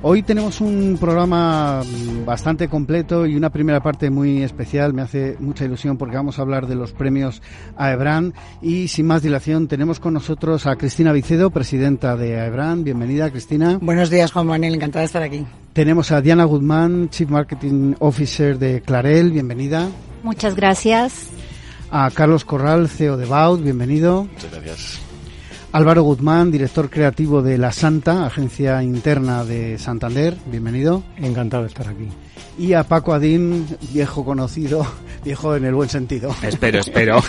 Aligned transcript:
Hoy 0.00 0.22
tenemos 0.22 0.60
un 0.60 0.96
programa 1.00 1.82
bastante 2.24 2.68
completo 2.68 3.26
y 3.26 3.34
una 3.34 3.50
primera 3.50 3.82
parte 3.82 4.10
muy 4.10 4.42
especial. 4.42 4.94
Me 4.94 5.02
hace 5.02 5.36
mucha 5.40 5.64
ilusión 5.64 5.98
porque 5.98 6.14
vamos 6.14 6.38
a 6.38 6.42
hablar 6.42 6.68
de 6.68 6.76
los 6.76 6.92
premios 6.92 7.42
AEBRAN 7.76 8.32
y 8.62 8.86
sin 8.86 9.06
más 9.06 9.22
dilación 9.22 9.66
tenemos 9.66 9.98
con 9.98 10.14
nosotros 10.14 10.66
a 10.66 10.76
Cristina 10.76 11.12
Vicedo, 11.12 11.50
presidenta 11.50 12.16
de 12.16 12.38
AEBRAN. 12.38 12.84
Bienvenida, 12.84 13.28
Cristina. 13.30 13.78
Buenos 13.82 14.08
días, 14.08 14.30
Juan 14.30 14.46
Manuel. 14.46 14.74
Encantada 14.76 15.00
de 15.00 15.06
estar 15.06 15.22
aquí. 15.22 15.44
Tenemos 15.72 16.12
a 16.12 16.20
Diana 16.20 16.44
Guzmán, 16.44 17.10
Chief 17.10 17.28
Marketing 17.28 17.94
Officer 17.98 18.56
de 18.56 18.80
Clarel. 18.82 19.32
Bienvenida. 19.32 19.88
Muchas 20.22 20.54
gracias 20.54 21.30
a 21.90 22.08
Carlos 22.12 22.44
Corral, 22.44 22.88
CEO 22.88 23.16
de 23.16 23.26
Baud, 23.26 23.62
bienvenido. 23.62 24.28
Muchas 24.32 24.52
gracias. 24.52 25.07
Álvaro 25.70 26.02
Guzmán, 26.02 26.50
director 26.50 26.88
creativo 26.88 27.42
de 27.42 27.58
La 27.58 27.72
Santa, 27.72 28.24
agencia 28.24 28.82
interna 28.82 29.44
de 29.44 29.78
Santander, 29.78 30.34
bienvenido. 30.46 31.02
Encantado 31.18 31.64
de 31.64 31.68
estar 31.68 31.86
aquí. 31.88 32.08
Y 32.58 32.72
a 32.72 32.84
Paco 32.84 33.12
Adín, 33.12 33.66
viejo 33.92 34.24
conocido, 34.24 34.86
viejo 35.24 35.54
en 35.56 35.66
el 35.66 35.74
buen 35.74 35.90
sentido. 35.90 36.34
Espero, 36.42 36.80
espero. 36.80 37.22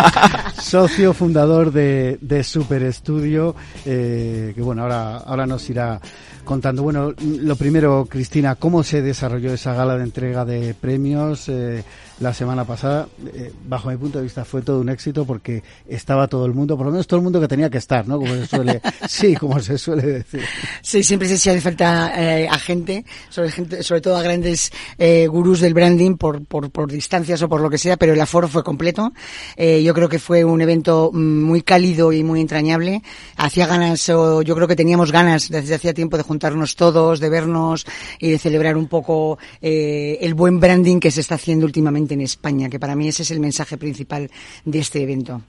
Socio 0.60 1.14
fundador 1.14 1.72
de, 1.72 2.18
de 2.20 2.44
Super 2.44 2.92
Studio, 2.92 3.56
eh, 3.86 4.52
que 4.54 4.60
bueno, 4.60 4.82
ahora, 4.82 5.16
ahora 5.16 5.46
nos 5.46 5.68
irá 5.70 5.98
contando. 6.44 6.82
Bueno, 6.82 7.14
lo 7.18 7.56
primero, 7.56 8.06
Cristina, 8.08 8.56
¿cómo 8.56 8.82
se 8.82 9.00
desarrolló 9.00 9.54
esa 9.54 9.72
gala 9.72 9.96
de 9.96 10.04
entrega 10.04 10.44
de 10.44 10.74
premios? 10.74 11.48
Eh, 11.48 11.82
la 12.20 12.32
semana 12.32 12.64
pasada, 12.64 13.08
eh, 13.34 13.52
bajo 13.66 13.90
mi 13.90 13.96
punto 13.96 14.18
de 14.18 14.24
vista, 14.24 14.44
fue 14.44 14.62
todo 14.62 14.80
un 14.80 14.88
éxito 14.88 15.24
porque 15.24 15.62
estaba 15.86 16.26
todo 16.28 16.46
el 16.46 16.54
mundo, 16.54 16.76
por 16.76 16.86
lo 16.86 16.92
menos 16.92 17.06
todo 17.06 17.18
el 17.18 17.24
mundo 17.24 17.40
que 17.40 17.48
tenía 17.48 17.68
que 17.68 17.78
estar, 17.78 18.08
¿no? 18.08 18.18
Como 18.18 18.32
se 18.32 18.46
suele, 18.46 18.80
sí, 19.08 19.34
como 19.34 19.60
se 19.60 19.76
suele 19.76 20.02
decir. 20.02 20.42
Sí, 20.82 21.02
siempre 21.02 21.28
se 21.28 21.50
hace 21.50 21.60
falta 21.60 22.12
eh, 22.16 22.48
a 22.48 22.58
gente 22.58 23.04
sobre, 23.28 23.50
gente, 23.50 23.82
sobre 23.82 24.00
todo 24.00 24.16
a 24.16 24.22
grandes 24.22 24.72
eh, 24.98 25.26
gurús 25.26 25.60
del 25.60 25.74
branding 25.74 26.16
por, 26.16 26.44
por, 26.46 26.70
por, 26.70 26.90
distancias 26.90 27.42
o 27.42 27.48
por 27.48 27.60
lo 27.60 27.68
que 27.68 27.78
sea, 27.78 27.96
pero 27.96 28.14
el 28.14 28.20
aforo 28.20 28.48
fue 28.48 28.64
completo. 28.64 29.12
Eh, 29.56 29.82
yo 29.82 29.92
creo 29.92 30.08
que 30.08 30.18
fue 30.18 30.44
un 30.44 30.60
evento 30.60 31.10
mm, 31.12 31.42
muy 31.42 31.62
cálido 31.62 32.12
y 32.12 32.22
muy 32.22 32.40
entrañable. 32.40 33.02
Hacía 33.36 33.66
ganas, 33.66 34.08
o 34.08 34.42
yo 34.42 34.54
creo 34.54 34.68
que 34.68 34.76
teníamos 34.76 35.12
ganas 35.12 35.48
desde 35.50 35.74
hacía 35.74 35.92
tiempo 35.92 36.16
de 36.16 36.22
juntarnos 36.22 36.76
todos, 36.76 37.20
de 37.20 37.28
vernos 37.28 37.86
y 38.18 38.30
de 38.30 38.38
celebrar 38.38 38.76
un 38.76 38.86
poco 38.86 39.38
eh, 39.60 40.18
el 40.20 40.34
buen 40.34 40.60
branding 40.60 41.00
que 41.00 41.10
se 41.10 41.20
está 41.20 41.34
haciendo 41.34 41.66
últimamente 41.66 42.05
en 42.14 42.22
España, 42.22 42.68
que 42.68 42.80
para 42.80 42.96
mí 42.96 43.08
ese 43.08 43.22
es 43.22 43.30
el 43.30 43.40
mensaje 43.40 43.76
principal 43.76 44.30
de 44.64 44.78
este 44.78 45.02
evento. 45.02 45.42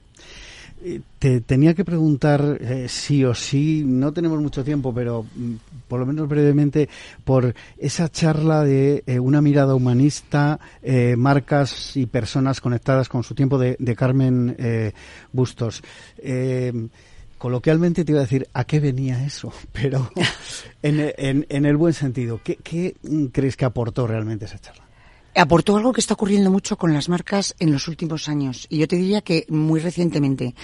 Eh, 0.79 1.01
te 1.17 1.41
tenía 1.41 1.73
que 1.73 1.83
preguntar 1.83 2.59
eh, 2.61 2.85
sí 2.87 3.25
o 3.25 3.33
sí, 3.33 3.83
no 3.83 4.13
tenemos 4.13 4.39
mucho 4.39 4.63
tiempo, 4.63 4.93
pero 4.93 5.23
mm, 5.23 5.53
por 5.87 5.99
lo 5.99 6.05
menos 6.05 6.29
brevemente, 6.29 6.87
por 7.23 7.55
esa 7.79 8.09
charla 8.09 8.63
de 8.63 9.03
eh, 9.07 9.19
una 9.19 9.41
mirada 9.41 9.73
humanista, 9.73 10.59
eh, 10.83 11.15
marcas 11.17 11.97
y 11.97 12.05
personas 12.05 12.61
conectadas 12.61 13.09
con 13.09 13.23
su 13.23 13.33
tiempo 13.33 13.57
de, 13.57 13.75
de 13.79 13.95
Carmen 13.95 14.55
Bustos. 15.31 15.81
coloquialmente 17.39 18.05
te 18.05 18.11
iba 18.11 18.19
a 18.19 18.23
decir 18.23 18.47
a 18.53 18.63
qué 18.65 18.79
venía 18.79 19.25
eso, 19.25 19.51
pero 19.71 20.11
en, 20.83 21.11
en, 21.17 21.47
en 21.49 21.65
el 21.65 21.75
buen 21.75 21.93
sentido, 21.93 22.39
¿qué, 22.43 22.57
¿qué 22.57 22.95
crees 23.31 23.57
que 23.57 23.65
aportó 23.65 24.05
realmente 24.05 24.45
esa 24.45 24.59
charla? 24.59 24.86
Aportó 25.37 25.77
algo 25.77 25.93
que 25.93 26.01
está 26.01 26.15
ocurriendo 26.15 26.51
mucho 26.51 26.77
con 26.77 26.93
las 26.93 27.09
marcas 27.09 27.55
en 27.59 27.71
los 27.71 27.87
últimos 27.87 28.27
años. 28.27 28.65
Y 28.69 28.79
yo 28.79 28.87
te 28.87 28.95
diría 28.95 29.21
que 29.21 29.45
muy 29.49 29.79
recientemente, 29.79 30.55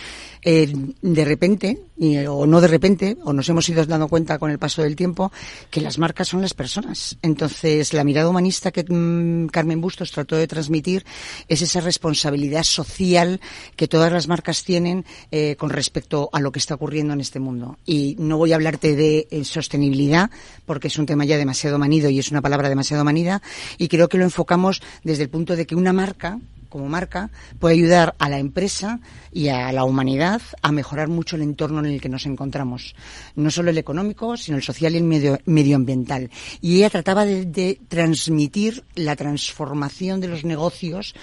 eh, 0.42 0.74
de 1.02 1.26
repente, 1.26 1.80
o 2.28 2.46
no 2.46 2.60
de 2.60 2.68
repente, 2.68 3.18
o 3.24 3.34
nos 3.34 3.48
hemos 3.50 3.70
ido 3.70 3.86
dando 3.86 4.08
cuenta 4.08 4.40
con 4.40 4.52
el 4.52 4.60
paso 4.60 4.82
del 4.82 4.96
tiempo, 4.96 5.32
que 5.70 5.82
las 5.82 5.98
marcas 5.98 6.28
son 6.30 6.42
las 6.42 6.54
personas. 6.54 7.18
Entonces, 7.22 7.94
la 7.94 8.04
mirada 8.04 8.30
humanista 8.30 8.72
que 8.72 8.84
mmm, 8.84 9.48
Carmen 9.48 9.80
Bustos 9.80 10.12
trató 10.12 10.36
de 10.36 10.48
transmitir 10.48 11.06
es 11.48 11.62
esa 11.62 11.82
responsabilidad 11.82 12.64
social 12.64 13.40
que 13.76 13.88
todas 13.88 14.12
las 14.12 14.28
marcas 14.28 14.64
tienen 14.64 15.06
eh, 15.32 15.56
con 15.58 15.70
respecto 15.70 16.30
a 16.34 16.40
lo 16.40 16.52
que 16.52 16.60
está 16.60 16.76
ocurriendo 16.76 17.14
en 17.14 17.22
este 17.22 17.40
mundo. 17.40 17.78
Y 17.86 18.16
no 18.20 18.38
voy 18.38 18.52
a 18.52 18.56
hablarte 18.56 18.96
de 18.96 19.28
eh, 19.30 19.44
sostenibilidad, 19.44 20.32
porque 20.66 20.88
es 20.88 20.98
un 20.98 21.06
tema 21.06 21.26
ya 21.26 21.38
demasiado 21.38 21.78
manido 21.78 22.10
y 22.10 22.20
es 22.20 22.32
una 22.32 22.42
palabra 22.42 22.70
demasiado 22.70 23.04
manida, 23.04 23.42
y 23.78 23.88
creo 23.88 24.10
que 24.10 24.18
lo 24.18 24.24
enfocamos 24.24 24.63
desde 25.04 25.24
el 25.24 25.30
punto 25.30 25.56
de 25.56 25.66
que 25.66 25.76
una 25.76 25.94
marca 25.94 26.40
como 26.74 26.90
marca 26.90 27.30
puede 27.60 27.76
ayudar 27.76 28.16
a 28.18 28.30
la 28.30 28.40
empresa 28.40 29.00
y 29.32 29.50
a 29.50 29.72
la 29.72 29.84
humanidad 29.84 30.42
a 30.64 30.72
mejorar 30.72 31.08
mucho 31.08 31.36
el 31.36 31.44
entorno 31.44 31.80
en 31.80 31.86
el 31.86 32.02
que 32.02 32.10
nos 32.10 32.26
encontramos. 32.26 32.96
No 33.36 33.52
solo 33.52 33.70
el 33.70 33.78
económico, 33.78 34.38
sino 34.38 34.58
el 34.58 34.64
social 34.64 34.96
y 34.96 34.98
el 34.98 35.04
medio, 35.04 35.38
medioambiental. 35.46 36.32
Y 36.62 36.78
ella 36.78 36.90
trataba 36.90 37.26
de, 37.26 37.46
de 37.46 37.80
transmitir 37.88 38.84
la 38.96 39.16
transformación 39.16 40.20
de 40.20 40.30
los 40.30 40.46
negocios 40.46 41.14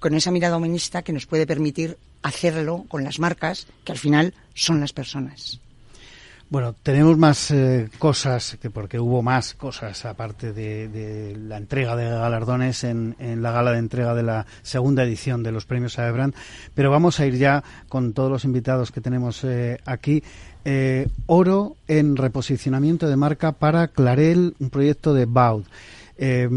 con 0.00 0.12
esa 0.12 0.30
mirada 0.30 0.58
humanista 0.58 1.00
que 1.00 1.14
nos 1.14 1.24
puede 1.24 1.46
permitir 1.46 1.96
hacerlo 2.22 2.84
con 2.88 3.02
las 3.02 3.18
marcas, 3.18 3.68
que 3.84 3.92
al 3.92 3.98
final 3.98 4.34
son 4.52 4.80
las 4.80 4.92
personas. 4.92 5.60
Bueno, 6.50 6.74
tenemos 6.82 7.16
más 7.16 7.52
eh, 7.52 7.88
cosas, 8.00 8.58
que 8.60 8.70
porque 8.70 8.98
hubo 8.98 9.22
más 9.22 9.54
cosas 9.54 10.04
aparte 10.04 10.52
de, 10.52 11.36
la 11.46 11.56
entrega 11.56 11.94
de 11.94 12.10
galardones 12.10 12.82
en, 12.82 13.14
en, 13.20 13.40
la 13.40 13.52
gala 13.52 13.70
de 13.70 13.78
entrega 13.78 14.16
de 14.16 14.24
la 14.24 14.46
segunda 14.62 15.04
edición 15.04 15.44
de 15.44 15.52
los 15.52 15.64
premios 15.64 16.00
Aebrand, 16.00 16.34
pero 16.74 16.90
vamos 16.90 17.20
a 17.20 17.26
ir 17.26 17.36
ya 17.36 17.62
con 17.88 18.14
todos 18.14 18.32
los 18.32 18.44
invitados 18.44 18.90
que 18.90 19.00
tenemos 19.00 19.44
eh, 19.44 19.78
aquí. 19.86 20.24
Eh, 20.64 21.06
oro 21.26 21.76
en 21.86 22.16
reposicionamiento 22.16 23.08
de 23.08 23.14
marca 23.14 23.52
para 23.52 23.86
Clarel, 23.86 24.56
un 24.58 24.70
proyecto 24.70 25.14
de 25.14 25.26
Baud. 25.26 25.66
Eh, 26.18 26.48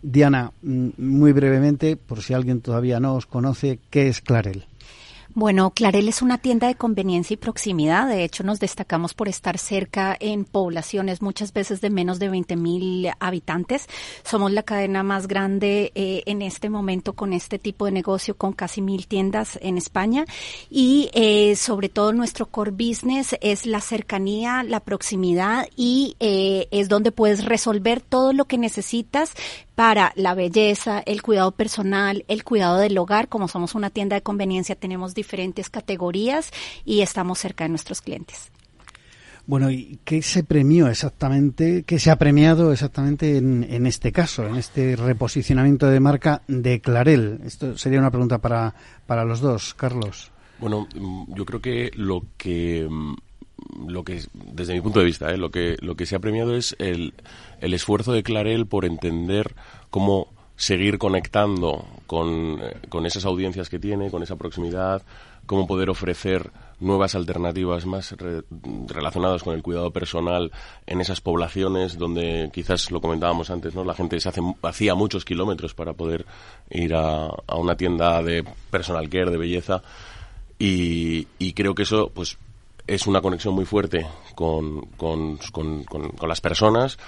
Diana, 0.00 0.52
muy 0.62 1.32
brevemente, 1.32 1.96
por 1.96 2.22
si 2.22 2.32
alguien 2.32 2.62
todavía 2.62 2.98
no 2.98 3.14
os 3.14 3.26
conoce, 3.26 3.78
¿qué 3.90 4.08
es 4.08 4.22
Clarel? 4.22 4.64
Bueno, 5.36 5.72
Clarel 5.72 6.08
es 6.08 6.22
una 6.22 6.38
tienda 6.38 6.68
de 6.68 6.76
conveniencia 6.76 7.34
y 7.34 7.38
proximidad. 7.38 8.06
De 8.06 8.22
hecho, 8.22 8.44
nos 8.44 8.60
destacamos 8.60 9.14
por 9.14 9.28
estar 9.28 9.58
cerca 9.58 10.16
en 10.20 10.44
poblaciones 10.44 11.22
muchas 11.22 11.52
veces 11.52 11.80
de 11.80 11.90
menos 11.90 12.20
de 12.20 12.28
20 12.28 12.54
mil 12.54 13.10
habitantes. 13.18 13.88
Somos 14.22 14.52
la 14.52 14.62
cadena 14.62 15.02
más 15.02 15.26
grande 15.26 15.90
eh, 15.96 16.22
en 16.26 16.40
este 16.40 16.70
momento 16.70 17.14
con 17.14 17.32
este 17.32 17.58
tipo 17.58 17.86
de 17.86 17.90
negocio, 17.90 18.36
con 18.36 18.52
casi 18.52 18.80
mil 18.80 19.08
tiendas 19.08 19.58
en 19.60 19.76
España. 19.76 20.24
Y 20.70 21.10
eh, 21.14 21.56
sobre 21.56 21.88
todo 21.88 22.12
nuestro 22.12 22.46
core 22.46 22.70
business 22.70 23.34
es 23.40 23.66
la 23.66 23.80
cercanía, 23.80 24.62
la 24.62 24.78
proximidad 24.78 25.66
y 25.74 26.14
eh, 26.20 26.68
es 26.70 26.88
donde 26.88 27.10
puedes 27.10 27.44
resolver 27.44 28.00
todo 28.00 28.32
lo 28.32 28.44
que 28.44 28.56
necesitas 28.56 29.32
para 29.74 30.12
la 30.16 30.34
belleza, 30.34 31.02
el 31.04 31.22
cuidado 31.22 31.52
personal, 31.52 32.24
el 32.28 32.44
cuidado 32.44 32.78
del 32.78 32.96
hogar. 32.98 33.28
Como 33.28 33.48
somos 33.48 33.74
una 33.74 33.90
tienda 33.90 34.16
de 34.16 34.22
conveniencia, 34.22 34.76
tenemos 34.76 35.14
diferentes 35.14 35.70
categorías 35.70 36.50
y 36.84 37.00
estamos 37.00 37.38
cerca 37.38 37.64
de 37.64 37.70
nuestros 37.70 38.00
clientes. 38.00 38.50
Bueno, 39.46 39.70
¿y 39.70 39.98
qué 40.04 40.22
se 40.22 40.42
premió 40.42 40.88
exactamente, 40.88 41.82
qué 41.82 41.98
se 41.98 42.10
ha 42.10 42.16
premiado 42.16 42.72
exactamente 42.72 43.36
en, 43.36 43.86
este 43.86 44.10
caso, 44.10 44.46
en 44.46 44.56
este 44.56 44.96
reposicionamiento 44.96 45.86
de 45.86 46.00
marca 46.00 46.42
de 46.48 46.80
Clarel? 46.80 47.40
Esto 47.44 47.76
sería 47.76 47.98
una 47.98 48.10
pregunta 48.10 48.38
para, 48.38 48.74
para 49.06 49.24
los 49.26 49.40
dos, 49.40 49.74
Carlos. 49.74 50.32
Bueno, 50.58 50.88
mm, 50.94 51.34
yo 51.34 51.44
creo 51.44 51.60
que 51.60 51.90
lo 51.94 52.22
que 52.38 52.88
mm, 52.88 53.16
lo 53.86 54.04
que 54.04 54.22
desde 54.32 54.74
mi 54.74 54.80
punto 54.80 54.98
de 55.00 55.06
vista, 55.06 55.30
¿eh? 55.32 55.36
lo 55.36 55.50
que 55.50 55.76
lo 55.80 55.96
que 55.96 56.06
se 56.06 56.16
ha 56.16 56.20
premiado 56.20 56.54
es 56.54 56.76
el, 56.78 57.14
el 57.60 57.74
esfuerzo 57.74 58.12
de 58.12 58.22
Clarel 58.22 58.66
por 58.66 58.84
entender 58.84 59.54
cómo 59.90 60.28
seguir 60.56 60.98
conectando 60.98 61.84
con, 62.06 62.60
eh, 62.62 62.76
con 62.88 63.06
esas 63.06 63.24
audiencias 63.24 63.68
que 63.68 63.78
tiene, 63.78 64.10
con 64.10 64.22
esa 64.22 64.36
proximidad, 64.36 65.02
cómo 65.46 65.66
poder 65.66 65.90
ofrecer 65.90 66.50
nuevas 66.80 67.14
alternativas 67.14 67.86
más 67.86 68.14
relacionadas 68.88 69.42
con 69.42 69.54
el 69.54 69.62
cuidado 69.62 69.90
personal 69.90 70.52
en 70.86 71.00
esas 71.00 71.20
poblaciones 71.20 71.98
donde 71.98 72.50
quizás 72.52 72.90
lo 72.90 73.00
comentábamos 73.00 73.50
antes, 73.50 73.74
¿no? 73.74 73.84
La 73.84 73.94
gente 73.94 74.20
se 74.20 74.28
hace, 74.28 74.40
hacía 74.62 74.94
muchos 74.94 75.24
kilómetros 75.24 75.74
para 75.74 75.92
poder 75.92 76.26
ir 76.70 76.94
a, 76.94 77.26
a 77.26 77.56
una 77.56 77.76
tienda 77.76 78.22
de 78.22 78.44
personal 78.70 79.08
care, 79.08 79.30
de 79.30 79.38
belleza 79.38 79.82
y, 80.58 81.26
y 81.38 81.52
creo 81.52 81.74
que 81.74 81.82
eso 81.82 82.10
pues 82.14 82.38
es 82.86 83.06
una 83.06 83.20
conexión 83.20 83.54
muy 83.54 83.64
fuerte 83.64 84.06
con, 84.34 84.86
con, 84.96 85.38
con, 85.52 85.84
con 85.84 86.28
las 86.28 86.40
personas 86.40 86.98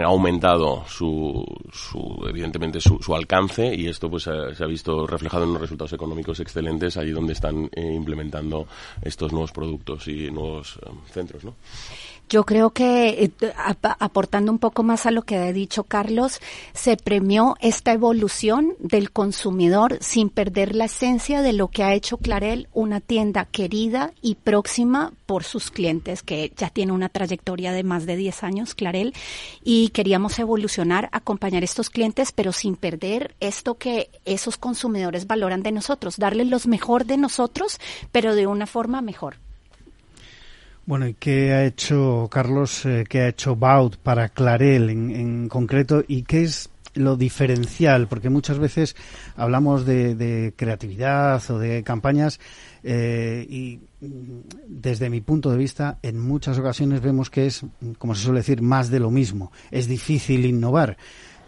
ha 0.00 0.04
aumentado 0.04 0.84
su, 0.86 1.44
su 1.72 2.24
evidentemente 2.26 2.80
su, 2.80 2.98
su, 3.02 3.14
alcance 3.14 3.74
y 3.74 3.88
esto 3.88 4.08
pues 4.08 4.24
se 4.24 4.64
ha 4.64 4.66
visto 4.66 5.06
reflejado 5.06 5.44
en 5.44 5.50
unos 5.50 5.62
resultados 5.62 5.92
económicos 5.92 6.40
excelentes 6.40 6.96
allí 6.96 7.10
donde 7.10 7.34
están 7.34 7.68
eh, 7.72 7.92
implementando 7.92 8.66
estos 9.02 9.32
nuevos 9.32 9.52
productos 9.52 10.08
y 10.08 10.30
nuevos 10.30 10.78
eh, 10.82 10.90
centros, 11.10 11.44
¿no? 11.44 11.54
Yo 12.32 12.44
creo 12.44 12.70
que, 12.70 13.24
eh, 13.24 13.52
aportando 13.98 14.50
un 14.52 14.58
poco 14.58 14.82
más 14.82 15.04
a 15.04 15.10
lo 15.10 15.20
que 15.20 15.36
ha 15.36 15.52
dicho 15.52 15.84
Carlos, 15.84 16.40
se 16.72 16.96
premió 16.96 17.56
esta 17.60 17.92
evolución 17.92 18.72
del 18.78 19.10
consumidor 19.12 19.98
sin 20.00 20.30
perder 20.30 20.74
la 20.74 20.86
esencia 20.86 21.42
de 21.42 21.52
lo 21.52 21.68
que 21.68 21.84
ha 21.84 21.92
hecho 21.92 22.16
Clarel, 22.16 22.68
una 22.72 23.00
tienda 23.02 23.44
querida 23.44 24.14
y 24.22 24.36
próxima 24.36 25.12
por 25.26 25.44
sus 25.44 25.70
clientes, 25.70 26.22
que 26.22 26.50
ya 26.56 26.70
tiene 26.70 26.92
una 26.92 27.10
trayectoria 27.10 27.70
de 27.70 27.82
más 27.82 28.06
de 28.06 28.16
10 28.16 28.44
años, 28.44 28.74
Clarel, 28.74 29.12
y 29.62 29.90
queríamos 29.90 30.38
evolucionar, 30.38 31.10
acompañar 31.12 31.60
a 31.60 31.66
estos 31.66 31.90
clientes, 31.90 32.32
pero 32.32 32.52
sin 32.52 32.76
perder 32.76 33.34
esto 33.40 33.74
que 33.74 34.08
esos 34.24 34.56
consumidores 34.56 35.26
valoran 35.26 35.62
de 35.62 35.72
nosotros, 35.72 36.16
darles 36.16 36.48
lo 36.48 36.58
mejor 36.64 37.04
de 37.04 37.18
nosotros, 37.18 37.78
pero 38.10 38.34
de 38.34 38.46
una 38.46 38.66
forma 38.66 39.02
mejor. 39.02 39.36
Bueno, 40.84 41.06
¿y 41.06 41.14
qué 41.14 41.52
ha 41.52 41.64
hecho 41.64 42.28
Carlos, 42.28 42.84
eh, 42.86 43.04
qué 43.08 43.20
ha 43.20 43.28
hecho 43.28 43.54
Baut 43.54 43.96
para 43.98 44.28
Clarel 44.30 44.90
en, 44.90 45.48
concreto 45.48 46.02
y 46.08 46.24
qué 46.24 46.42
es 46.42 46.70
lo 46.94 47.16
diferencial? 47.16 48.08
Porque 48.08 48.30
muchas 48.30 48.58
veces 48.58 48.96
hablamos 49.36 49.86
de, 49.86 50.52
creatividad 50.56 51.40
o 51.52 51.60
de 51.60 51.84
campañas 51.84 52.40
eh, 52.82 53.46
y 53.48 53.78
desde 54.00 55.08
mi 55.08 55.20
punto 55.20 55.52
de 55.52 55.56
vista 55.56 56.00
en 56.02 56.18
muchas 56.18 56.58
ocasiones 56.58 57.00
vemos 57.00 57.30
que 57.30 57.46
es, 57.46 57.64
como 57.98 58.16
se 58.16 58.24
suele 58.24 58.40
decir, 58.40 58.60
más 58.60 58.90
de 58.90 58.98
lo 58.98 59.12
mismo. 59.12 59.52
Es 59.70 59.86
difícil 59.86 60.44
innovar. 60.44 60.96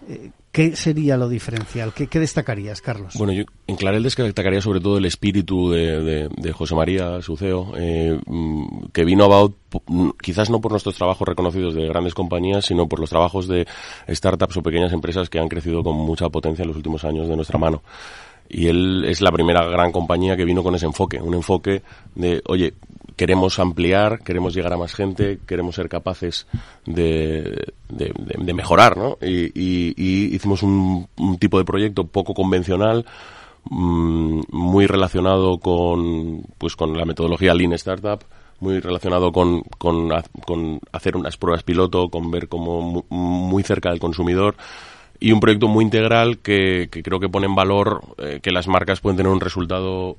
Eh, 0.08 0.30
¿Qué 0.54 0.76
sería 0.76 1.16
lo 1.16 1.28
diferencial? 1.28 1.92
¿Qué, 1.92 2.20
destacarías, 2.20 2.80
Carlos? 2.80 3.14
Bueno, 3.18 3.32
yo 3.32 3.42
en 3.66 3.74
Clarel 3.74 4.04
destacaría 4.04 4.60
sobre 4.60 4.78
todo 4.78 4.98
el 4.98 5.04
espíritu 5.04 5.72
de, 5.72 6.52
José 6.52 6.76
María 6.76 7.20
Suceo, 7.22 7.72
eh, 7.76 8.16
mm, 8.24 8.84
que 8.92 9.04
vino 9.04 9.24
about, 9.24 9.56
mm, 9.88 10.10
quizás 10.22 10.50
no 10.50 10.60
por 10.60 10.70
nuestros 10.70 10.94
trabajos 10.94 11.26
reconocidos 11.26 11.74
de 11.74 11.88
grandes 11.88 12.14
compañías, 12.14 12.66
sino 12.66 12.88
por 12.88 13.00
los 13.00 13.10
trabajos 13.10 13.48
de 13.48 13.66
startups 14.08 14.58
o 14.58 14.62
pequeñas 14.62 14.92
empresas 14.92 15.28
que 15.28 15.40
han 15.40 15.48
crecido 15.48 15.82
con 15.82 15.96
mucha 15.96 16.28
potencia 16.28 16.62
en 16.62 16.68
los 16.68 16.76
últimos 16.76 17.04
años 17.04 17.28
de 17.28 17.34
nuestra 17.34 17.58
mano 17.58 17.82
y 18.48 18.68
él 18.68 19.04
es 19.06 19.20
la 19.20 19.32
primera 19.32 19.64
gran 19.64 19.90
compañía 19.90 20.36
que 20.36 20.44
vino 20.44 20.62
con 20.62 20.74
ese 20.74 20.86
enfoque, 20.86 21.20
un 21.20 21.34
enfoque 21.34 21.82
de, 22.14 22.42
oye, 22.46 22.74
queremos 23.16 23.58
ampliar, 23.58 24.20
queremos 24.20 24.54
llegar 24.54 24.72
a 24.72 24.76
más 24.76 24.94
gente, 24.94 25.38
queremos 25.46 25.74
ser 25.74 25.88
capaces 25.88 26.46
de, 26.86 27.72
de, 27.88 28.54
mejorar, 28.54 28.96
¿no? 28.96 29.18
Y, 29.20 30.34
hicimos 30.34 30.62
un, 30.62 31.08
tipo 31.38 31.58
de 31.58 31.64
proyecto 31.64 32.04
poco 32.04 32.34
convencional, 32.34 33.04
mm, 33.70 34.40
muy 34.50 34.86
relacionado 34.86 35.58
con, 35.58 36.42
pues, 36.58 36.76
con 36.76 36.96
la 36.96 37.04
metodología 37.04 37.54
Lean 37.54 37.72
Startup, 37.74 38.20
muy 38.60 38.80
relacionado 38.80 39.32
con, 39.32 39.62
con, 39.78 40.10
con 40.46 40.80
hacer 40.92 41.16
unas 41.16 41.36
pruebas 41.36 41.62
piloto, 41.62 42.08
con 42.08 42.30
ver 42.30 42.48
como 42.48 43.04
muy 43.10 43.62
cerca 43.62 43.90
del 43.90 44.00
consumidor 44.00 44.56
y 45.20 45.32
un 45.32 45.40
proyecto 45.40 45.68
muy 45.68 45.84
integral 45.84 46.38
que, 46.38 46.88
creo 46.90 47.20
que 47.20 47.28
pone 47.28 47.46
en 47.46 47.54
valor 47.54 48.02
eh, 48.18 48.40
que 48.42 48.50
las 48.50 48.68
marcas 48.68 49.00
pueden 49.00 49.16
tener 49.16 49.32
un 49.32 49.40
resultado 49.40 50.16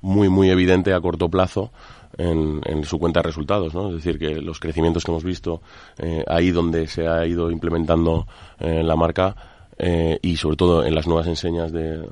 muy, 0.00 0.28
muy 0.28 0.50
evidente 0.50 0.92
a 0.92 1.00
corto 1.00 1.28
plazo 1.28 1.70
en, 2.18 2.60
en, 2.64 2.84
su 2.84 2.98
cuenta 2.98 3.20
de 3.20 3.28
resultados, 3.28 3.74
¿no? 3.74 3.88
Es 3.88 3.96
decir, 3.96 4.18
que 4.18 4.40
los 4.40 4.60
crecimientos 4.60 5.04
que 5.04 5.10
hemos 5.10 5.24
visto 5.24 5.62
eh, 5.98 6.24
ahí 6.26 6.50
donde 6.50 6.86
se 6.86 7.06
ha 7.06 7.26
ido 7.26 7.50
implementando 7.50 8.26
eh, 8.58 8.82
la 8.82 8.96
marca 8.96 9.34
eh, 9.78 10.18
y 10.20 10.36
sobre 10.36 10.56
todo 10.56 10.84
en 10.84 10.94
las 10.94 11.06
nuevas 11.06 11.28
enseñas 11.28 11.70
de, 11.70 12.04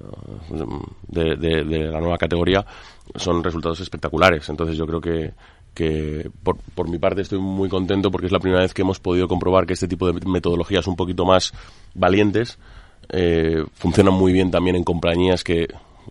de, 1.08 1.36
de, 1.36 1.64
la 1.90 2.00
nueva 2.00 2.16
categoría 2.16 2.64
son 3.16 3.42
resultados 3.42 3.80
espectaculares. 3.80 4.48
Entonces 4.48 4.76
yo 4.76 4.86
creo 4.86 5.00
que, 5.00 5.34
que 5.74 6.30
por, 6.42 6.56
por 6.74 6.88
mi 6.88 6.98
parte 6.98 7.22
estoy 7.22 7.40
muy 7.40 7.68
contento 7.68 8.10
porque 8.10 8.26
es 8.26 8.32
la 8.32 8.38
primera 8.38 8.62
vez 8.62 8.72
que 8.72 8.82
hemos 8.82 9.00
podido 9.00 9.26
comprobar 9.26 9.66
que 9.66 9.72
este 9.72 9.88
tipo 9.88 10.10
de 10.10 10.26
metodologías 10.26 10.86
un 10.86 10.96
poquito 10.96 11.24
más 11.24 11.52
valientes 11.94 12.58
eh, 13.08 13.64
funcionan 13.74 14.14
muy 14.14 14.32
bien 14.32 14.50
también 14.50 14.76
en 14.76 14.84
compañías 14.84 15.44
que 15.44 15.68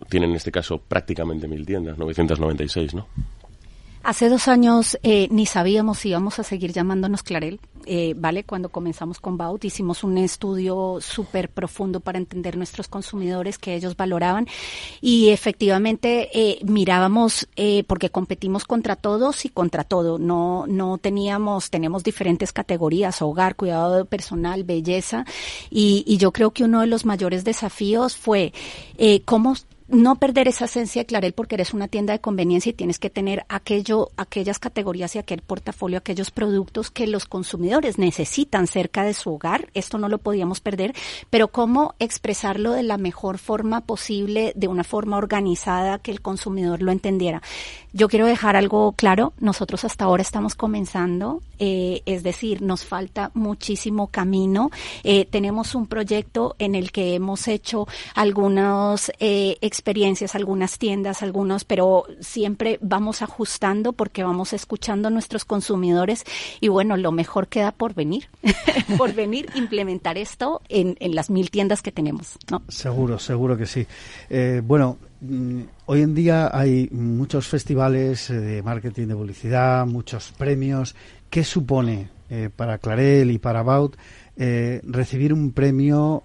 tienen 0.10 0.32
en 0.32 0.36
este 0.36 0.52
caso 0.52 0.78
prácticamente 0.78 1.48
mil 1.48 1.66
tiendas, 1.66 1.98
996, 1.98 2.94
¿no? 2.94 3.08
Hace 4.06 4.30
dos 4.30 4.48
años 4.48 5.00
eh, 5.02 5.28
ni 5.32 5.48
sabíamos 5.48 5.98
si 5.98 6.10
íbamos 6.10 6.38
a 6.38 6.44
seguir 6.44 6.72
llamándonos 6.72 7.24
Clarel, 7.24 7.60
eh, 7.88 8.14
¿vale? 8.16 8.44
Cuando 8.44 8.70
comenzamos 8.70 9.20
con 9.20 9.36
Baut 9.36 9.66
hicimos 9.66 10.04
un 10.04 10.20
estudio 10.20 11.00
súper 11.02 11.50
profundo 11.50 12.02
para 12.02 12.20
entender 12.20 12.56
nuestros 12.56 12.88
consumidores 12.88 13.58
que 13.58 13.74
ellos 13.74 13.98
valoraban. 13.98 14.48
Y 15.02 15.30
efectivamente 15.30 16.30
eh, 16.36 16.60
mirábamos, 16.64 17.48
eh, 17.56 17.84
porque 17.88 18.12
competimos 18.12 18.66
contra 18.66 18.96
todos 18.96 19.44
y 19.44 19.50
contra 19.50 19.84
todo, 19.84 20.20
no, 20.20 20.66
no 20.68 21.00
teníamos, 21.00 21.72
tenemos 21.72 22.04
diferentes 22.04 22.54
categorías, 22.54 23.24
hogar, 23.24 23.56
cuidado 23.56 24.06
personal, 24.06 24.64
belleza. 24.66 25.26
Y, 25.72 26.04
y 26.06 26.18
yo 26.18 26.32
creo 26.32 26.52
que 26.52 26.64
uno 26.64 26.82
de 26.82 26.88
los 26.88 27.06
mayores 27.06 27.44
desafíos 27.44 28.16
fue 28.16 28.54
eh, 29.00 29.24
cómo 29.26 29.56
no 29.88 30.16
perder 30.16 30.48
esa 30.48 30.66
esencia 30.66 31.02
de 31.02 31.06
Clarel 31.06 31.34
porque 31.34 31.56
eres 31.56 31.74
una 31.74 31.88
tienda 31.88 32.14
de 32.14 32.20
conveniencia 32.20 32.72
y 32.72 32.74
tienes 32.74 32.98
que 32.98 33.10
tener 33.10 33.46
aquello, 33.50 34.10
aquellas 34.18 34.60
categorías 34.60 35.16
y 35.16 35.20
aquel 35.20 35.42
portafolio, 35.42 36.00
aquellos 36.00 36.32
productos 36.32 36.90
que 36.90 37.08
los 37.08 37.26
consumidores 37.26 37.98
necesitan 37.98 38.68
cerca 38.68 39.04
de 39.04 39.14
su 39.14 39.34
hogar. 39.34 39.70
Esto 39.74 39.98
no 39.98 40.10
lo 40.10 40.18
podíamos 40.18 40.60
perder, 40.60 40.94
pero 41.30 41.50
cómo 41.50 41.94
expresarlo 42.00 42.72
de 42.72 42.84
la 42.84 42.98
mejor 42.98 43.38
forma 43.38 43.82
posible, 43.82 44.54
de 44.56 44.68
una 44.68 44.84
forma 44.84 45.18
organizada 45.18 46.00
que 46.00 46.12
el 46.12 46.22
consumidor 46.22 46.82
lo 46.82 46.92
entendiera. 46.92 47.42
Yo 47.94 48.10
quiero 48.10 48.26
dejar 48.26 48.58
algo 48.58 48.92
claro. 48.92 49.32
Nosotros 49.40 49.86
hasta 49.86 50.04
ahora 50.04 50.22
estamos 50.22 50.56
comenzando, 50.56 51.42
eh, 51.60 52.02
es 52.06 52.24
decir, 52.24 52.62
nos 52.62 52.84
falta 52.84 53.32
muchísimo 53.34 54.08
camino. 54.08 54.70
Eh, 55.06 55.26
tenemos 55.32 55.76
un 55.76 55.88
proyecto 55.88 56.58
en 56.60 56.76
el 56.76 56.92
que 56.92 57.16
hemos 57.16 57.48
hecho 57.48 57.88
algunos 58.14 59.14
eh, 59.20 59.58
experiencias, 59.76 60.36
algunas 60.36 60.78
tiendas, 60.78 61.22
algunos, 61.22 61.66
pero 61.66 62.06
siempre 62.22 62.80
vamos 62.82 63.22
ajustando 63.22 63.94
porque 63.94 64.24
vamos 64.24 64.54
escuchando 64.54 65.10
a 65.10 65.12
nuestros 65.12 65.46
consumidores 65.46 66.24
y 66.62 66.70
bueno, 66.70 66.96
lo 66.98 67.12
mejor 67.12 67.48
queda 67.48 67.72
por 67.72 67.94
venir, 67.94 68.30
por 68.98 69.14
venir 69.14 69.48
implementar 69.56 70.18
esto 70.18 70.62
en, 70.70 70.96
en, 71.00 71.14
las 71.16 71.30
mil 71.30 71.52
tiendas 71.52 71.82
que 71.82 71.92
tenemos. 71.92 72.38
Seguro, 72.70 73.20
seguro 73.20 73.58
que 73.58 73.66
sí. 73.66 73.86
Eh, 74.30 74.62
bueno, 74.64 74.98
mm, 75.22 75.62
hoy 75.88 76.02
en 76.02 76.16
día 76.16 76.50
hay 76.54 76.90
muchos 76.92 77.48
festivales 77.48 78.30
eh, 78.30 78.40
de 78.40 78.64
marketing 78.64 79.08
de 79.08 79.16
publicidad, 79.16 79.86
muchos 79.86 80.34
premios. 80.38 80.96
¿Qué 81.30 81.44
supone 81.44 82.10
eh, 82.30 82.50
para 82.56 82.78
Clarel 82.78 83.32
y 83.32 83.38
para 83.38 83.64
Baut 83.64 83.96
eh, 84.38 84.82
recibir 84.84 85.34
un 85.34 85.52
premio 85.52 86.24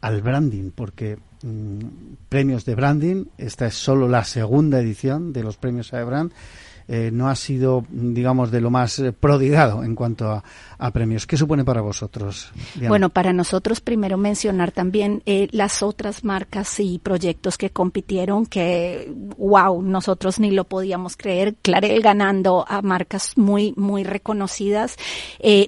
al 0.00 0.22
branding? 0.22 0.70
Porque 0.74 1.18
Mm, 1.42 1.78
premios 2.28 2.64
de 2.64 2.74
branding. 2.74 3.24
Esta 3.36 3.66
es 3.66 3.74
solo 3.74 4.08
la 4.08 4.24
segunda 4.24 4.78
edición 4.80 5.32
de 5.32 5.42
los 5.42 5.56
premios 5.56 5.92
AEBRAND. 5.92 6.32
eh, 6.88 7.10
no 7.12 7.28
ha 7.28 7.36
sido, 7.36 7.86
digamos, 7.90 8.50
de 8.50 8.60
lo 8.60 8.70
más 8.70 8.98
eh, 8.98 9.12
prodigado 9.12 9.84
en 9.84 9.94
cuanto 9.94 10.30
a, 10.30 10.44
premios. 10.90 11.26
¿Qué 11.26 11.36
supone 11.36 11.64
para 11.64 11.80
vosotros? 11.80 12.50
Bueno, 12.88 13.10
para 13.10 13.32
nosotros 13.32 13.80
primero 13.80 14.16
mencionar 14.16 14.72
también 14.72 15.22
eh, 15.26 15.48
las 15.52 15.82
otras 15.82 16.24
marcas 16.24 16.80
y 16.80 16.98
proyectos 16.98 17.58
que 17.58 17.70
compitieron, 17.70 18.46
que, 18.46 19.12
wow, 19.36 19.82
nosotros 19.82 20.40
ni 20.40 20.50
lo 20.50 20.64
podíamos 20.64 21.16
creer. 21.16 21.54
Clarel 21.62 22.00
ganando 22.02 22.64
a 22.68 22.82
marcas 22.82 23.36
muy, 23.36 23.74
muy 23.76 24.04
reconocidas, 24.04 24.96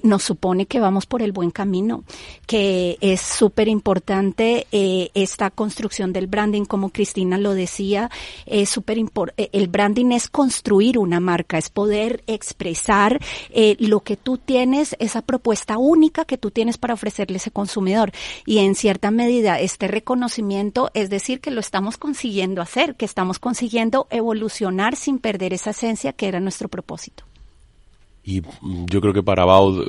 nos 0.03 0.23
supone 0.23 0.65
que 0.65 0.79
vamos 0.79 1.05
por 1.05 1.21
el 1.21 1.31
buen 1.31 1.51
camino, 1.51 2.03
que 2.45 2.97
es 3.01 3.21
súper 3.21 3.67
importante 3.67 4.67
esta 4.71 5.49
construcción 5.51 6.13
del 6.13 6.27
branding, 6.27 6.65
como 6.65 6.89
Cristina 6.89 7.37
lo 7.37 7.53
decía, 7.53 8.09
es 8.45 8.69
súper 8.69 8.97
importante. 8.97 9.49
El 9.53 9.67
branding 9.67 10.11
es 10.11 10.29
construir 10.29 10.97
una 10.97 11.19
marca, 11.19 11.57
es 11.57 11.69
poder 11.69 12.23
expresar 12.27 13.19
eh, 13.49 13.75
lo 13.79 14.01
que 14.01 14.17
tú 14.17 14.37
tienes, 14.37 14.95
esa 15.05 15.21
propuesta 15.21 15.77
única 15.77 16.25
que 16.25 16.37
tú 16.37 16.51
tienes 16.51 16.77
para 16.77 16.93
ofrecerle 16.93 17.35
a 17.35 17.37
ese 17.37 17.51
consumidor. 17.51 18.11
Y 18.45 18.59
en 18.59 18.75
cierta 18.75 19.11
medida 19.11 19.59
este 19.59 19.87
reconocimiento 19.87 20.91
es 20.93 21.09
decir 21.09 21.41
que 21.41 21.51
lo 21.51 21.59
estamos 21.59 21.97
consiguiendo 21.97 22.61
hacer, 22.61 22.95
que 22.95 23.05
estamos 23.05 23.39
consiguiendo 23.39 24.07
evolucionar 24.09 24.95
sin 24.95 25.19
perder 25.19 25.53
esa 25.53 25.71
esencia 25.71 26.13
que 26.13 26.27
era 26.27 26.39
nuestro 26.39 26.69
propósito. 26.69 27.23
Y 28.27 28.41
yo 28.89 29.01
creo 29.01 29.13
que 29.13 29.21
para 29.21 29.45
Baud, 29.45 29.85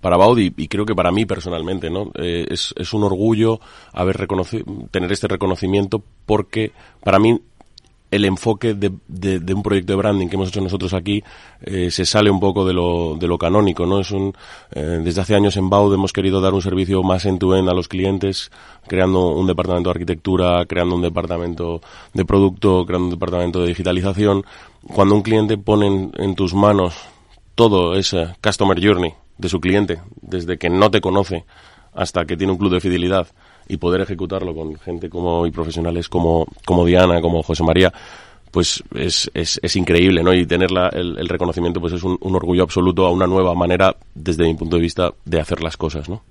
para 0.00 0.16
y, 0.38 0.68
creo 0.68 0.86
que 0.86 0.94
para 0.94 1.12
mí 1.12 1.26
personalmente, 1.26 1.90
¿no? 1.90 2.10
Eh, 2.14 2.46
es, 2.48 2.72
es 2.74 2.94
un 2.94 3.04
orgullo 3.04 3.60
haber 3.92 4.26
tener 4.90 5.12
este 5.12 5.28
reconocimiento 5.28 6.02
porque 6.24 6.72
para 7.04 7.18
mí 7.18 7.38
el 8.10 8.24
enfoque 8.24 8.74
de, 8.74 8.92
de, 9.06 9.54
un 9.54 9.62
proyecto 9.62 9.92
de 9.92 9.96
branding 9.96 10.28
que 10.28 10.36
hemos 10.36 10.48
hecho 10.48 10.60
nosotros 10.60 10.94
aquí 10.94 11.22
eh, 11.60 11.90
se 11.90 12.06
sale 12.06 12.30
un 12.30 12.40
poco 12.40 12.66
de 12.66 12.72
lo, 12.72 13.16
de 13.16 13.26
lo 13.26 13.36
canónico, 13.36 13.84
¿no? 13.84 14.00
Es 14.00 14.10
un, 14.10 14.34
eh, 14.72 15.00
desde 15.02 15.20
hace 15.20 15.34
años 15.34 15.56
en 15.56 15.68
Baud 15.68 15.92
hemos 15.92 16.12
querido 16.12 16.40
dar 16.40 16.54
un 16.54 16.62
servicio 16.62 17.02
más 17.02 17.26
end-to-end 17.26 17.68
a 17.68 17.74
los 17.74 17.88
clientes, 17.88 18.50
creando 18.86 19.32
un 19.32 19.46
departamento 19.46 19.90
de 19.90 19.92
arquitectura, 19.92 20.64
creando 20.66 20.94
un 20.94 21.02
departamento 21.02 21.82
de 22.14 22.24
producto, 22.24 22.86
creando 22.86 23.06
un 23.06 23.10
departamento 23.12 23.60
de 23.60 23.68
digitalización. 23.68 24.44
Cuando 24.94 25.14
un 25.14 25.22
cliente 25.22 25.58
pone 25.58 26.10
en, 26.16 26.34
tus 26.34 26.54
manos 26.54 26.94
todo 27.54 27.94
ese 27.94 28.28
customer 28.42 28.82
journey 28.82 29.12
de 29.36 29.48
su 29.48 29.60
cliente, 29.60 30.00
desde 30.22 30.56
que 30.56 30.70
no 30.70 30.90
te 30.90 31.00
conoce 31.00 31.44
hasta 31.94 32.24
que 32.24 32.36
tiene 32.36 32.52
un 32.52 32.58
club 32.58 32.72
de 32.72 32.80
fidelidad, 32.80 33.26
y 33.68 33.76
poder 33.76 34.00
ejecutarlo 34.00 34.54
con 34.54 34.76
gente 34.76 35.08
como 35.08 35.46
y 35.46 35.50
profesionales 35.50 36.08
como, 36.08 36.46
como 36.64 36.84
Diana, 36.84 37.20
como 37.20 37.42
José 37.42 37.62
María, 37.62 37.92
pues 38.50 38.82
es, 38.94 39.30
es, 39.34 39.60
es 39.62 39.76
increíble, 39.76 40.22
¿no? 40.22 40.32
Y 40.32 40.46
tener 40.46 40.70
el, 40.92 41.28
reconocimiento 41.28 41.80
pues 41.80 41.92
es 41.92 42.02
un, 42.02 42.18
orgullo 42.20 42.62
absoluto 42.62 43.06
a 43.06 43.10
una 43.10 43.26
nueva 43.26 43.54
manera, 43.54 43.94
desde 44.14 44.44
mi 44.44 44.54
punto 44.54 44.76
de 44.76 44.82
vista, 44.82 45.12
de 45.24 45.40
hacer 45.40 45.62
las 45.62 45.76
cosas, 45.76 46.08
¿no? 46.08 46.22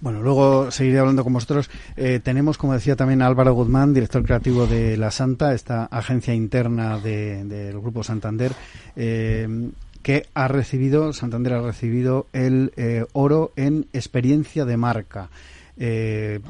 Bueno, 0.00 0.22
luego 0.22 0.70
seguiré 0.70 1.00
hablando 1.00 1.24
con 1.24 1.32
vosotros. 1.32 1.68
Eh, 1.96 2.20
tenemos, 2.22 2.56
como 2.56 2.72
decía 2.72 2.94
también 2.94 3.20
Álvaro 3.20 3.52
Guzmán, 3.54 3.92
director 3.92 4.22
creativo 4.22 4.68
de 4.68 4.96
La 4.96 5.10
Santa, 5.10 5.54
esta 5.54 5.86
agencia 5.86 6.32
interna 6.34 6.98
del 6.98 7.80
Grupo 7.80 8.04
Santander, 8.04 8.52
eh, 8.94 9.70
que 10.02 10.26
ha 10.34 10.46
recibido, 10.46 11.12
Santander 11.12 11.54
ha 11.54 11.62
recibido 11.62 12.26
el 12.32 12.72
eh, 12.76 13.04
oro 13.12 13.50
en 13.56 13.86
experiencia 13.92 14.64
de 14.64 14.76
marca. 14.76 15.30
Eh, 15.78 16.40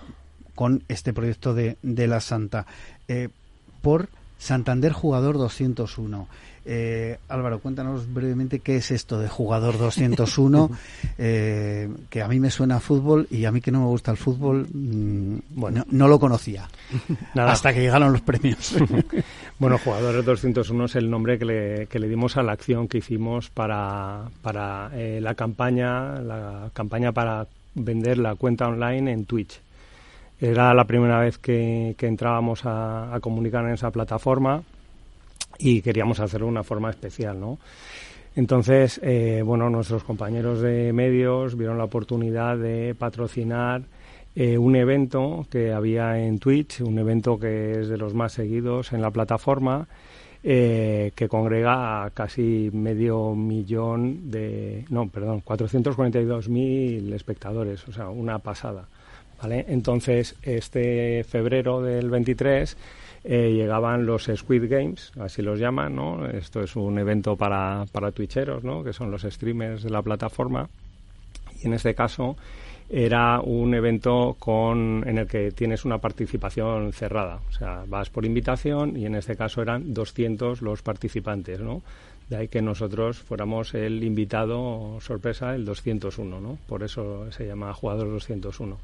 con 0.54 0.82
este 0.88 1.12
proyecto 1.12 1.54
de, 1.54 1.76
de 1.82 2.08
la 2.08 2.20
Santa. 2.20 2.66
Eh, 3.06 3.28
por 3.80 4.08
Santander 4.38 4.92
Jugador 4.92 5.38
201. 5.38 6.26
Eh, 6.70 7.16
Álvaro, 7.28 7.61
cuéntanos 7.61 8.12
brevemente 8.12 8.58
qué 8.58 8.76
es 8.76 8.90
esto 8.90 9.20
de 9.20 9.28
Jugador 9.28 9.78
201, 9.78 10.70
que 11.16 12.23
a 12.23 12.28
mí 12.28 12.40
me 12.40 12.50
suena 12.50 12.76
a 12.76 12.80
fútbol 12.80 13.28
y 13.30 13.44
a 13.44 13.52
mí 13.52 13.61
que 13.61 13.70
no 13.70 13.80
me 13.80 13.87
gusta 13.87 14.11
el 14.11 14.16
fútbol, 14.16 14.66
mm, 14.73 15.38
bueno, 15.50 15.85
no, 15.90 16.08
lo 16.08 16.18
conocía 16.18 16.68
hasta 17.37 17.73
que 17.73 17.80
llegaron 17.80 18.12
los 18.12 18.23
premios. 18.23 18.75
bueno, 19.61 19.78
Jugador 19.78 20.25
201 20.25 20.85
es 20.87 20.97
el 20.97 21.08
nombre 21.08 21.38
que 21.38 21.44
le, 21.44 21.87
que 21.87 22.00
le 22.00 22.08
dimos 22.08 22.37
a 22.37 22.42
la 22.42 22.52
acción 22.52 22.88
que 22.88 22.99
hicimos 22.99 23.49
para, 23.49 24.28
para 24.42 24.90
la 24.90 25.35
campaña, 25.37 26.20
la 26.20 26.70
campaña 26.75 27.12
para 27.12 27.47
vender 27.78 28.18
la 28.18 28.35
cuenta 28.35 28.68
online 28.68 29.12
en 29.12 29.25
Twitch. 29.25 29.61
Era 30.40 30.73
la 30.73 30.85
primera 30.85 31.18
vez 31.20 31.38
que, 31.38 31.97
entrábamos 31.99 32.62
a, 32.64 33.18
comunicar 33.20 33.64
en 33.64 33.73
esa 33.73 33.90
plataforma 33.90 34.62
y 35.58 35.82
queríamos 35.82 36.20
hacerlo 36.20 36.47
de 36.47 36.52
una 36.52 36.62
forma 36.62 36.90
especial, 36.90 37.40
¿no? 37.40 37.58
Entonces, 38.37 39.00
eh, 39.02 39.42
bueno, 39.44 39.68
nuestros 39.68 40.04
compañeros 40.04 40.61
de 40.61 40.92
medios 40.92 41.56
vieron 41.56 41.76
la 41.76 41.85
oportunidad 41.85 42.56
de 42.56 42.94
patrocinar 42.94 43.82
eh, 44.37 44.56
un 44.56 44.76
evento 44.76 45.44
que 45.50 45.73
había 45.73 46.20
en 46.20 46.38
Twitch, 46.38 46.80
un 46.82 46.99
evento 47.00 47.40
que 47.40 47.80
es 47.80 47.88
de 47.88 47.97
los 47.97 48.14
más 48.14 48.32
seguidos 48.32 48.92
en 48.92 49.02
la 49.02 49.11
plataforma 49.11 49.88
eh, 50.45 51.12
que 51.14 51.28
congrega 51.28 52.04
a 52.04 52.11
casi 52.11 52.71
medio 52.73 53.35
millón 53.35 54.30
de, 54.30 54.85
no, 54.88 55.09
perdón, 55.09 55.42
442.000 55.45 57.12
espectadores, 57.12 57.87
o 57.88 57.92
sea, 57.92 58.09
una 58.09 58.38
pasada. 58.38 58.87
¿vale? 59.40 59.64
Entonces, 59.68 60.37
este 60.42 61.25
febrero 61.25 61.83
del 61.83 62.11
23 62.11 62.76
eh, 63.25 63.52
llegaban 63.52 64.07
los 64.07 64.30
Squid 64.35 64.71
Games, 64.71 65.12
así 65.18 65.42
los 65.42 65.59
llaman, 65.59 65.97
¿no? 65.97 66.26
Esto 66.26 66.62
es 66.62 66.76
un 66.76 66.99
evento 66.99 67.37
para, 67.37 67.85
para 67.90 68.12
twitcheros, 68.12 68.64
¿no? 68.64 68.85
Que 68.85 68.92
son 68.92 69.11
los 69.11 69.23
streamers 69.23 69.83
de 69.83 69.90
la 69.90 70.02
plataforma. 70.02 70.68
Y 71.62 71.66
en 71.66 71.75
este 71.75 71.95
caso 71.95 72.37
era 72.90 73.40
un 73.40 73.75
evento 73.75 74.37
con, 74.38 75.04
en 75.07 75.18
el 75.18 75.26
que 75.26 75.50
tienes 75.52 75.85
una 75.85 75.99
participación 75.99 76.92
cerrada. 76.92 77.40
O 77.49 77.52
sea, 77.52 77.85
vas 77.87 78.09
por 78.09 78.25
invitación 78.25 78.97
y 78.97 79.07
en 79.07 79.14
este 79.14 79.37
caso 79.37 79.61
eran 79.61 79.92
200 79.92 80.62
los 80.62 80.83
participantes, 80.83 81.61
¿no? 81.61 81.83
De 82.28 82.37
ahí 82.37 82.49
que 82.49 82.61
nosotros 82.61 83.18
fuéramos 83.18 83.75
el 83.75 84.04
invitado 84.04 84.99
sorpresa, 85.00 85.54
el 85.54 85.64
201, 85.64 86.40
¿no? 86.40 86.59
Por 86.66 86.83
eso 86.83 87.30
se 87.33 87.47
llama 87.47 87.73
Jugador 87.73 88.11
201 88.11 88.78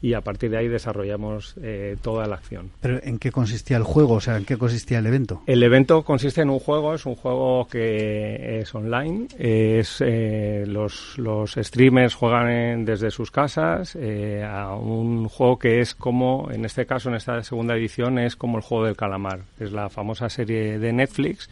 y 0.00 0.14
a 0.14 0.20
partir 0.20 0.50
de 0.50 0.58
ahí 0.58 0.68
desarrollamos 0.68 1.54
eh, 1.62 1.96
toda 2.00 2.26
la 2.26 2.36
acción. 2.36 2.70
¿Pero 2.80 3.00
en 3.02 3.18
qué 3.18 3.32
consistía 3.32 3.76
el 3.76 3.82
juego? 3.82 4.14
O 4.14 4.20
sea, 4.20 4.36
¿en 4.36 4.44
qué 4.44 4.56
consistía 4.56 4.98
el 4.98 5.06
evento? 5.06 5.42
El 5.46 5.62
evento 5.62 6.02
consiste 6.02 6.42
en 6.42 6.50
un 6.50 6.58
juego, 6.58 6.94
es 6.94 7.06
un 7.06 7.16
juego 7.16 7.66
que 7.68 8.60
es 8.60 8.74
online, 8.74 9.26
es 9.38 10.00
eh, 10.00 10.64
los, 10.66 11.18
los 11.18 11.54
streamers 11.54 12.14
juegan 12.14 12.84
desde 12.84 13.10
sus 13.10 13.30
casas 13.30 13.96
eh, 13.96 14.44
a 14.48 14.74
un 14.74 15.28
juego 15.28 15.58
que 15.58 15.80
es 15.80 15.94
como, 15.94 16.48
en 16.50 16.64
este 16.64 16.86
caso, 16.86 17.08
en 17.08 17.16
esta 17.16 17.42
segunda 17.42 17.74
edición, 17.76 18.18
es 18.18 18.36
como 18.36 18.58
el 18.58 18.62
juego 18.62 18.84
del 18.84 18.96
calamar, 18.96 19.40
es 19.58 19.72
la 19.72 19.88
famosa 19.88 20.28
serie 20.28 20.78
de 20.78 20.92
Netflix 20.92 21.48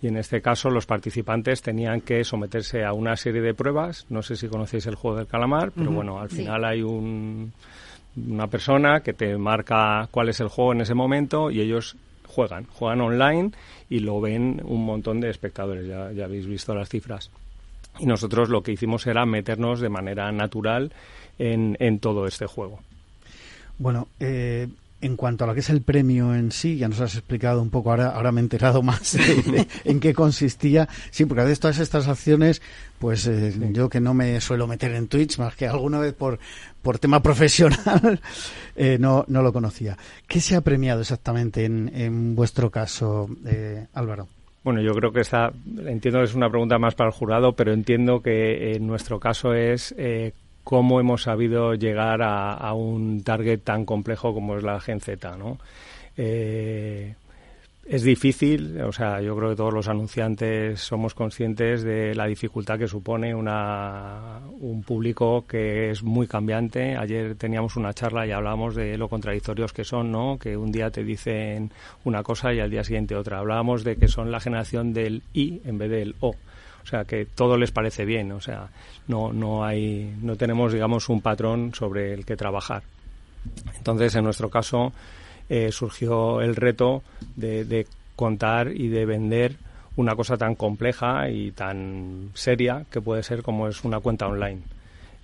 y 0.00 0.08
en 0.08 0.16
este 0.16 0.40
caso 0.40 0.70
los 0.70 0.86
participantes 0.86 1.62
tenían 1.62 2.00
que 2.00 2.24
someterse 2.24 2.84
a 2.84 2.92
una 2.92 3.16
serie 3.16 3.40
de 3.40 3.54
pruebas. 3.54 4.06
No 4.08 4.22
sé 4.22 4.36
si 4.36 4.48
conocéis 4.48 4.86
el 4.86 4.94
juego 4.94 5.16
del 5.16 5.26
calamar, 5.26 5.72
pero 5.72 5.90
bueno, 5.90 6.20
al 6.20 6.28
final 6.28 6.64
hay 6.64 6.82
un, 6.82 7.52
una 8.16 8.46
persona 8.46 9.00
que 9.00 9.12
te 9.12 9.36
marca 9.36 10.08
cuál 10.10 10.28
es 10.28 10.40
el 10.40 10.48
juego 10.48 10.72
en 10.72 10.82
ese 10.82 10.94
momento 10.94 11.50
y 11.50 11.60
ellos 11.60 11.96
juegan, 12.26 12.66
juegan 12.66 13.00
online 13.00 13.52
y 13.88 14.00
lo 14.00 14.20
ven 14.20 14.60
un 14.64 14.84
montón 14.84 15.20
de 15.20 15.30
espectadores, 15.30 15.86
ya, 15.86 16.12
ya 16.12 16.26
habéis 16.26 16.46
visto 16.46 16.74
las 16.74 16.88
cifras. 16.88 17.30
Y 17.98 18.06
nosotros 18.06 18.48
lo 18.48 18.62
que 18.62 18.72
hicimos 18.72 19.06
era 19.06 19.26
meternos 19.26 19.80
de 19.80 19.88
manera 19.88 20.30
natural 20.30 20.92
en, 21.38 21.76
en 21.80 21.98
todo 21.98 22.26
este 22.26 22.46
juego. 22.46 22.80
Bueno, 23.78 24.08
eh, 24.20 24.68
en 25.00 25.16
cuanto 25.16 25.44
a 25.44 25.46
lo 25.46 25.54
que 25.54 25.60
es 25.60 25.70
el 25.70 25.82
premio 25.82 26.34
en 26.34 26.50
sí, 26.50 26.76
ya 26.76 26.88
nos 26.88 27.00
has 27.00 27.14
explicado 27.14 27.62
un 27.62 27.70
poco, 27.70 27.90
ahora, 27.90 28.08
ahora 28.08 28.32
me 28.32 28.40
he 28.40 28.42
enterado 28.42 28.82
más 28.82 29.16
en 29.84 30.00
qué 30.00 30.12
consistía. 30.12 30.88
Sí, 31.10 31.24
porque 31.24 31.44
de 31.44 31.56
todas 31.56 31.78
estas 31.78 32.08
acciones, 32.08 32.60
pues 32.98 33.26
eh, 33.26 33.54
yo 33.72 33.88
que 33.88 34.00
no 34.00 34.14
me 34.14 34.40
suelo 34.40 34.66
meter 34.66 34.92
en 34.92 35.08
Twitch, 35.08 35.38
más 35.38 35.54
que 35.54 35.66
alguna 35.66 36.00
vez 36.00 36.14
por, 36.14 36.38
por 36.82 36.98
tema 36.98 37.22
profesional, 37.22 38.20
eh, 38.76 38.98
no, 38.98 39.24
no 39.28 39.42
lo 39.42 39.52
conocía. 39.52 39.96
¿Qué 40.26 40.40
se 40.40 40.56
ha 40.56 40.60
premiado 40.62 41.00
exactamente 41.00 41.64
en, 41.64 41.90
en 41.94 42.34
vuestro 42.34 42.70
caso, 42.70 43.28
eh, 43.46 43.86
Álvaro? 43.94 44.26
Bueno, 44.64 44.82
yo 44.82 44.92
creo 44.92 45.12
que 45.12 45.20
está, 45.20 45.52
entiendo 45.86 46.18
que 46.18 46.24
es 46.24 46.34
una 46.34 46.50
pregunta 46.50 46.78
más 46.78 46.94
para 46.94 47.08
el 47.08 47.14
jurado, 47.14 47.52
pero 47.52 47.72
entiendo 47.72 48.20
que 48.20 48.72
en 48.72 48.86
nuestro 48.86 49.20
caso 49.20 49.54
es 49.54 49.94
cómo 50.68 51.00
hemos 51.00 51.22
sabido 51.22 51.72
llegar 51.72 52.20
a, 52.20 52.74
un 52.74 53.22
target 53.22 53.60
tan 53.60 53.86
complejo 53.86 54.34
como 54.34 54.54
es 54.54 54.62
la 54.62 54.78
Gen 54.78 55.00
Z, 55.00 55.34
¿no? 55.38 55.56
Eh, 56.14 57.14
es 57.86 58.02
difícil, 58.02 58.78
o 58.82 58.92
sea, 58.92 59.22
yo 59.22 59.34
creo 59.34 59.48
que 59.48 59.56
todos 59.56 59.72
los 59.72 59.88
anunciantes 59.88 60.78
somos 60.78 61.14
conscientes 61.14 61.82
de 61.82 62.14
la 62.14 62.26
dificultad 62.26 62.78
que 62.78 62.86
supone 62.86 63.34
una, 63.34 64.40
un 64.60 64.82
público 64.82 65.46
que 65.48 65.88
es 65.88 66.02
muy 66.02 66.26
cambiante. 66.26 66.98
Ayer 66.98 67.34
teníamos 67.36 67.76
una 67.76 67.94
charla 67.94 68.26
y 68.26 68.32
hablábamos 68.32 68.74
de 68.74 68.98
lo 68.98 69.08
contradictorios 69.08 69.72
que 69.72 69.84
son, 69.84 70.12
¿no? 70.12 70.38
Que 70.38 70.54
un 70.54 70.70
día 70.70 70.90
te 70.90 71.02
dicen 71.02 71.70
una 72.04 72.22
cosa 72.22 72.52
y 72.52 72.60
al 72.60 72.70
día 72.70 72.84
siguiente 72.84 73.16
otra. 73.16 73.38
Hablábamos 73.38 73.84
de 73.84 73.96
que 73.96 74.08
son 74.08 74.30
la 74.30 74.38
generación 74.40 74.92
del 74.92 75.22
I 75.32 75.62
en 75.64 75.78
vez 75.78 75.90
del 75.90 76.14
O. 76.20 76.34
O 76.88 76.90
sea, 76.90 77.04
que 77.04 77.26
todo 77.26 77.58
les 77.58 77.70
parece 77.70 78.06
bien, 78.06 78.32
o 78.32 78.40
sea, 78.40 78.70
no, 79.08 79.30
no 79.30 79.62
hay, 79.62 80.10
no 80.22 80.36
tenemos, 80.36 80.72
digamos, 80.72 81.10
un 81.10 81.20
patrón 81.20 81.74
sobre 81.74 82.14
el 82.14 82.24
que 82.24 82.34
trabajar. 82.34 82.82
Entonces, 83.76 84.14
en 84.14 84.24
nuestro 84.24 84.48
caso, 84.48 84.94
eh, 85.50 85.70
surgió 85.70 86.40
el 86.40 86.56
reto 86.56 87.02
de, 87.36 87.86
contar 88.16 88.72
y 88.74 88.88
de 88.88 89.04
vender 89.04 89.56
una 89.96 90.16
cosa 90.16 90.38
tan 90.38 90.54
compleja 90.54 91.28
y 91.28 91.50
tan 91.50 92.30
seria 92.32 92.86
que 92.90 93.02
puede 93.02 93.22
ser 93.22 93.42
como 93.42 93.68
es 93.68 93.84
una 93.84 94.00
cuenta 94.00 94.26
online. 94.26 94.62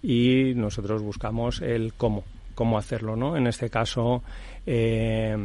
Y 0.02 0.52
nosotros 0.56 1.00
buscamos 1.00 1.62
el 1.62 1.94
cómo, 1.94 2.24
cómo 2.54 2.76
hacerlo, 2.76 3.16
¿no? 3.16 3.38
En 3.38 3.46
este 3.46 3.70
caso 3.70 4.22
eh, 4.66 5.36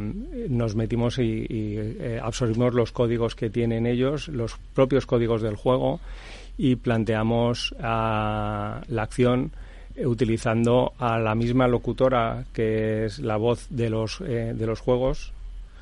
nos 0.48 0.74
metimos 0.74 1.18
y, 1.18 1.46
eh, 1.48 2.20
absorbimos 2.22 2.74
los 2.74 2.92
códigos 2.92 3.34
que 3.34 3.50
tienen 3.50 3.86
ellos, 3.86 4.28
los 4.28 4.56
propios 4.74 5.06
códigos 5.06 5.42
del 5.42 5.56
juego 5.56 6.00
y 6.56 6.76
planteamos 6.76 7.74
ah, 7.82 8.80
la 8.88 9.02
acción 9.02 9.52
utilizando 10.04 10.92
a 10.98 11.18
la 11.18 11.34
misma 11.34 11.68
locutora 11.68 12.44
que 12.52 13.04
es 13.04 13.18
la 13.18 13.36
voz 13.36 13.66
de 13.68 13.90
los, 13.90 14.20
eh, 14.22 14.54
de 14.54 14.66
los 14.66 14.80
juegos, 14.80 15.32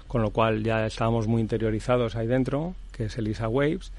con 0.09 0.23
lo 0.23 0.31
cual 0.31 0.65
ya 0.65 0.87
estábamos 0.87 1.29
muy 1.29 1.41
interiorizados 1.41 2.17
ahí 2.17 2.27
dentro, 2.27 2.75
que 2.93 3.05
es 3.05 3.19
Elisa 3.19 3.49
Waves, 3.49 3.93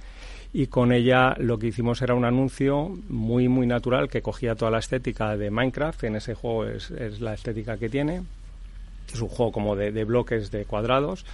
y 0.51 0.67
con 0.67 0.91
ella 0.91 1.35
lo 1.37 1.59
que 1.59 1.67
hicimos 1.67 2.01
era 2.01 2.15
un 2.15 2.25
anuncio 2.25 2.97
muy, 3.07 3.47
muy 3.47 3.67
natural 3.67 4.09
que 4.09 4.21
cogía 4.21 4.55
toda 4.55 4.71
la 4.71 4.79
estética 4.79 5.37
de 5.37 5.51
Minecraft, 5.51 6.03
en 6.05 6.15
ese 6.15 6.33
juego 6.33 6.65
es, 6.65 6.89
es 6.91 7.21
la 7.21 7.35
estética 7.35 7.77
que 7.77 7.87
tiene, 7.87 8.23
es 9.15 9.21
un 9.21 9.29
juego 9.29 9.51
como 9.51 9.75
de, 9.75 9.91
de 9.91 10.03
bloques 10.03 10.51
de 10.51 10.65
cuadrados, 10.65 11.25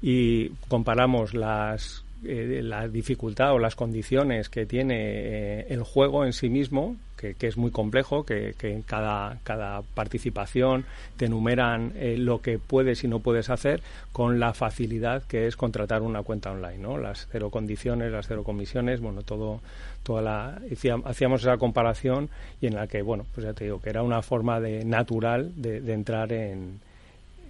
y 0.00 0.50
comparamos 0.68 1.34
las 1.34 2.04
eh, 2.24 2.60
la 2.62 2.86
dificultad 2.86 3.52
o 3.52 3.58
las 3.58 3.74
condiciones 3.74 4.48
que 4.48 4.64
tiene 4.64 4.94
eh, 4.96 5.66
el 5.70 5.82
juego 5.82 6.24
en 6.24 6.32
sí 6.32 6.48
mismo, 6.48 6.94
que, 7.16 7.34
es 7.40 7.56
muy 7.56 7.72
complejo, 7.72 8.24
que, 8.24 8.54
en 8.62 8.82
cada, 8.82 9.38
cada 9.42 9.82
participación 9.82 10.84
te 11.16 11.26
enumeran 11.26 11.92
eh, 11.96 12.16
lo 12.16 12.40
que 12.40 12.60
puedes 12.60 13.02
y 13.02 13.08
no 13.08 13.18
puedes 13.18 13.50
hacer, 13.50 13.82
con 14.12 14.38
la 14.38 14.54
facilidad 14.54 15.24
que 15.24 15.48
es 15.48 15.56
contratar 15.56 16.02
una 16.02 16.22
cuenta 16.22 16.52
online, 16.52 16.78
¿no? 16.78 16.96
Las 16.96 17.26
cero 17.32 17.50
condiciones, 17.50 18.12
las 18.12 18.28
cero 18.28 18.44
comisiones, 18.44 19.00
bueno, 19.00 19.22
todo, 19.22 19.60
toda 20.04 20.22
la, 20.22 20.60
hacíamos 21.04 21.42
esa 21.42 21.56
comparación 21.58 22.28
y 22.60 22.68
en 22.68 22.76
la 22.76 22.86
que, 22.86 23.02
bueno, 23.02 23.26
pues 23.34 23.46
ya 23.46 23.52
te 23.52 23.64
digo, 23.64 23.80
que 23.80 23.90
era 23.90 24.04
una 24.04 24.22
forma 24.22 24.60
de 24.60 24.84
natural 24.84 25.52
de 25.56 25.92
entrar 25.92 26.32
en 26.32 26.78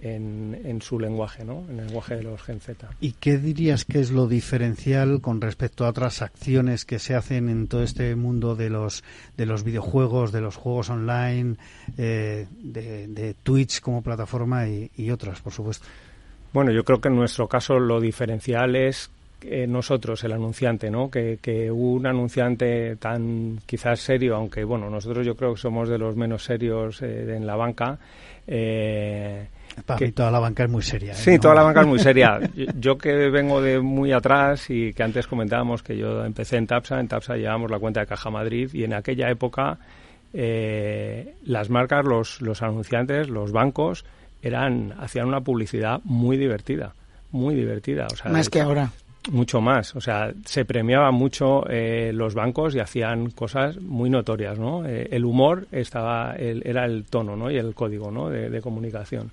en, 0.03 0.81
su 0.81 0.99
lenguaje, 0.99 1.45
¿no? 1.45 1.63
En 1.69 1.79
el 1.79 1.85
lenguaje 1.87 2.17
de 2.17 2.23
los 2.23 2.41
Gen 2.41 2.59
Z. 2.59 2.89
¿Y 2.99 3.13
qué 3.13 3.37
dirías 3.37 3.85
que 3.85 3.99
es 3.99 4.11
lo 4.11 4.27
diferencial 4.27 5.21
con 5.21 5.39
respecto 5.39 5.85
a 5.85 5.89
otras 5.89 6.21
acciones 6.21 6.85
que 6.85 6.99
se 6.99 7.15
hacen 7.15 7.49
en 7.49 7.67
todo 7.67 7.83
este 7.83 8.15
mundo 8.15 8.55
de 8.55 8.69
los 8.69 9.03
de 9.37 9.45
los 9.45 9.63
videojuegos, 9.63 10.31
de 10.31 10.41
los 10.41 10.57
juegos 10.57 10.89
online, 10.89 11.55
eh, 11.97 12.47
de, 12.61 13.35
Twitch 13.43 13.81
como 13.81 14.01
plataforma 14.01 14.67
y, 14.67 15.11
otras, 15.11 15.41
por 15.41 15.53
supuesto? 15.53 15.85
Bueno, 16.51 16.71
yo 16.71 16.83
creo 16.83 16.99
que 16.99 17.07
en 17.07 17.15
nuestro 17.15 17.47
caso 17.47 17.79
lo 17.79 17.99
diferencial 17.99 18.75
es 18.75 19.09
nosotros, 19.67 20.23
el 20.23 20.31
anunciante, 20.31 20.89
¿no? 20.89 21.09
Que, 21.09 21.37
que, 21.41 21.69
un 21.69 22.05
anunciante 22.05 22.95
tan 22.95 23.59
quizás 23.65 23.99
serio, 23.99 24.37
aunque 24.37 24.63
bueno, 24.63 24.89
nosotros 24.89 25.25
yo 25.25 25.35
creo 25.35 25.53
que 25.53 25.59
somos 25.59 25.89
de 25.89 25.97
los 25.97 26.15
menos 26.15 26.45
serios 26.45 27.01
eh, 27.01 27.35
en 27.35 27.45
la 27.45 27.57
banca, 27.57 27.99
eh, 28.47 29.47
que, 29.97 30.11
toda 30.11 30.31
la 30.31 30.39
banca 30.39 30.63
es 30.63 30.69
muy 30.69 30.81
seria. 30.81 31.11
¿eh? 31.11 31.15
Sí, 31.15 31.39
toda 31.39 31.55
la 31.55 31.63
banca 31.63 31.81
es 31.81 31.87
muy 31.87 31.99
seria. 31.99 32.39
Yo, 32.77 32.97
que 32.97 33.29
vengo 33.29 33.61
de 33.61 33.79
muy 33.79 34.11
atrás 34.11 34.69
y 34.69 34.93
que 34.93 35.03
antes 35.03 35.27
comentábamos 35.27 35.83
que 35.83 35.97
yo 35.97 36.23
empecé 36.25 36.57
en 36.57 36.67
Tapsa, 36.67 36.99
en 36.99 37.07
Tapsa 37.07 37.35
llevamos 37.35 37.69
la 37.69 37.79
cuenta 37.79 38.01
de 38.01 38.07
Caja 38.07 38.29
Madrid 38.29 38.69
y 38.73 38.83
en 38.83 38.93
aquella 38.93 39.29
época 39.29 39.77
eh, 40.33 41.35
las 41.45 41.69
marcas, 41.69 42.05
los, 42.05 42.41
los 42.41 42.61
anunciantes, 42.61 43.29
los 43.29 43.51
bancos, 43.51 44.05
eran 44.41 44.93
hacían 44.99 45.27
una 45.27 45.41
publicidad 45.41 46.01
muy 46.03 46.37
divertida, 46.37 46.93
muy 47.31 47.55
divertida. 47.55 48.07
O 48.11 48.15
sea, 48.15 48.31
más 48.31 48.49
que 48.49 48.61
ahora. 48.61 48.89
Mucho 49.31 49.61
más, 49.61 49.95
o 49.95 50.01
sea, 50.01 50.33
se 50.43 50.65
premiaba 50.65 51.09
mucho 51.11 51.63
eh, 51.69 52.11
los 52.13 52.35
bancos 52.35 52.75
y 52.75 52.81
hacían 52.81 53.29
cosas 53.29 53.79
muy 53.79 54.09
notorias, 54.09 54.59
¿no? 54.59 54.85
el 54.85 55.23
humor 55.23 55.65
estaba, 55.71 56.35
era 56.35 56.83
el 56.83 57.05
tono, 57.05 57.37
¿no? 57.37 57.49
Y 57.49 57.55
el 57.55 57.73
código, 57.73 58.11
¿no? 58.11 58.29
de 58.29 58.59
comunicación. 58.59 59.31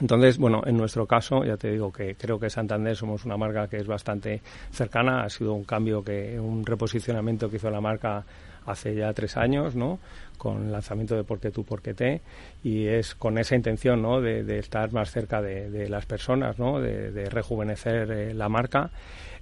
Entonces, 0.00 0.38
bueno, 0.38 0.62
en 0.64 0.76
nuestro 0.76 1.06
caso, 1.06 1.44
ya 1.44 1.56
te 1.56 1.70
digo 1.72 1.92
que 1.92 2.14
creo 2.14 2.38
que 2.38 2.48
Santander 2.50 2.96
somos 2.96 3.24
una 3.24 3.36
marca 3.36 3.68
que 3.68 3.78
es 3.78 3.86
bastante 3.86 4.40
cercana. 4.70 5.24
Ha 5.24 5.28
sido 5.28 5.54
un 5.54 5.64
cambio, 5.64 6.04
que 6.04 6.38
un 6.38 6.64
reposicionamiento 6.64 7.50
que 7.50 7.56
hizo 7.56 7.70
la 7.70 7.80
marca 7.80 8.24
hace 8.66 8.94
ya 8.94 9.12
tres 9.12 9.36
años, 9.36 9.74
¿no? 9.74 9.98
Con 10.38 10.66
el 10.66 10.72
lanzamiento 10.72 11.14
de 11.16 11.24
Porque 11.24 11.50
tú, 11.50 11.64
Porque 11.64 11.92
te. 11.92 12.22
Y 12.64 12.86
es 12.86 13.14
con 13.14 13.36
esa 13.38 13.54
intención, 13.54 14.00
¿no? 14.00 14.20
De, 14.20 14.58
estar 14.58 14.92
más 14.92 15.10
cerca 15.10 15.42
de, 15.42 15.88
las 15.88 16.06
personas, 16.06 16.58
¿no? 16.58 16.80
De, 16.80 17.28
rejuvenecer 17.28 18.10
eh, 18.10 18.34
la 18.34 18.48
marca. 18.48 18.90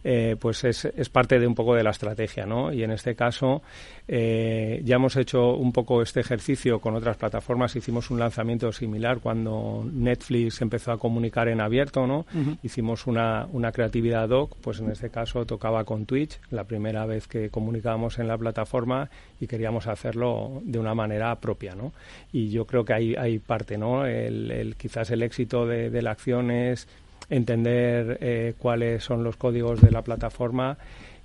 Eh, 0.09 0.37
pues 0.39 0.63
es, 0.63 0.85
es, 0.85 1.09
parte 1.09 1.41
de 1.41 1.49
un 1.49 1.55
poco 1.57 1.75
de 1.75 1.83
la 1.83 1.91
estrategia, 1.91 2.47
¿no? 2.47 2.73
Y 2.73 2.85
en 2.85 2.93
este 2.93 3.17
caso 3.17 3.63
eh, 4.07 4.81
ya 4.85 4.97
hemos 4.97 5.17
hecho 5.17 5.55
un 5.55 5.73
poco 5.73 6.01
este 6.01 6.21
ejercicio 6.21 6.79
con 6.81 6.95
otras 6.95 7.17
plataformas. 7.17 7.75
Hicimos 7.75 8.11
un 8.11 8.21
lanzamiento 8.21 8.71
similar 8.71 9.19
cuando 9.19 9.85
Netflix 9.93 10.63
empezó 10.63 10.93
a 10.93 10.99
comunicar 10.99 11.49
en 11.49 11.61
abierto, 11.61 12.07
¿no? 12.07 12.25
Hicimos 12.63 13.09
una, 13.09 13.49
una 13.53 13.73
creatividad 13.73 14.29
doc, 14.29 14.57
pues 14.63 14.79
en 14.79 14.91
este 14.91 15.11
caso 15.11 15.45
tocaba 15.45 15.85
con 15.85 16.07
Twitch, 16.07 16.39
la 16.51 16.63
primera 16.63 17.05
vez 17.05 17.27
que 17.27 17.51
comunicábamos 17.51 18.21
en 18.21 18.29
la 18.29 18.39
plataforma 18.39 19.11
y 19.41 19.49
queríamos 19.49 19.89
hacerlo 19.89 20.63
de 20.65 20.79
una 20.79 20.86
manera 20.95 21.35
propia, 21.37 21.75
¿no? 21.75 21.93
Y 22.33 22.51
yo 22.51 22.65
creo 22.67 22.85
que 22.85 22.95
hay, 22.95 23.15
hay 23.15 23.39
parte, 23.39 23.77
¿no? 23.79 24.07
El, 24.07 24.75
quizás 24.77 25.11
el 25.11 25.23
éxito 25.23 25.67
de, 25.67 25.91
de 25.91 26.03
la 26.03 26.13
acción 26.13 26.51
es 26.51 26.89
entender 27.29 28.19
eh, 28.21 28.55
cuáles 28.59 29.03
son 29.03 29.25
los 29.25 29.37
códigos 29.37 29.81
de 29.81 29.91
la 29.91 30.03
plataforma 30.03 30.79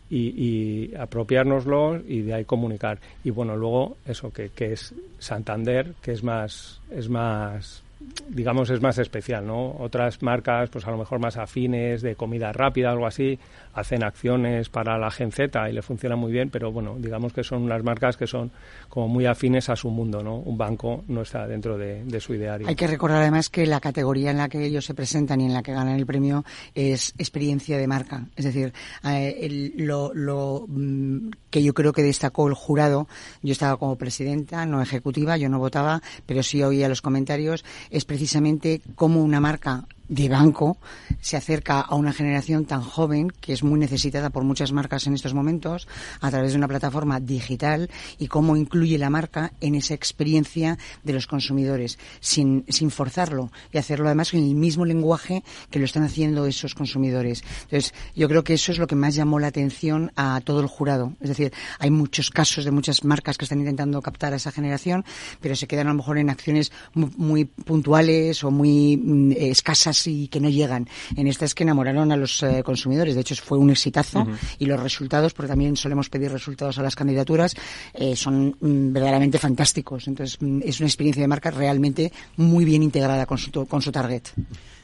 y, 0.09 0.89
y 0.91 0.95
apropiárnoslos 0.95 2.01
y 2.07 2.21
de 2.21 2.33
ahí 2.33 2.45
comunicar. 2.45 2.99
Y 3.23 3.29
bueno, 3.29 3.55
luego 3.55 3.97
eso 4.05 4.31
que, 4.31 4.49
que 4.49 4.73
es 4.73 4.93
Santander, 5.19 5.93
que 6.01 6.11
es 6.11 6.23
más, 6.23 6.81
es 6.91 7.09
más 7.09 7.83
digamos, 8.29 8.69
es 8.69 8.81
más 8.81 8.97
especial, 8.97 9.45
¿no? 9.45 9.75
Otras 9.79 10.21
marcas, 10.21 10.69
pues 10.69 10.85
a 10.87 10.91
lo 10.91 10.97
mejor 10.97 11.19
más 11.19 11.37
afines, 11.37 12.01
de 12.01 12.15
comida 12.15 12.51
rápida, 12.51 12.91
algo 12.91 13.05
así, 13.05 13.37
hacen 13.73 14.03
acciones 14.03 14.69
para 14.69 14.97
la 14.97 15.11
Gen 15.11 15.31
Z 15.31 15.69
y 15.69 15.73
le 15.73 15.81
funciona 15.81 16.15
muy 16.15 16.31
bien, 16.31 16.49
pero 16.49 16.71
bueno, 16.71 16.95
digamos 16.97 17.33
que 17.33 17.43
son 17.43 17.63
unas 17.63 17.83
marcas 17.83 18.17
que 18.17 18.27
son 18.27 18.51
como 18.89 19.07
muy 19.07 19.25
afines 19.25 19.69
a 19.69 19.75
su 19.75 19.89
mundo, 19.89 20.23
¿no? 20.23 20.37
Un 20.37 20.57
banco 20.57 21.03
no 21.07 21.21
está 21.21 21.47
dentro 21.47 21.77
de, 21.77 22.19
su 22.19 22.35
ideario. 22.35 22.67
Hay 22.67 22.75
que 22.75 22.87
recordar 22.87 23.21
además 23.21 23.49
que 23.49 23.65
la 23.65 23.79
categoría 23.79 24.31
en 24.31 24.37
la 24.37 24.49
que 24.49 24.63
ellos 24.63 24.85
se 24.85 24.93
presentan 24.93 25.41
y 25.41 25.45
en 25.45 25.53
la 25.53 25.63
que 25.63 25.73
ganan 25.73 25.95
el 25.95 26.05
premio 26.05 26.43
es 26.75 27.13
experiencia 27.17 27.77
de 27.77 27.87
marca. 27.87 28.27
Es 28.35 28.45
decir, 28.45 28.73
eh, 29.03 29.71
lo, 29.75 30.65
mm, 30.67 31.29
que 31.49 31.63
yo 31.63 31.73
creo 31.73 31.93
que 31.93 32.03
destacó 32.03 32.47
el 32.47 32.53
jurado, 32.53 33.07
yo 33.41 33.51
estaba 33.51 33.77
como 33.77 33.95
presidenta, 33.97 34.65
no 34.65 34.81
ejecutiva, 34.81 35.37
yo 35.37 35.49
no 35.49 35.59
votaba, 35.59 36.01
pero 36.25 36.43
sí 36.43 36.61
oía 36.61 36.87
los 36.89 37.01
comentarios, 37.01 37.65
es 37.91 38.05
precisamente 38.05 38.81
cómo 38.95 39.21
una 39.21 39.39
marca 39.39 39.85
de 40.07 40.29
banco 40.29 40.77
se 41.21 41.37
acerca 41.37 41.79
a 41.79 41.95
una 41.95 42.13
generación 42.13 42.65
tan 42.65 42.81
joven 42.81 43.31
que 43.41 43.53
es 43.53 43.63
muy 43.63 43.79
necesitada 43.79 44.29
por 44.29 44.43
muchas 44.43 44.71
marcas 44.71 45.07
en 45.07 45.13
estos 45.13 45.33
momentos 45.33 45.87
a 46.19 46.29
través 46.29 46.51
de 46.51 46.57
una 46.57 46.67
plataforma 46.67 47.19
digital 47.19 47.89
y 48.19 48.27
cómo 48.27 48.55
incluye 48.55 48.97
la 48.97 49.09
marca 49.09 49.53
en 49.61 49.75
esa 49.75 49.93
experiencia 49.93 50.77
de 51.03 51.13
los 51.13 51.27
consumidores 51.27 51.97
sin, 52.19 52.65
sin 52.67 52.91
forzarlo 52.91 53.51
y 53.71 53.77
hacerlo 53.77 54.07
además 54.07 54.33
en 54.33 54.43
el 54.43 54.55
mismo 54.55 54.85
lenguaje 54.85 55.43
que 55.69 55.79
lo 55.79 55.85
están 55.85 56.03
haciendo 56.03 56.45
esos 56.45 56.75
consumidores. 56.75 57.43
Entonces, 57.63 57.93
yo 58.15 58.27
creo 58.27 58.43
que 58.43 58.53
eso 58.53 58.71
es 58.71 58.79
lo 58.79 58.87
que 58.87 58.95
más 58.95 59.15
llamó 59.15 59.39
la 59.39 59.47
atención 59.47 60.11
a 60.15 60.41
todo 60.43 60.61
el 60.61 60.67
jurado. 60.67 61.13
Es 61.21 61.29
decir, 61.29 61.53
hay 61.79 61.89
muchos 61.89 62.29
casos 62.29 62.65
de 62.65 62.71
muchas 62.71 63.03
marcas 63.03 63.37
que 63.37 63.45
están 63.45 63.59
intentando 63.59 64.01
captar 64.01 64.33
a 64.33 64.37
esa 64.37 64.51
generación, 64.51 65.05
pero 65.39 65.55
se 65.55 65.67
quedan 65.67 65.87
a 65.87 65.91
lo 65.91 65.97
mejor 65.97 66.17
en 66.17 66.29
acciones 66.29 66.71
muy, 66.93 67.45
puntuales 67.45 68.43
o 68.43 68.51
muy 68.51 68.97
mm, 68.97 69.31
escasas 69.37 70.00
y 70.07 70.27
que 70.27 70.39
no 70.39 70.49
llegan. 70.49 70.87
En 71.15 71.27
estas 71.27 71.53
que 71.53 71.63
enamoraron 71.63 72.11
a 72.11 72.17
los 72.17 72.43
eh, 72.43 72.61
consumidores. 72.63 73.15
De 73.15 73.21
hecho, 73.21 73.35
fue 73.35 73.57
un 73.57 73.69
exitazo 73.69 74.25
y 74.59 74.65
los 74.65 74.79
resultados, 74.79 75.33
porque 75.33 75.49
también 75.49 75.75
solemos 75.75 76.09
pedir 76.09 76.31
resultados 76.31 76.77
a 76.77 76.83
las 76.83 76.95
candidaturas, 76.95 77.55
eh, 77.93 78.15
son 78.15 78.55
mm, 78.59 78.93
verdaderamente 78.93 79.37
fantásticos. 79.37 80.07
Entonces, 80.07 80.37
mm, 80.41 80.61
es 80.63 80.79
una 80.79 80.87
experiencia 80.87 81.21
de 81.21 81.27
marca 81.27 81.51
realmente 81.51 82.11
muy 82.37 82.65
bien 82.65 82.83
integrada 82.83 83.25
con 83.25 83.37
su, 83.37 83.65
con 83.65 83.81
su 83.81 83.91
target. 83.91 84.23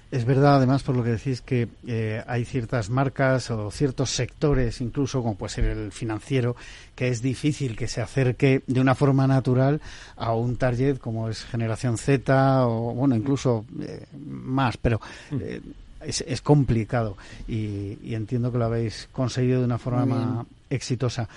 Es 0.09 0.23
verdad, 0.23 0.55
además, 0.55 0.83
por 0.83 0.95
lo 0.95 1.03
que 1.03 1.11
decís, 1.11 1.41
que 1.41 1.67
eh, 1.85 2.23
hay 2.27 2.45
ciertas 2.45 2.89
marcas 2.89 3.51
o 3.51 3.69
ciertos 3.71 4.11
sectores, 4.11 4.79
incluso 4.79 5.21
como 5.21 5.35
puede 5.35 5.53
ser 5.53 5.65
el 5.65 5.91
financiero, 5.91 6.55
que 6.95 7.09
es 7.09 7.21
difícil 7.21 7.75
que 7.75 7.87
se 7.87 8.01
acerque 8.01 8.63
de 8.67 8.79
una 8.79 8.95
forma 8.95 9.27
natural 9.27 9.81
a 10.15 10.33
un 10.33 10.55
target 10.55 10.97
como 10.97 11.27
es 11.29 11.43
generación 11.43 11.97
Z 11.97 12.65
o, 12.67 12.93
bueno, 12.93 13.15
incluso 13.15 13.65
eh, 13.81 14.05
más, 14.17 14.77
pero 14.77 15.01
mm. 15.31 15.37
eh, 15.41 15.61
es, 16.01 16.41
complicado 16.41 17.17
y, 17.47 18.13
entiendo 18.13 18.51
que 18.51 18.59
lo 18.59 18.65
habéis 18.65 19.09
conseguido 19.11 19.59
de 19.59 19.65
una 19.65 19.77
forma 19.77 20.45
exitosa. 20.69 21.27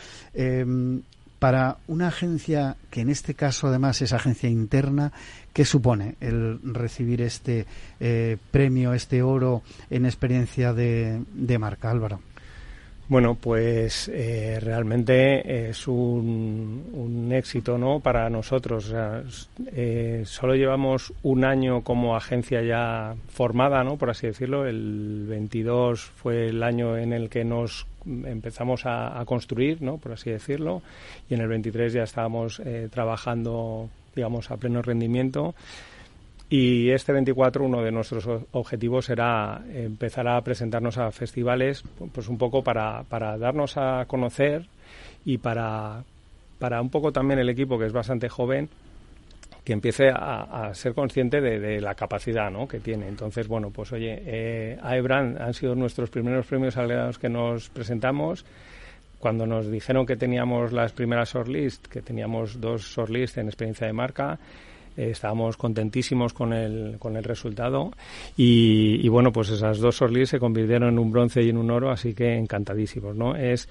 Para 1.40 1.78
una 1.88 2.08
agencia 2.08 2.76
que 2.90 3.00
en 3.00 3.08
este 3.08 3.32
caso 3.32 3.68
además 3.68 4.02
es 4.02 4.12
agencia 4.12 4.50
interna, 4.50 5.10
¿qué 5.54 5.64
supone 5.64 6.16
el 6.20 6.60
recibir 6.62 7.22
este 7.22 7.64
eh, 7.98 8.36
premio, 8.50 8.92
este 8.92 9.22
oro 9.22 9.62
en 9.88 10.04
experiencia 10.04 10.74
de, 10.74 11.24
marca, 11.58 11.90
Álvaro? 11.90 12.20
Bueno, 13.10 13.34
pues 13.34 14.08
eh, 14.14 14.60
realmente 14.60 15.68
es 15.68 15.88
un, 15.88 17.28
éxito, 17.32 17.76
¿no? 17.76 17.98
Para 17.98 18.30
nosotros. 18.30 18.94
Eh, 19.72 20.22
solo 20.24 20.54
llevamos 20.54 21.12
un 21.24 21.44
año 21.44 21.82
como 21.82 22.14
agencia 22.14 22.62
ya 22.62 23.16
formada, 23.28 23.82
¿no? 23.82 23.96
Por 23.96 24.10
así 24.10 24.28
decirlo. 24.28 24.64
El 24.64 25.26
22 25.28 26.00
fue 26.02 26.50
el 26.50 26.62
año 26.62 26.96
en 26.96 27.12
el 27.12 27.28
que 27.28 27.44
nos 27.44 27.88
empezamos 28.06 28.82
a, 28.84 29.20
construir, 29.26 29.82
¿no? 29.82 29.98
por 29.98 30.12
así 30.12 30.30
decirlo, 30.30 30.80
y 31.28 31.34
en 31.34 31.40
el 31.40 31.48
23 31.48 31.92
ya 31.92 32.04
estábamos 32.04 32.62
eh, 32.64 32.88
trabajando, 32.92 33.90
digamos, 34.14 34.52
a 34.52 34.56
pleno 34.56 34.82
rendimiento. 34.82 35.56
Y 36.52 36.90
este 36.90 37.12
24 37.12 37.64
uno 37.64 37.80
de 37.80 37.92
nuestros 37.92 38.28
objetivos 38.50 39.04
será 39.04 39.62
empezar 39.72 40.26
a 40.26 40.40
presentarnos 40.42 40.98
a 40.98 41.12
festivales, 41.12 41.84
pues 42.12 42.26
un 42.28 42.38
poco 42.38 42.64
para, 42.64 43.04
para 43.04 43.38
darnos 43.38 43.76
a 43.76 44.04
conocer 44.06 44.66
y 45.24 45.38
para, 45.38 46.02
para 46.58 46.82
un 46.82 46.90
poco 46.90 47.12
también 47.12 47.38
el 47.38 47.48
equipo, 47.48 47.78
que 47.78 47.86
es 47.86 47.92
bastante 47.92 48.28
joven, 48.28 48.68
que 49.64 49.72
empiece 49.72 50.10
a, 50.12 50.72
ser 50.74 50.92
consciente 50.92 51.40
de, 51.40 51.80
la 51.80 51.94
capacidad 51.94 52.50
¿no? 52.50 52.66
que 52.66 52.80
tiene. 52.80 53.06
Entonces, 53.06 53.46
bueno, 53.46 53.70
pues 53.70 53.92
oye, 53.92 54.20
eh, 54.26 54.78
iBrand 54.98 55.40
han 55.40 55.54
sido 55.54 55.76
nuestros 55.76 56.10
primeros 56.10 56.46
premios 56.46 56.76
a 56.76 56.82
los 56.82 57.20
que 57.20 57.28
nos 57.28 57.68
presentamos. 57.70 58.44
Cuando 59.20 59.46
nos 59.46 59.70
dijeron 59.70 60.04
que 60.04 60.16
teníamos 60.16 60.72
las 60.72 60.92
primeras 60.92 61.32
shortlist, 61.32 61.86
que 61.86 62.02
teníamos 62.02 62.60
dos 62.60 62.82
shortlist 62.82 63.38
en 63.38 63.46
experiencia 63.46 63.86
de 63.86 63.92
marca, 63.92 64.40
eh, 65.00 65.10
estábamos 65.10 65.56
contentísimos 65.56 66.34
con 66.34 66.52
el, 66.52 66.96
con 66.98 67.16
el 67.16 67.24
resultado 67.24 67.90
y, 68.36 69.08
bueno, 69.08 69.32
pues 69.32 69.48
esas 69.48 69.78
dos 69.78 69.96
shortlist 69.96 70.32
se 70.32 70.38
convirtieron 70.38 70.90
en 70.90 70.98
un 70.98 71.10
bronce 71.10 71.42
y 71.42 71.48
en 71.48 71.56
un 71.56 71.70
oro, 71.70 71.90
así 71.90 72.12
que 72.12 72.36
encantadísimos, 72.36 73.16
¿no? 73.16 73.34
Es 73.34 73.66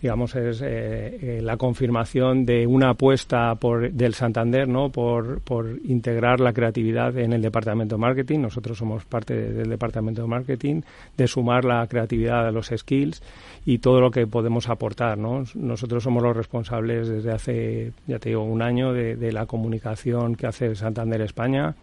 digamos, 0.00 0.34
es 0.34 0.60
eh, 0.62 0.66
eh, 0.66 1.40
la 1.42 1.56
confirmación 1.56 2.44
de 2.44 2.66
una 2.66 2.90
apuesta 2.90 3.54
por, 3.54 3.90
del 3.90 4.14
Santander, 4.14 4.68
¿no? 4.68 4.90
Por, 4.90 5.40
por 5.40 5.78
integrar 5.84 6.40
la 6.40 6.52
creatividad 6.52 7.16
en 7.18 7.32
el 7.32 7.42
departamento 7.42 7.96
de 7.96 8.00
marketing. 8.00 8.40
Nosotros 8.40 8.78
somos 8.78 9.04
parte 9.04 9.34
del 9.34 9.68
departamento 9.68 10.22
de 10.22 10.28
marketing, 10.28 10.82
de 11.16 11.26
sumar 11.26 11.64
la 11.64 11.86
creatividad 11.86 12.46
a 12.46 12.50
los 12.50 12.70
skills 12.74 13.22
y 13.64 13.78
todo 13.78 14.00
lo 14.00 14.10
que 14.10 14.26
podemos 14.26 14.68
aportar, 14.68 15.18
¿no? 15.18 15.44
Nosotros 15.54 16.02
somos 16.02 16.22
los 16.22 16.36
responsables 16.36 17.08
desde 17.08 17.32
hace, 17.32 17.92
ya 18.06 18.18
te 18.18 18.30
digo, 18.30 18.44
un 18.44 18.62
año 18.62 18.92
de, 18.92 19.16
de 19.16 19.32
la 19.32 19.46
comunicación 19.46 20.36
que 20.36 20.46
hace 20.46 20.74
Santander 20.74 21.22
España 21.22 21.74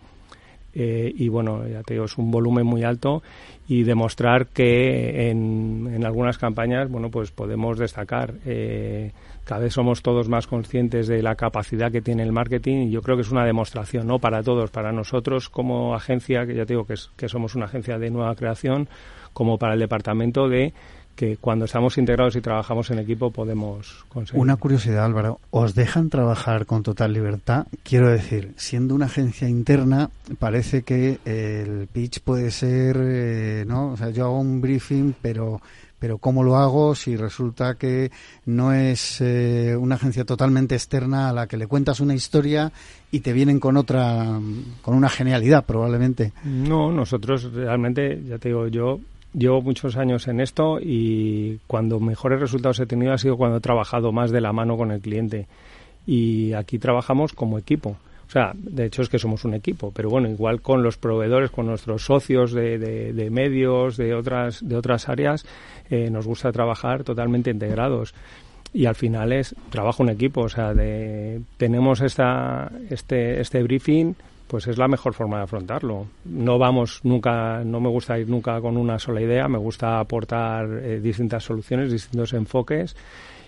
eh, 0.75 1.11
y 1.15 1.27
bueno, 1.29 1.67
ya 1.67 1.83
te 1.83 1.93
digo, 1.93 2.05
es 2.05 2.17
un 2.17 2.31
volumen 2.31 2.65
muy 2.65 2.83
alto 2.83 3.21
y 3.67 3.83
demostrar 3.83 4.47
que 4.47 5.29
en, 5.29 5.89
en 5.93 6.05
algunas 6.05 6.37
campañas, 6.37 6.89
bueno, 6.89 7.09
pues 7.09 7.31
podemos 7.31 7.77
destacar. 7.77 8.33
Eh, 8.45 9.11
cada 9.45 9.61
vez 9.61 9.73
somos 9.73 10.01
todos 10.01 10.29
más 10.29 10.47
conscientes 10.47 11.07
de 11.07 11.21
la 11.21 11.35
capacidad 11.35 11.91
que 11.91 12.01
tiene 12.01 12.23
el 12.23 12.31
marketing 12.31 12.87
y 12.87 12.91
yo 12.91 13.01
creo 13.01 13.17
que 13.17 13.23
es 13.23 13.31
una 13.31 13.45
demostración, 13.45 14.07
¿no? 14.07 14.19
Para 14.19 14.41
todos, 14.41 14.71
para 14.71 14.91
nosotros 14.91 15.49
como 15.49 15.95
agencia, 15.95 16.45
que 16.45 16.55
ya 16.55 16.65
te 16.65 16.73
digo 16.73 16.85
que, 16.85 16.93
es, 16.93 17.11
que 17.17 17.27
somos 17.27 17.53
una 17.55 17.65
agencia 17.65 17.99
de 17.99 18.09
nueva 18.09 18.35
creación, 18.35 18.87
como 19.33 19.57
para 19.57 19.73
el 19.73 19.79
departamento 19.79 20.47
de 20.47 20.73
que 21.15 21.37
cuando 21.37 21.65
estamos 21.65 21.97
integrados 21.97 22.35
y 22.35 22.41
trabajamos 22.41 22.89
en 22.91 22.99
equipo 22.99 23.31
podemos 23.31 24.05
conseguir. 24.09 24.41
Una 24.41 24.55
curiosidad, 24.55 25.05
Álvaro, 25.05 25.39
¿os 25.51 25.75
dejan 25.75 26.09
trabajar 26.09 26.65
con 26.65 26.83
total 26.83 27.13
libertad? 27.13 27.67
Quiero 27.83 28.09
decir, 28.09 28.53
siendo 28.55 28.95
una 28.95 29.05
agencia 29.05 29.47
interna, 29.47 30.09
parece 30.39 30.83
que 30.83 31.19
el 31.25 31.87
pitch 31.87 32.21
puede 32.21 32.51
ser, 32.51 32.97
eh, 32.99 33.65
¿no? 33.67 33.91
O 33.91 33.97
sea, 33.97 34.09
yo 34.09 34.25
hago 34.25 34.39
un 34.39 34.61
briefing, 34.61 35.13
pero 35.21 35.61
pero 36.03 36.17
¿cómo 36.17 36.43
lo 36.43 36.57
hago 36.57 36.95
si 36.95 37.15
resulta 37.15 37.75
que 37.75 38.11
no 38.45 38.73
es 38.73 39.21
eh, 39.21 39.73
una 39.79 39.95
agencia 39.95 40.25
totalmente 40.25 40.75
externa 40.75 41.29
a 41.29 41.31
la 41.31 41.47
que 41.47 41.55
le 41.55 41.65
cuentas 41.65 42.01
una 42.01 42.13
historia 42.13 42.73
y 43.09 43.21
te 43.21 43.31
vienen 43.31 43.57
con 43.57 43.77
otra, 43.77 44.37
con 44.81 44.95
una 44.95 45.07
genialidad 45.07 45.63
probablemente? 45.63 46.33
No, 46.43 46.91
nosotros 46.91 47.53
realmente, 47.53 48.21
ya 48.27 48.37
te 48.37 48.49
digo, 48.49 48.67
yo 48.67 48.99
Llevo 49.33 49.61
muchos 49.61 49.97
años 49.97 50.27
en 50.27 50.39
esto 50.39 50.77
y 50.79 51.59
cuando 51.65 51.99
mejores 51.99 52.39
resultados 52.39 52.79
he 52.79 52.85
tenido 52.85 53.13
ha 53.13 53.17
sido 53.17 53.35
cuando 53.35 53.57
he 53.57 53.61
trabajado 53.61 54.11
más 54.11 54.31
de 54.31 54.41
la 54.41 54.53
mano 54.53 54.77
con 54.77 54.91
el 54.91 55.01
cliente. 55.01 55.47
Y 56.05 56.53
aquí 56.53 56.77
trabajamos 56.77 57.33
como 57.33 57.57
equipo. 57.57 57.97
O 58.27 58.31
sea, 58.33 58.51
de 58.55 58.85
hecho 58.85 59.01
es 59.01 59.09
que 59.09 59.19
somos 59.19 59.43
un 59.45 59.53
equipo, 59.53 59.91
pero 59.93 60.09
bueno, 60.09 60.29
igual 60.29 60.61
con 60.61 60.81
los 60.81 60.97
proveedores, 60.97 61.51
con 61.51 61.67
nuestros 61.67 62.05
socios 62.05 62.51
de, 62.51 62.77
de, 62.79 63.29
medios, 63.29 63.97
de 63.97 64.13
otras, 64.15 64.67
de 64.67 64.75
otras 64.75 65.09
áreas, 65.09 65.45
eh, 65.89 66.09
nos 66.09 66.25
gusta 66.25 66.51
trabajar 66.51 67.03
totalmente 67.03 67.51
integrados. 67.51 68.13
Y 68.73 68.85
al 68.85 68.95
final 68.95 69.33
es 69.33 69.55
trabajo 69.69 70.01
en 70.03 70.09
equipo, 70.09 70.41
o 70.41 70.49
sea, 70.49 70.73
de, 70.73 71.41
tenemos 71.57 72.01
esta, 72.01 72.71
este, 72.89 73.39
este 73.39 73.61
briefing, 73.61 74.15
pues 74.53 74.67
es 74.67 74.77
la 74.77 74.87
mejor 74.87 75.15
forma 75.15 75.37
de 75.37 75.43
afrontarlo. 75.45 76.05
No 76.25 76.59
vamos 76.59 76.99
nunca, 77.01 77.63
no 77.63 77.79
me 77.79 77.89
gusta 77.89 78.19
ir 78.19 78.29
nunca 78.29 78.61
con 78.61 78.77
una 78.77 78.99
sola 78.99 79.19
idea, 79.19 79.47
me 79.47 79.57
gusta 79.57 79.99
aportar 79.99 80.67
eh, 80.83 80.99
distintas 80.99 81.43
soluciones, 81.43 81.91
distintos 81.91 82.33
enfoques 82.33 82.95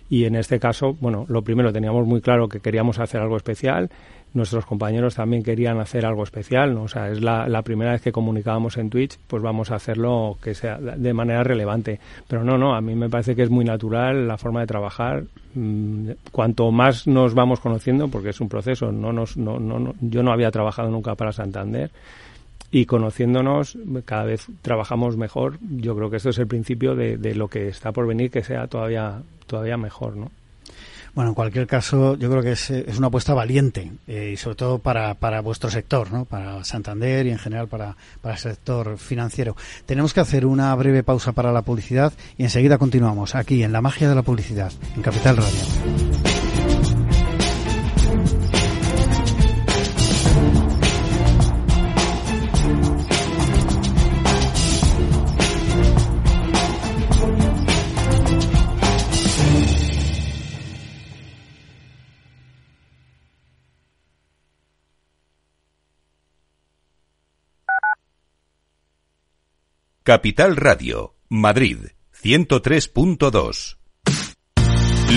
y 0.09 0.25
en 0.25 0.35
este 0.35 0.59
caso, 0.59 0.97
bueno, 0.99 1.27
lo 1.29 1.43
primero 1.43 1.71
teníamos 1.71 2.07
muy 2.07 2.21
claro 2.21 2.49
que 2.49 2.59
queríamos 2.59 2.97
hacer 2.97 3.21
algo 3.21 3.37
especial 3.37 3.91
nuestros 4.35 4.65
compañeros 4.65 5.15
también 5.15 5.41
querían 5.41 5.79
hacer 5.79 6.05
algo 6.05 6.23
especial, 6.23 6.73
¿no? 6.73 6.83
O 6.83 6.87
sea, 6.87 7.09
es 7.09 7.21
la, 7.21 7.47
la, 7.47 7.61
primera 7.61 7.93
vez 7.93 8.01
que 8.01 8.11
comunicábamos 8.11 8.77
en 8.77 8.89
Twitch, 8.89 9.17
pues 9.27 9.41
vamos 9.41 9.71
a 9.71 9.75
hacerlo 9.75 10.37
que 10.41 10.53
sea 10.53 10.77
de 10.77 11.13
manera 11.13 11.43
relevante. 11.43 11.99
Pero 12.27 12.43
no, 12.43 12.57
no, 12.57 12.75
a 12.75 12.81
mí 12.81 12.95
me 12.95 13.09
parece 13.09 13.35
que 13.35 13.43
es 13.43 13.49
muy 13.49 13.63
natural 13.63 14.27
la 14.27 14.37
forma 14.37 14.59
de 14.59 14.67
trabajar. 14.67 15.23
Mm, 15.53 16.11
cuanto 16.31 16.69
más 16.71 17.07
nos 17.07 17.33
vamos 17.33 17.61
conociendo, 17.61 18.09
porque 18.09 18.29
es 18.29 18.41
un 18.41 18.49
proceso, 18.49 18.91
no 18.91 19.13
nos, 19.13 19.37
no, 19.37 19.57
no, 19.57 19.95
yo 20.01 20.21
no 20.21 20.33
había 20.33 20.51
trabajado 20.51 20.91
nunca 20.91 21.15
para 21.15 21.31
Santander, 21.31 21.91
y 22.71 22.85
conociéndonos 22.85 23.77
cada 24.03 24.25
vez 24.25 24.47
trabajamos 24.61 25.15
mejor. 25.15 25.59
Yo 25.61 25.95
creo 25.95 26.09
que 26.09 26.17
esto 26.17 26.29
es 26.29 26.39
el 26.39 26.47
principio 26.47 26.93
de 26.93 27.35
lo 27.35 27.47
que 27.47 27.69
está 27.69 27.93
por 27.93 28.05
venir, 28.05 28.29
que 28.29 28.43
sea 28.43 28.67
todavía, 28.67 29.21
todavía 29.47 29.77
mejor, 29.77 30.17
¿no? 30.17 30.29
Bueno, 31.15 31.29
en 31.29 31.35
cualquier 31.35 31.65
caso, 31.65 32.15
yo 32.17 32.29
creo 32.29 32.43
que 32.43 32.51
es, 32.51 32.69
es 32.69 32.97
una 32.97 33.07
apuesta 33.07 33.33
valiente 33.33 33.93
eh, 34.05 34.31
y 34.33 34.37
sobre 34.37 34.57
todo 34.57 34.79
para, 34.79 35.13
para 35.13 35.39
vuestro 35.39 35.69
sector, 35.69 36.11
¿no? 36.11 36.25
para 36.25 36.63
Santander 36.65 37.25
y 37.25 37.31
en 37.31 37.39
general 37.39 37.69
para, 37.69 37.95
para 38.21 38.35
el 38.35 38.41
sector 38.41 38.97
financiero. 38.97 39.55
Tenemos 39.85 40.13
que 40.13 40.19
hacer 40.19 40.45
una 40.45 40.75
breve 40.75 41.03
pausa 41.03 41.31
para 41.31 41.53
la 41.53 41.61
publicidad 41.61 42.11
y 42.37 42.43
enseguida 42.43 42.77
continuamos 42.77 43.33
aquí 43.33 43.63
en 43.63 43.71
La 43.71 43.81
Magia 43.81 44.09
de 44.09 44.15
la 44.15 44.23
Publicidad, 44.23 44.73
en 44.93 45.01
Capital 45.01 45.37
Radio. 45.37 46.24
Capital 70.05 70.55
Radio, 70.55 71.15
Madrid, 71.29 71.79
103.2. 72.21 73.77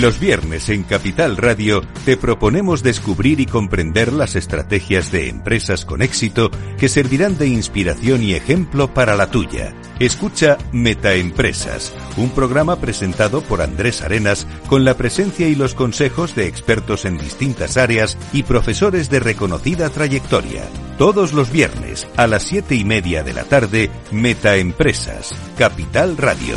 Los 0.01 0.19
viernes 0.19 0.69
en 0.69 0.81
Capital 0.81 1.37
Radio 1.37 1.83
te 2.05 2.17
proponemos 2.17 2.81
descubrir 2.81 3.39
y 3.39 3.45
comprender 3.45 4.11
las 4.11 4.35
estrategias 4.35 5.11
de 5.11 5.29
empresas 5.29 5.85
con 5.85 6.01
éxito 6.01 6.49
que 6.79 6.89
servirán 6.89 7.37
de 7.37 7.49
inspiración 7.49 8.23
y 8.23 8.33
ejemplo 8.33 8.91
para 8.91 9.15
la 9.15 9.29
tuya. 9.29 9.75
Escucha 9.99 10.57
Metaempresas, 10.71 11.93
un 12.15 12.29
programa 12.29 12.77
presentado 12.77 13.41
por 13.41 13.61
Andrés 13.61 14.01
Arenas 14.01 14.47
con 14.67 14.85
la 14.85 14.93
presencia 14.93 15.49
y 15.49 15.55
los 15.55 15.75
consejos 15.75 16.35
de 16.35 16.47
expertos 16.47 17.03
en 17.03 17.17
distintas 17.17 17.75
áreas 17.75 18.17
y 18.31 18.43
profesores 18.43 19.09
de 19.09 19.19
reconocida 19.19 19.89
trayectoria. 19.89 20.63
Todos 20.97 21.33
los 21.33 21.51
viernes 21.51 22.07
a 22.15 22.27
las 22.27 22.43
siete 22.43 22.75
y 22.75 22.85
media 22.85 23.23
de 23.23 23.33
la 23.33 23.43
tarde, 23.43 23.91
Metaempresas, 24.11 25.35
Capital 25.57 26.15
Radio. 26.15 26.55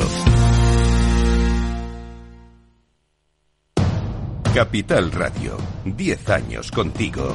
Capital 4.54 5.10
Radio, 5.10 5.56
10 5.84 6.28
años 6.28 6.70
contigo. 6.70 7.34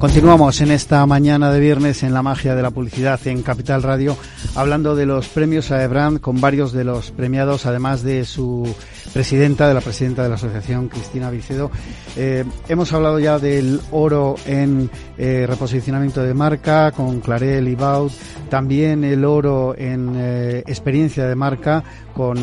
Continuamos 0.00 0.62
en 0.62 0.70
esta 0.70 1.04
mañana 1.04 1.52
de 1.52 1.60
viernes 1.60 2.02
en 2.02 2.14
la 2.14 2.22
magia 2.22 2.54
de 2.54 2.62
la 2.62 2.70
publicidad 2.70 3.20
en 3.26 3.42
Capital 3.42 3.82
Radio, 3.82 4.16
hablando 4.54 4.96
de 4.96 5.04
los 5.04 5.28
premios 5.28 5.70
AEBRAND 5.70 6.20
con 6.20 6.40
varios 6.40 6.72
de 6.72 6.84
los 6.84 7.10
premiados, 7.10 7.66
además 7.66 8.02
de 8.02 8.24
su 8.24 8.66
presidenta, 9.12 9.68
de 9.68 9.74
la 9.74 9.82
presidenta 9.82 10.22
de 10.22 10.30
la 10.30 10.36
asociación, 10.36 10.88
Cristina 10.88 11.30
Vicedo. 11.30 11.70
Eh, 12.16 12.46
hemos 12.70 12.94
hablado 12.94 13.18
ya 13.18 13.38
del 13.38 13.78
oro 13.90 14.36
en 14.46 14.90
eh, 15.18 15.44
reposicionamiento 15.46 16.22
de 16.22 16.32
marca 16.32 16.92
con 16.92 17.20
Clarel 17.20 17.68
y 17.68 17.74
Baud, 17.74 18.10
también 18.48 19.04
el 19.04 19.22
oro 19.26 19.74
en 19.76 20.14
eh, 20.16 20.62
experiencia 20.66 21.26
de 21.26 21.34
marca 21.34 21.84
con 22.14 22.38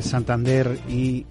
Santander 0.00 0.80
y 0.88 1.24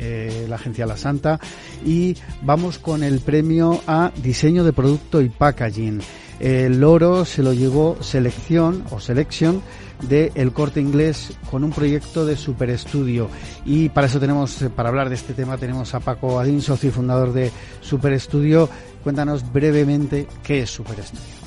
la 0.47 0.55
agencia 0.55 0.85
La 0.85 0.95
Santa. 0.95 1.37
Y 1.85 2.15
vamos 2.41 2.79
con 2.79 3.03
el 3.03 3.19
premio 3.19 3.81
a 3.87 4.11
diseño 4.23 4.63
de 4.63 4.71
producto 4.71 5.21
y 5.21 5.27
packaging. 5.53 6.01
El 6.39 6.83
oro 6.83 7.25
se 7.25 7.43
lo 7.43 7.53
llevó 7.53 8.01
selección 8.01 8.83
o 8.89 8.99
selection 8.99 9.61
de 10.01 10.31
El 10.35 10.51
Corte 10.51 10.81
Inglés 10.81 11.33
con 11.49 11.63
un 11.63 11.71
proyecto 11.71 12.25
de 12.25 12.35
Super 12.35 12.69
Estudio. 12.69 13.29
Y 13.65 13.89
para 13.89 14.07
eso 14.07 14.19
tenemos, 14.19 14.65
para 14.75 14.89
hablar 14.89 15.09
de 15.09 15.15
este 15.15 15.33
tema, 15.33 15.57
tenemos 15.57 15.93
a 15.93 15.99
Paco 15.99 16.39
Adín, 16.39 16.61
socio 16.61 16.89
y 16.89 16.91
fundador 16.91 17.31
de 17.33 17.51
Super 17.81 18.13
Estudio. 18.13 18.69
Cuéntanos 19.03 19.53
brevemente 19.53 20.27
qué 20.43 20.61
es 20.61 20.71
Super 20.71 20.99
Estudio. 20.99 21.43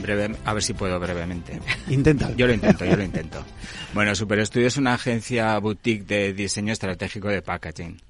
Breve, 0.00 0.34
a 0.44 0.54
ver 0.54 0.62
si 0.62 0.72
puedo 0.72 0.98
brevemente. 0.98 1.60
Intenta. 1.88 2.32
Yo 2.34 2.46
lo 2.46 2.54
intento, 2.54 2.84
yo 2.84 2.96
lo 2.96 3.02
intento. 3.04 3.42
Bueno, 3.92 4.14
Super 4.14 4.38
Estudio 4.38 4.68
es 4.68 4.76
una 4.76 4.94
agencia 4.94 5.58
boutique 5.58 6.06
de 6.06 6.32
diseño 6.32 6.72
estratégico 6.72 7.28
de 7.28 7.42
packaging. 7.42 8.00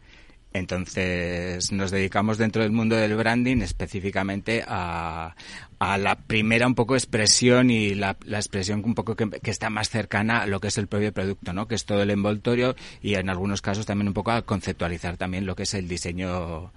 Entonces 0.52 1.72
nos 1.72 1.90
dedicamos 1.90 2.38
dentro 2.38 2.62
del 2.62 2.72
mundo 2.72 2.96
del 2.96 3.16
branding 3.16 3.58
específicamente 3.58 4.64
a, 4.66 5.34
a 5.78 5.98
la 5.98 6.16
primera 6.16 6.66
un 6.66 6.74
poco 6.74 6.94
expresión 6.94 7.70
y 7.70 7.94
la, 7.94 8.16
la 8.24 8.38
expresión 8.38 8.82
un 8.84 8.94
poco 8.94 9.16
que, 9.16 9.28
está 9.44 9.70
más 9.70 9.88
cercana 9.88 10.42
a 10.42 10.46
lo 10.46 10.60
que 10.60 10.68
es 10.68 10.78
el 10.78 10.86
propio 10.86 11.12
producto, 11.12 11.52
¿no? 11.52 11.66
Que 11.66 11.74
es 11.74 11.86
todo 11.86 12.02
el 12.02 12.10
envoltorio 12.10 12.76
y 13.00 13.14
en 13.14 13.30
algunos 13.30 13.62
casos 13.62 13.86
también 13.86 14.08
un 14.08 14.14
poco 14.14 14.30
a 14.30 14.42
conceptualizar 14.42 15.16
también 15.16 15.46
lo 15.46 15.56
que 15.56 15.64
es 15.64 15.74
el 15.74 15.88
diseño 15.88 16.72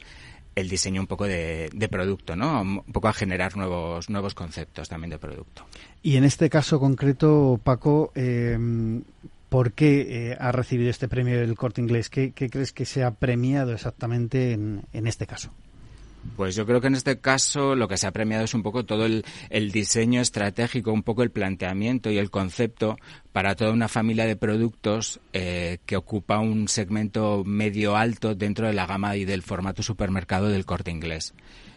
el 0.55 0.69
diseño 0.69 1.01
un 1.01 1.07
poco 1.07 1.25
de, 1.25 1.69
de, 1.73 1.89
producto, 1.89 2.37
¿no? 2.37 2.61
Un 2.61 2.83
poco 2.93 3.09
a 3.09 3.13
generar 3.13 3.57
nuevos 3.57 4.09
nuevos 4.09 4.33
conceptos 4.33 4.87
también 4.87 5.09
de 5.09 5.17
producto. 5.17 5.65
Y 6.01 6.15
en 6.15 6.23
este 6.23 6.49
caso 6.49 6.79
concreto, 6.79 7.59
Paco, 7.61 8.13
eh, 8.15 8.57
¿por 9.49 9.73
qué 9.73 10.31
eh, 10.31 10.37
ha 10.39 10.51
recibido 10.51 10.89
este 10.89 11.07
premio 11.07 11.39
del 11.39 11.55
Corte 11.55 11.81
Inglés? 11.81 12.09
¿Qué, 12.09 12.33
crees 12.33 12.71
que 12.71 12.85
se 12.85 13.03
ha 13.03 13.11
premiado 13.11 13.73
exactamente 13.73 14.51
en, 14.51 14.83
en 14.93 15.07
este 15.07 15.27
caso? 15.27 15.51
Pues 16.35 16.55
yo 16.55 16.65
creo 16.65 16.81
que 16.81 16.87
en 16.87 16.95
este 16.95 17.19
caso 17.19 17.75
lo 17.75 17.87
que 17.87 17.97
se 17.97 18.07
ha 18.07 18.11
premiado 18.11 18.43
es 18.43 18.53
un 18.53 18.63
poco 18.63 18.83
todo 18.83 19.05
el, 19.05 19.23
el, 19.49 19.71
diseño 19.71 20.19
estratégico, 20.19 20.91
un 20.91 21.03
poco 21.03 21.23
el 21.23 21.31
planteamiento 21.31 22.09
y 22.09 22.17
el 22.17 22.29
concepto 22.29 22.97
para 23.31 23.55
toda 23.55 23.71
una 23.71 23.87
familia 23.87 24.25
de 24.25 24.35
productos 24.35 25.21
eh, 25.31 25.77
que 25.85 25.95
ocupa 25.95 26.39
un 26.39 26.67
segmento 26.67 27.43
medio 27.45 27.95
alto 27.95 28.35
dentro 28.35 28.67
de 28.67 28.73
la 28.73 28.85
gama 28.85 29.15
y 29.15 29.23
del 29.23 29.43
formato 29.43 29.81
supermercado 29.81 30.49
del 30.49 30.65
corte 30.65 30.91
inglés. 30.91 31.33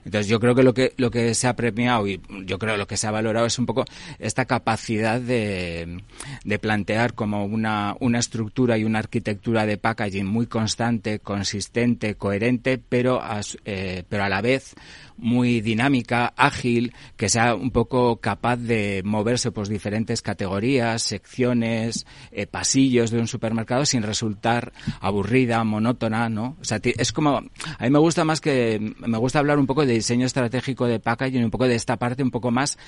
Entonces 0.08 0.26
yo 0.26 0.40
creo 0.40 0.54
que 0.54 0.62
lo 0.62 0.72
que 0.72 0.94
lo 0.96 1.10
que 1.10 1.34
se 1.34 1.48
ha 1.48 1.54
premiado 1.54 2.06
y 2.06 2.18
yo 2.46 2.58
creo 2.58 2.78
lo 2.78 2.86
que 2.86 2.96
se 2.96 3.06
ha 3.06 3.10
valorado 3.10 3.44
es 3.44 3.58
un 3.58 3.66
poco 3.66 3.84
esta 4.18 4.46
capacidad 4.46 5.20
de, 5.20 6.00
de 6.44 6.58
plantear 6.58 7.12
como 7.12 7.44
una, 7.44 7.94
una 8.00 8.18
estructura 8.18 8.78
y 8.78 8.84
una 8.84 9.00
arquitectura 9.00 9.66
de 9.66 9.76
packaging 9.76 10.24
muy 10.24 10.46
constante, 10.46 11.18
consistente, 11.18 12.14
coherente, 12.14 12.78
pero 12.78 13.20
a, 13.20 13.42
eh, 13.66 14.04
pero 14.08 14.24
a 14.24 14.30
la 14.30 14.40
vez 14.40 14.74
muy 15.18 15.60
dinámica, 15.60 16.32
ágil, 16.36 16.94
que 17.16 17.28
sea 17.28 17.54
un 17.54 17.70
poco 17.70 18.16
capaz 18.16 18.56
de 18.56 19.02
moverse 19.04 19.50
por 19.50 19.68
diferentes 19.68 20.22
categorías, 20.22 21.02
secciones, 21.02 22.06
eh, 22.30 22.46
pasillos 22.46 23.10
de 23.10 23.18
un 23.18 23.26
supermercado 23.26 23.84
sin 23.84 24.02
resultar 24.02 24.72
aburrida, 25.00 25.62
monótona, 25.64 26.28
¿no? 26.28 26.56
O 26.60 26.64
sea, 26.64 26.80
es 26.82 27.12
como, 27.12 27.36
a 27.36 27.84
mí 27.84 27.90
me 27.90 27.98
gusta 27.98 28.24
más 28.24 28.40
que, 28.40 28.94
me 28.98 29.18
gusta 29.18 29.40
hablar 29.40 29.58
un 29.58 29.66
poco 29.66 29.84
de 29.84 29.94
diseño 29.94 30.26
estratégico 30.26 30.86
de 30.86 31.00
packaging, 31.00 31.44
un 31.44 31.50
poco 31.50 31.66
de 31.66 31.74
esta 31.74 31.96
parte 31.96 32.22
un 32.22 32.30
poco 32.30 32.50
más 32.50 32.78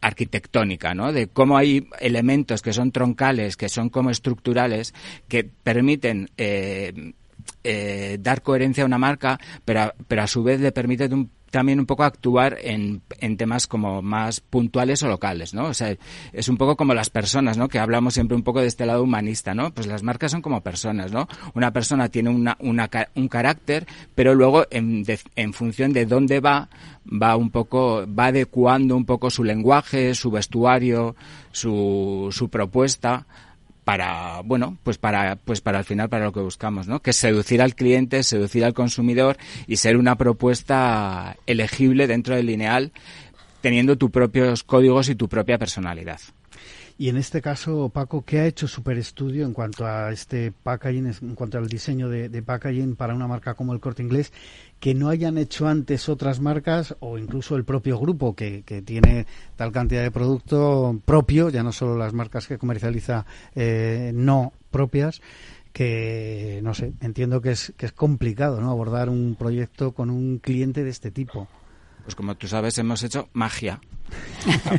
arquitectónica, 0.00 0.94
¿no? 0.94 1.12
De 1.12 1.28
cómo 1.28 1.56
hay 1.56 1.88
elementos 2.00 2.62
que 2.62 2.72
son 2.72 2.92
troncales, 2.92 3.56
que 3.56 3.68
son 3.68 3.88
como 3.88 4.10
estructurales, 4.10 4.94
que 5.28 5.44
permiten 5.44 6.30
eh, 6.36 7.12
eh, 7.64 8.18
dar 8.20 8.42
coherencia 8.42 8.84
a 8.84 8.86
una 8.86 8.98
marca, 8.98 9.38
pero, 9.64 9.92
pero 10.06 10.22
a 10.22 10.26
su 10.26 10.42
vez 10.42 10.60
le 10.60 10.72
permite 10.72 11.06
un 11.06 11.30
también 11.50 11.80
un 11.80 11.86
poco 11.86 12.04
actuar 12.04 12.58
en, 12.60 13.02
en, 13.20 13.36
temas 13.36 13.66
como 13.66 14.02
más 14.02 14.40
puntuales 14.40 15.02
o 15.02 15.08
locales, 15.08 15.54
¿no? 15.54 15.66
O 15.66 15.74
sea, 15.74 15.96
es 16.32 16.48
un 16.48 16.56
poco 16.56 16.76
como 16.76 16.94
las 16.94 17.10
personas, 17.10 17.56
¿no? 17.56 17.68
Que 17.68 17.78
hablamos 17.78 18.14
siempre 18.14 18.36
un 18.36 18.42
poco 18.42 18.60
de 18.60 18.66
este 18.66 18.86
lado 18.86 19.02
humanista, 19.02 19.54
¿no? 19.54 19.72
Pues 19.72 19.86
las 19.86 20.02
marcas 20.02 20.30
son 20.32 20.42
como 20.42 20.60
personas, 20.60 21.12
¿no? 21.12 21.28
Una 21.54 21.72
persona 21.72 22.08
tiene 22.08 22.30
una, 22.30 22.56
una 22.60 22.88
un 23.14 23.28
carácter, 23.28 23.86
pero 24.14 24.34
luego 24.34 24.66
en, 24.70 25.04
en 25.36 25.52
función 25.52 25.92
de 25.92 26.06
dónde 26.06 26.40
va, 26.40 26.68
va 27.04 27.36
un 27.36 27.50
poco, 27.50 28.04
va 28.06 28.26
adecuando 28.26 28.96
un 28.96 29.04
poco 29.04 29.30
su 29.30 29.44
lenguaje, 29.44 30.14
su 30.14 30.30
vestuario, 30.30 31.16
su, 31.52 32.28
su 32.30 32.48
propuesta 32.48 33.26
para 33.88 34.42
bueno 34.42 34.76
pues 34.82 34.98
para 34.98 35.36
pues 35.36 35.62
para 35.62 35.78
al 35.78 35.84
final 35.86 36.10
para 36.10 36.26
lo 36.26 36.32
que 36.34 36.40
buscamos 36.40 36.88
no 36.88 37.00
que 37.00 37.08
es 37.08 37.16
seducir 37.16 37.62
al 37.62 37.74
cliente 37.74 38.22
seducir 38.22 38.62
al 38.66 38.74
consumidor 38.74 39.38
y 39.66 39.76
ser 39.76 39.96
una 39.96 40.14
propuesta 40.16 41.38
elegible 41.46 42.06
dentro 42.06 42.36
del 42.36 42.44
lineal 42.44 42.92
teniendo 43.62 43.96
tus 43.96 44.10
propios 44.10 44.62
códigos 44.62 45.08
y 45.08 45.14
tu 45.14 45.26
propia 45.26 45.56
personalidad. 45.56 46.20
Y 47.00 47.08
en 47.08 47.16
este 47.16 47.40
caso, 47.40 47.88
Paco, 47.90 48.24
¿qué 48.24 48.40
ha 48.40 48.46
hecho 48.46 48.66
Super 48.66 49.02
Studio 49.02 49.46
en 49.46 49.52
cuanto 49.52 49.86
a 49.86 50.10
este 50.10 50.50
packaging, 50.50 51.06
en 51.06 51.34
cuanto 51.36 51.56
al 51.56 51.68
diseño 51.68 52.08
de, 52.08 52.28
de, 52.28 52.42
packaging 52.42 52.96
para 52.96 53.14
una 53.14 53.28
marca 53.28 53.54
como 53.54 53.72
el 53.72 53.78
Corte 53.78 54.02
Inglés, 54.02 54.32
que 54.80 54.94
no 54.94 55.08
hayan 55.08 55.38
hecho 55.38 55.66
antes 55.66 56.08
otras 56.08 56.40
marcas 56.40 56.96
o 57.00 57.18
incluso 57.18 57.56
el 57.56 57.64
propio 57.64 57.98
grupo 57.98 58.34
que, 58.34 58.62
que 58.62 58.82
tiene 58.82 59.26
tal 59.56 59.72
cantidad 59.72 60.02
de 60.02 60.10
producto 60.10 61.00
propio, 61.04 61.50
ya 61.50 61.62
no 61.62 61.72
solo 61.72 61.96
las 61.96 62.12
marcas 62.12 62.46
que 62.46 62.58
comercializa 62.58 63.26
eh, 63.54 64.12
no 64.14 64.52
propias? 64.70 65.20
que 65.72 66.60
no 66.64 66.74
sé, 66.74 66.94
entiendo 67.00 67.40
que 67.40 67.52
es 67.52 67.72
que 67.76 67.86
es 67.86 67.92
complicado, 67.92 68.60
¿no? 68.60 68.70
abordar 68.70 69.08
un 69.08 69.36
proyecto 69.38 69.92
con 69.92 70.10
un 70.10 70.38
cliente 70.38 70.82
de 70.82 70.90
este 70.90 71.12
tipo. 71.12 71.46
Pues 72.02 72.16
como 72.16 72.34
tú 72.34 72.48
sabes, 72.48 72.78
hemos 72.78 73.02
hecho 73.04 73.28
magia 73.32 73.80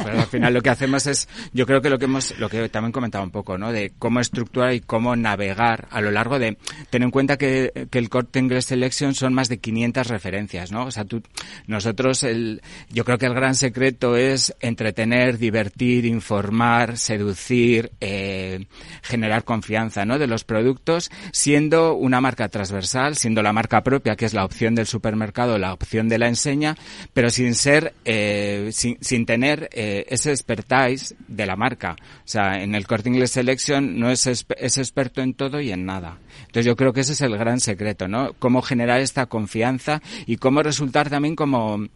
al 0.05 0.27
final 0.27 0.53
lo 0.53 0.61
que 0.61 0.69
hacemos 0.69 1.07
es, 1.07 1.27
yo 1.53 1.65
creo 1.65 1.81
que 1.81 1.89
lo 1.89 1.99
que 1.99 2.05
hemos, 2.05 2.37
lo 2.39 2.49
que 2.49 2.69
también 2.69 2.91
comentaba 2.91 3.23
un 3.23 3.31
poco, 3.31 3.57
¿no? 3.57 3.71
De 3.71 3.91
cómo 3.99 4.19
estructurar 4.19 4.73
y 4.73 4.81
cómo 4.81 5.15
navegar 5.15 5.87
a 5.91 6.01
lo 6.01 6.11
largo 6.11 6.39
de, 6.39 6.57
ten 6.89 7.03
en 7.03 7.11
cuenta 7.11 7.37
que, 7.37 7.87
que 7.89 7.99
el 7.99 8.09
corte 8.09 8.39
inglés 8.39 8.65
selection 8.65 9.13
son 9.13 9.33
más 9.33 9.49
de 9.49 9.59
500 9.59 10.07
referencias, 10.07 10.71
¿no? 10.71 10.85
O 10.85 10.91
sea, 10.91 11.05
tú, 11.05 11.21
nosotros 11.67 12.23
el, 12.23 12.61
yo 12.89 13.05
creo 13.05 13.17
que 13.17 13.25
el 13.25 13.33
gran 13.33 13.55
secreto 13.55 14.15
es 14.15 14.55
entretener, 14.59 15.37
divertir, 15.37 16.05
informar, 16.05 16.97
seducir, 16.97 17.91
eh, 17.99 18.65
generar 19.01 19.43
confianza, 19.43 20.05
¿no? 20.05 20.19
De 20.19 20.27
los 20.27 20.43
productos, 20.43 21.11
siendo 21.31 21.93
una 21.95 22.21
marca 22.21 22.49
transversal, 22.49 23.15
siendo 23.15 23.41
la 23.41 23.53
marca 23.53 23.83
propia, 23.83 24.15
que 24.15 24.25
es 24.25 24.33
la 24.33 24.45
opción 24.45 24.75
del 24.75 24.87
supermercado, 24.87 25.57
la 25.57 25.73
opción 25.73 26.09
de 26.09 26.17
la 26.17 26.27
enseña, 26.27 26.75
pero 27.13 27.29
sin 27.29 27.55
ser, 27.55 27.93
eh, 28.05 28.69
sin, 28.71 28.97
sin 29.01 29.18
tener 29.25 29.69
eh, 29.71 30.05
ese 30.09 30.31
expertise 30.31 31.15
de 31.27 31.45
la 31.45 31.55
marca. 31.55 31.95
O 32.01 32.27
sea, 32.27 32.61
en 32.61 32.75
el 32.75 32.87
Corte 32.87 33.09
Inglés 33.09 33.31
Selection 33.31 33.99
no 33.99 34.09
es, 34.09 34.27
es 34.27 34.77
experto 34.77 35.21
en 35.21 35.33
todo 35.33 35.59
y 35.61 35.71
en 35.71 35.85
nada. 35.85 36.17
Entonces 36.41 36.65
yo 36.65 36.75
creo 36.75 36.93
que 36.93 37.01
ese 37.01 37.13
es 37.13 37.21
el 37.21 37.37
gran 37.37 37.59
secreto, 37.59 38.07
¿no? 38.07 38.33
Cómo 38.39 38.61
generar 38.61 39.01
esta 39.01 39.25
confianza 39.25 40.01
y 40.25 40.37
cómo 40.37 40.63
resultar 40.63 41.09
también 41.09 41.35
como 41.35 41.87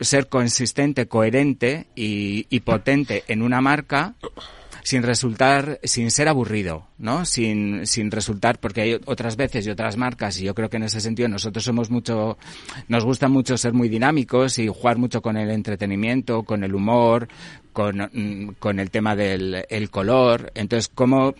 ser 0.00 0.28
consistente, 0.28 1.06
coherente 1.06 1.86
y, 1.94 2.46
y 2.50 2.60
potente 2.60 3.24
en 3.28 3.42
una 3.42 3.60
marca 3.60 4.14
sin 4.82 5.02
resultar, 5.02 5.80
sin 5.82 6.10
ser 6.10 6.28
aburrido, 6.28 6.86
¿no? 6.98 7.24
Sin, 7.24 7.86
sin 7.86 8.10
resultar, 8.10 8.58
porque 8.58 8.82
hay 8.82 9.00
otras 9.04 9.36
veces 9.36 9.66
y 9.66 9.70
otras 9.70 9.96
marcas, 9.96 10.40
y 10.40 10.44
yo 10.44 10.54
creo 10.54 10.70
que 10.70 10.76
en 10.76 10.84
ese 10.84 11.00
sentido 11.00 11.28
nosotros 11.28 11.64
somos 11.64 11.90
mucho, 11.90 12.38
nos 12.88 13.04
gusta 13.04 13.28
mucho 13.28 13.56
ser 13.56 13.72
muy 13.72 13.88
dinámicos 13.88 14.58
y 14.58 14.68
jugar 14.68 14.98
mucho 14.98 15.22
con 15.22 15.36
el 15.36 15.50
entretenimiento, 15.50 16.42
con 16.42 16.64
el 16.64 16.74
humor, 16.74 17.28
con, 17.72 17.98
mm, 17.98 18.54
con 18.58 18.80
el 18.80 18.90
tema 18.90 19.14
del 19.16 19.64
el 19.68 19.90
color. 19.90 20.50
Entonces, 20.54 20.88
como 20.88 21.34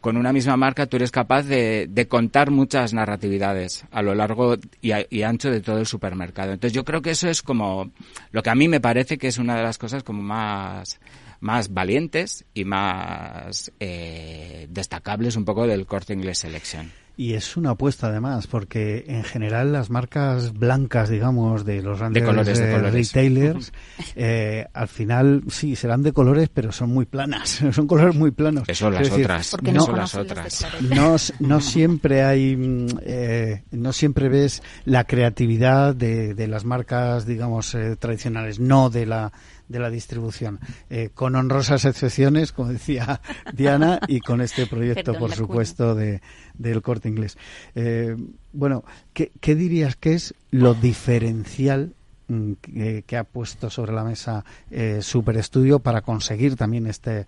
con 0.00 0.16
una 0.16 0.32
misma 0.32 0.56
marca 0.56 0.86
tú 0.86 0.96
eres 0.96 1.10
capaz 1.10 1.44
de, 1.44 1.86
de 1.88 2.08
contar 2.08 2.50
muchas 2.50 2.92
narratividades 2.92 3.84
a 3.90 4.02
lo 4.02 4.14
largo 4.14 4.56
y, 4.80 4.92
a, 4.92 5.06
y, 5.08 5.22
ancho 5.22 5.50
de 5.50 5.60
todo 5.60 5.78
el 5.78 5.86
supermercado. 5.86 6.52
Entonces, 6.52 6.74
yo 6.74 6.84
creo 6.84 7.02
que 7.02 7.10
eso 7.10 7.28
es 7.28 7.42
como 7.42 7.90
lo 8.32 8.42
que 8.42 8.50
a 8.50 8.54
mí 8.54 8.68
me 8.68 8.80
parece 8.80 9.18
que 9.18 9.28
es 9.28 9.38
una 9.38 9.56
de 9.56 9.62
las 9.62 9.78
cosas 9.78 10.02
como 10.02 10.22
más 10.22 11.00
más 11.46 11.72
valientes 11.72 12.44
y 12.54 12.64
más 12.64 13.70
eh, 13.78 14.66
destacables 14.68 15.36
un 15.36 15.44
poco 15.44 15.66
del 15.66 15.86
corte 15.86 16.12
inglés 16.12 16.38
selección. 16.38 16.90
Y 17.18 17.32
es 17.32 17.56
una 17.56 17.70
apuesta 17.70 18.08
además, 18.08 18.46
porque 18.46 19.04
en 19.08 19.24
general 19.24 19.72
las 19.72 19.88
marcas 19.88 20.52
blancas, 20.52 21.08
digamos, 21.08 21.64
de 21.64 21.80
los 21.80 21.98
grandes 21.98 22.22
de 22.22 22.28
colores, 22.28 22.58
de 22.58 22.70
colores. 22.70 22.92
retailers, 23.14 23.72
eh, 24.16 24.66
al 24.74 24.88
final 24.88 25.44
sí 25.48 25.76
serán 25.76 26.02
de 26.02 26.12
colores, 26.12 26.50
pero 26.52 26.72
son 26.72 26.90
muy 26.90 27.06
planas, 27.06 27.62
son 27.72 27.86
colores 27.86 28.16
muy 28.16 28.32
planos. 28.32 28.68
Eso 28.68 28.90
las 28.90 29.08
decir, 29.08 29.24
otras, 29.24 29.52
porque 29.52 29.72
no, 29.72 29.80
no 29.80 29.86
son 29.86 29.96
las 29.96 30.14
otras. 30.14 30.66
No, 30.82 31.16
no 31.38 31.60
siempre 31.62 32.22
hay, 32.22 32.86
eh, 33.00 33.62
no 33.70 33.94
siempre 33.94 34.28
ves 34.28 34.62
la 34.84 35.04
creatividad 35.04 35.94
de, 35.94 36.34
de 36.34 36.48
las 36.48 36.66
marcas, 36.66 37.24
digamos, 37.24 37.74
eh, 37.74 37.96
tradicionales, 37.96 38.60
no 38.60 38.90
de 38.90 39.06
la 39.06 39.32
de 39.68 39.78
la 39.78 39.90
distribución, 39.90 40.60
eh, 40.90 41.10
con 41.14 41.34
honrosas 41.34 41.84
excepciones, 41.84 42.52
como 42.52 42.68
decía 42.68 43.20
Diana, 43.52 44.00
y 44.08 44.20
con 44.20 44.40
este 44.40 44.66
proyecto, 44.66 45.12
Perdón, 45.12 45.20
por 45.20 45.32
supuesto, 45.32 45.94
de, 45.94 46.20
del 46.54 46.82
corte 46.82 47.08
inglés. 47.08 47.36
Eh, 47.74 48.16
bueno, 48.52 48.84
¿qué, 49.12 49.32
¿qué, 49.40 49.54
dirías 49.54 49.96
que 49.96 50.14
es 50.14 50.34
lo 50.50 50.74
diferencial 50.74 51.92
mm, 52.28 52.52
que, 52.54 53.04
que, 53.06 53.16
ha 53.16 53.24
puesto 53.24 53.70
sobre 53.70 53.92
la 53.92 54.04
mesa 54.04 54.44
eh, 54.70 55.00
Super 55.02 55.36
Estudio 55.36 55.80
para 55.80 56.02
conseguir 56.02 56.56
también 56.56 56.86
este, 56.86 57.26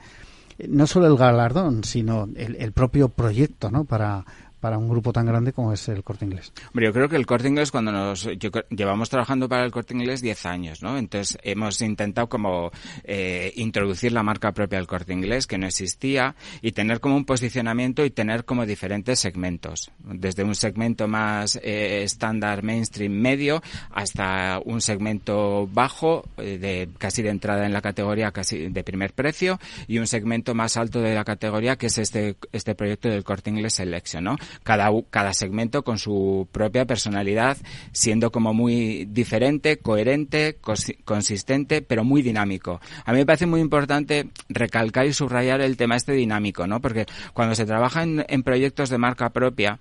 no 0.68 0.86
solo 0.86 1.06
el 1.06 1.16
galardón, 1.16 1.84
sino 1.84 2.28
el, 2.36 2.56
el 2.56 2.72
propio 2.72 3.08
proyecto, 3.08 3.70
¿no? 3.70 3.84
Para, 3.84 4.24
para 4.60 4.78
un 4.78 4.88
grupo 4.88 5.12
tan 5.12 5.26
grande 5.26 5.52
como 5.52 5.72
es 5.72 5.88
el 5.88 6.02
Corte 6.02 6.24
Inglés? 6.24 6.52
Hombre, 6.68 6.86
yo 6.86 6.92
creo 6.92 7.08
que 7.08 7.16
el 7.16 7.26
Corte 7.26 7.48
Inglés 7.48 7.70
cuando 7.70 7.92
nos 7.92 8.24
yo, 8.38 8.50
llevamos 8.70 9.08
trabajando 9.10 9.48
para 9.48 9.64
el 9.64 9.70
Corte 9.70 9.94
Inglés 9.94 10.20
10 10.20 10.46
años, 10.46 10.82
¿no? 10.82 10.98
Entonces 10.98 11.38
hemos 11.42 11.80
intentado 11.80 12.28
como 12.28 12.70
eh, 13.04 13.52
introducir 13.56 14.12
la 14.12 14.22
marca 14.22 14.52
propia 14.52 14.78
del 14.78 14.86
Corte 14.86 15.12
Inglés 15.12 15.46
que 15.46 15.58
no 15.58 15.66
existía 15.66 16.34
y 16.62 16.72
tener 16.72 17.00
como 17.00 17.16
un 17.16 17.24
posicionamiento 17.24 18.04
y 18.04 18.10
tener 18.10 18.44
como 18.44 18.66
diferentes 18.66 19.18
segmentos, 19.18 19.90
desde 19.98 20.44
un 20.44 20.54
segmento 20.54 21.08
más 21.08 21.56
eh, 21.56 22.02
estándar 22.02 22.62
mainstream 22.62 23.12
medio 23.12 23.62
hasta 23.90 24.60
un 24.64 24.80
segmento 24.80 25.68
bajo 25.72 26.24
eh, 26.38 26.58
de 26.58 26.88
casi 26.98 27.22
de 27.22 27.30
entrada 27.30 27.66
en 27.66 27.72
la 27.72 27.80
categoría 27.80 28.32
casi 28.32 28.68
de 28.68 28.84
primer 28.84 29.12
precio 29.12 29.58
y 29.86 29.98
un 29.98 30.06
segmento 30.06 30.54
más 30.54 30.76
alto 30.76 31.00
de 31.00 31.14
la 31.14 31.24
categoría 31.24 31.76
que 31.76 31.86
es 31.86 31.98
este 31.98 32.36
este 32.52 32.74
proyecto 32.74 33.08
del 33.08 33.24
Corte 33.24 33.50
Inglés 33.50 33.74
Selection, 33.74 34.24
¿no? 34.24 34.36
Cada, 34.62 34.90
cada 35.10 35.32
segmento 35.32 35.82
con 35.82 35.98
su 35.98 36.48
propia 36.52 36.84
personalidad, 36.86 37.56
siendo 37.92 38.30
como 38.30 38.54
muy 38.54 39.06
diferente, 39.06 39.78
coherente, 39.78 40.58
consistente, 41.04 41.82
pero 41.82 42.04
muy 42.04 42.22
dinámico. 42.22 42.80
A 43.04 43.12
mí 43.12 43.18
me 43.18 43.26
parece 43.26 43.46
muy 43.46 43.60
importante 43.60 44.28
recalcar 44.48 45.06
y 45.06 45.12
subrayar 45.12 45.60
el 45.60 45.76
tema 45.76 45.96
este 45.96 46.12
dinámico, 46.12 46.66
¿no? 46.66 46.80
Porque 46.80 47.06
cuando 47.32 47.54
se 47.54 47.66
trabaja 47.66 48.02
en, 48.02 48.24
en 48.28 48.42
proyectos 48.42 48.90
de 48.90 48.98
marca 48.98 49.30
propia, 49.30 49.78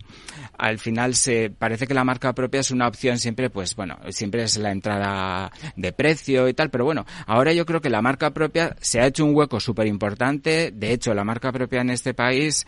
al 0.57 0.79
final 0.79 1.15
se 1.15 1.49
parece 1.49 1.87
que 1.87 1.93
la 1.93 2.03
marca 2.03 2.33
propia 2.33 2.61
es 2.61 2.71
una 2.71 2.87
opción 2.87 3.19
siempre, 3.19 3.49
pues 3.49 3.75
bueno, 3.75 3.97
siempre 4.09 4.43
es 4.43 4.57
la 4.57 4.71
entrada 4.71 5.51
de 5.75 5.91
precio 5.93 6.47
y 6.47 6.53
tal, 6.53 6.69
pero 6.69 6.85
bueno, 6.85 7.05
ahora 7.25 7.53
yo 7.53 7.65
creo 7.65 7.81
que 7.81 7.89
la 7.89 8.01
marca 8.01 8.31
propia 8.31 8.75
se 8.79 8.99
ha 8.99 9.07
hecho 9.07 9.25
un 9.25 9.35
hueco 9.35 9.59
súper 9.59 9.87
importante. 9.87 10.71
De 10.71 10.91
hecho, 10.91 11.13
la 11.13 11.23
marca 11.23 11.51
propia 11.51 11.81
en 11.81 11.89
este 11.89 12.13
país 12.13 12.65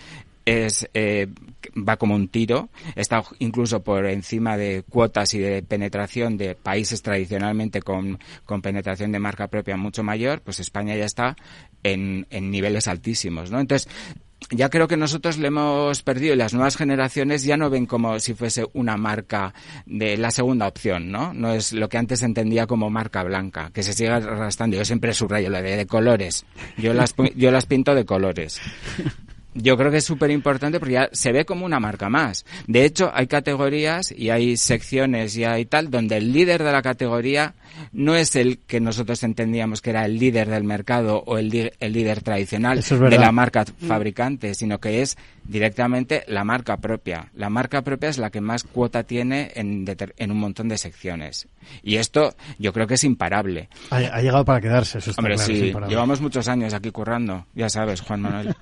es 0.50 0.90
eh, 0.94 1.28
va 1.76 1.98
como 1.98 2.16
un 2.16 2.28
tiro, 2.28 2.70
está 2.96 3.24
incluso 3.38 3.84
por 3.84 4.06
encima 4.08 4.58
de 4.58 4.84
cuotas 4.90 5.34
y 5.36 5.40
de 5.40 5.62
penetración 5.62 6.38
de 6.38 6.56
países 6.56 7.02
tradicionalmente 7.04 7.82
con, 7.82 8.20
con 8.46 8.62
penetración 8.62 9.12
de 9.12 9.20
marca 9.20 9.48
propia 9.48 9.78
mucho 9.78 10.02
mayor, 10.02 10.42
pues 10.42 10.60
España 10.60 10.96
ya 10.96 11.06
está 11.06 11.36
en, 11.84 12.26
en 12.32 12.50
niveles 12.50 12.88
altísimos, 12.88 13.52
¿no? 13.52 13.60
Entonces, 13.60 13.88
ya 14.52 14.70
creo 14.70 14.88
que 14.88 14.98
nosotros 14.98 15.38
le 15.38 15.50
hemos 15.50 16.02
perdido 16.02 16.34
y 16.34 16.38
las 16.38 16.54
nuevas 16.54 16.78
generaciones 16.78 17.44
ya 17.44 17.58
no 17.58 17.70
ven 17.70 17.86
como 17.86 18.18
si 18.20 18.34
fuese 18.34 18.66
una 18.74 18.98
marca 18.98 19.54
de 19.86 20.18
la 20.18 20.32
segunda 20.32 20.68
opción, 20.68 21.12
¿no? 21.12 21.34
No 21.34 21.54
es 21.54 21.74
lo 21.74 21.90
que 21.90 21.98
antes 21.98 22.24
entendía 22.24 22.66
como 22.66 22.90
marca 22.90 23.22
blanca, 23.24 23.70
que 23.72 23.84
se 23.84 23.94
sigue 23.94 24.10
arrastrando. 24.10 24.78
Yo 24.78 24.86
siempre 24.86 25.14
subrayo 25.14 25.50
la 25.50 25.62
de, 25.62 25.76
de 25.76 25.86
colores. 25.86 26.46
Yo 26.78 26.94
las, 26.94 27.14
yo 27.36 27.52
las 27.52 27.66
pinto 27.66 27.94
de 27.94 28.06
colores 28.06 28.60
yo 29.54 29.78
creo 29.78 29.92
que 29.92 29.98
es 29.98 30.06
súper 30.06 30.32
importante 30.32 30.80
porque 30.80 30.94
ya 30.94 31.10
se 31.12 31.32
ve 31.32 31.46
como 31.46 31.66
una 31.66 31.80
marca 31.80 32.10
más. 32.10 32.46
De 32.68 32.86
hecho, 32.86 33.12
hay 33.14 33.28
categorías 33.28 34.12
y 34.16 34.30
hay 34.30 34.58
secciones 34.58 35.36
y 35.38 35.44
hay 35.44 35.66
tal 35.66 35.90
donde 35.90 36.18
el 36.18 36.32
líder 36.32 36.64
de 36.64 36.72
la 36.72 36.82
categoría 36.82 37.56
no 37.92 38.16
es 38.16 38.36
el 38.36 38.60
que 38.60 38.80
nosotros 38.80 39.24
entendíamos 39.24 39.82
que 39.82 39.90
era 39.90 40.06
el 40.06 40.20
líder 40.20 40.50
del 40.50 40.64
mercado 40.64 41.24
o 41.26 41.38
el, 41.38 41.74
el 41.80 41.94
líder 41.94 42.22
tradicional 42.22 42.80
es 42.80 42.90
de 42.90 43.18
la 43.18 43.32
marca 43.32 43.66
fabricante, 43.88 44.54
sino 44.54 44.80
que 44.80 45.02
es 45.02 45.18
directamente 45.44 46.24
la 46.28 46.44
marca 46.44 46.78
propia. 46.78 47.30
La 47.34 47.50
marca 47.50 47.82
propia 47.82 48.10
es 48.10 48.18
la 48.18 48.30
que 48.30 48.42
más 48.42 48.64
cuota 48.64 49.04
tiene 49.04 49.52
en, 49.56 49.86
en 50.18 50.32
un 50.32 50.40
montón 50.40 50.70
de 50.70 50.78
secciones. 50.78 51.48
Y 51.84 51.98
esto 51.98 52.36
yo 52.58 52.74
creo 52.74 52.88
que 52.88 52.96
es 52.96 53.04
imparable. 53.04 53.70
Ha, 53.90 53.98
ha 53.98 54.22
llegado 54.22 54.46
para 54.46 54.62
quedarse, 54.62 55.00
eso 55.00 55.12
está 55.12 55.22
Hombre, 55.22 55.36
claro, 55.36 55.54
sí, 55.54 55.74
llevamos 55.88 56.22
muchos 56.22 56.48
años 56.48 56.74
aquí 56.74 56.92
currando, 56.92 57.46
ya 57.54 57.70
sabes, 57.70 58.02
Juan 58.02 58.22
Manuel. 58.22 58.56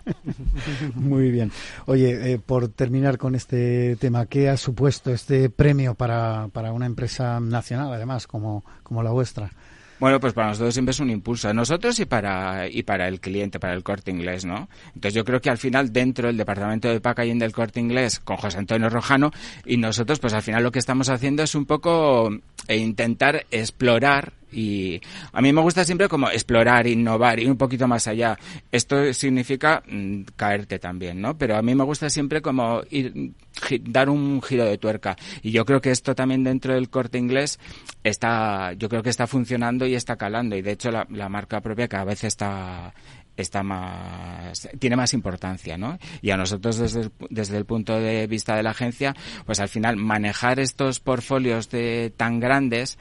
Muy 0.96 1.32
bien. 1.32 1.52
Oye, 1.86 2.34
eh, 2.34 2.40
por 2.40 2.70
terminar 2.70 3.18
con 3.18 3.36
este 3.36 3.96
tema, 3.98 4.26
¿qué 4.26 4.50
ha 4.50 4.58
supuesto 4.58 5.14
este 5.14 5.50
premio 5.50 5.96
para, 5.96 6.50
para 6.52 6.72
una 6.72 6.86
empresa 6.86 7.40
nacional, 7.40 7.94
además, 7.94 8.28
como, 8.28 8.64
como 8.84 9.04
la 9.04 9.12
vuestra? 9.12 9.52
Bueno, 10.00 10.20
pues 10.20 10.34
para 10.34 10.50
nosotros 10.50 10.74
siempre 10.74 10.92
es 10.92 11.00
un 11.00 11.10
impulso, 11.10 11.52
nosotros 11.54 12.00
y 12.00 12.06
para 12.06 12.68
y 12.68 12.84
para 12.84 13.08
el 13.08 13.20
cliente, 13.20 13.60
para 13.60 13.74
el 13.74 13.84
corte 13.84 14.12
inglés, 14.12 14.46
¿no? 14.46 14.70
Entonces 14.94 15.16
yo 15.16 15.26
creo 15.26 15.42
que 15.42 15.50
al 15.50 15.58
final 15.58 15.92
dentro 15.92 16.28
del 16.28 16.38
departamento 16.38 16.88
de 16.88 17.02
packaging 17.02 17.40
del 17.40 17.52
corte 17.52 17.80
inglés 17.80 18.20
con 18.20 18.38
José 18.38 18.60
Antonio 18.60 18.90
Rojano 18.90 19.32
y 19.66 19.78
nosotros, 19.78 20.20
pues 20.20 20.34
al 20.34 20.44
final 20.44 20.64
lo 20.64 20.72
que 20.72 20.80
estamos 20.80 21.10
haciendo 21.10 21.42
es 21.42 21.56
un 21.56 21.66
poco 21.66 22.30
eh, 22.68 22.78
intentar 22.78 23.46
explorar 23.50 24.34
y 24.52 25.02
a 25.34 25.42
mí 25.42 25.52
me 25.52 25.62
gusta 25.62 25.84
siempre 25.84 26.08
como 26.08 26.30
explorar, 26.30 26.88
innovar, 26.88 27.40
ir 27.40 27.50
un 27.50 27.58
poquito 27.58 27.88
más 27.88 28.08
allá. 28.08 28.38
Esto 28.72 29.14
significa 29.14 29.84
mmm, 29.88 30.22
caerte 30.36 30.80
también, 30.80 31.22
¿no? 31.22 31.38
Pero 31.38 31.58
a 31.58 31.62
mí 31.62 31.76
me 31.76 31.84
gusta 31.84 32.10
siempre 32.10 32.42
como 32.42 32.82
ir, 32.90 33.34
dar 33.82 34.10
un 34.10 34.42
giro 34.42 34.66
de 34.66 34.78
tuerca. 34.78 35.16
Y 35.42 35.52
yo 35.52 35.66
creo 35.66 35.82
que 35.82 35.92
esto 35.92 36.16
también 36.16 36.44
dentro 36.44 36.74
del 36.74 36.90
corte 36.90 37.18
inglés 37.18 37.60
está, 38.04 38.74
yo 38.74 38.88
creo 38.90 39.04
que 39.04 39.10
está 39.10 39.28
funcionando 39.28 39.86
y 39.86 39.96
está 39.96 40.16
calando. 40.16 40.56
Y 40.56 40.62
de 40.62 40.72
hecho 40.72 40.92
la, 40.92 41.06
la 41.10 41.28
marca 41.28 41.62
propia 41.62 41.88
cada 41.88 42.06
vez 42.06 42.24
está, 42.24 42.94
está 43.38 43.64
más 43.64 44.68
tiene 44.80 44.96
más 44.96 45.14
importancia, 45.14 45.78
¿no? 45.78 45.98
Y 46.22 46.32
a 46.32 46.38
nosotros 46.38 46.78
desde 46.78 47.12
desde 47.30 47.58
el 47.58 47.66
punto 47.66 48.00
de 48.00 48.28
vista 48.28 48.56
de 48.56 48.64
la 48.64 48.72
agencia, 48.72 49.16
pues 49.46 49.60
al 49.60 49.70
final 49.70 49.98
manejar 49.98 50.60
estos 50.60 51.00
portfolios 51.00 51.70
de 51.70 52.12
tan 52.16 52.40
grandes 52.40 52.98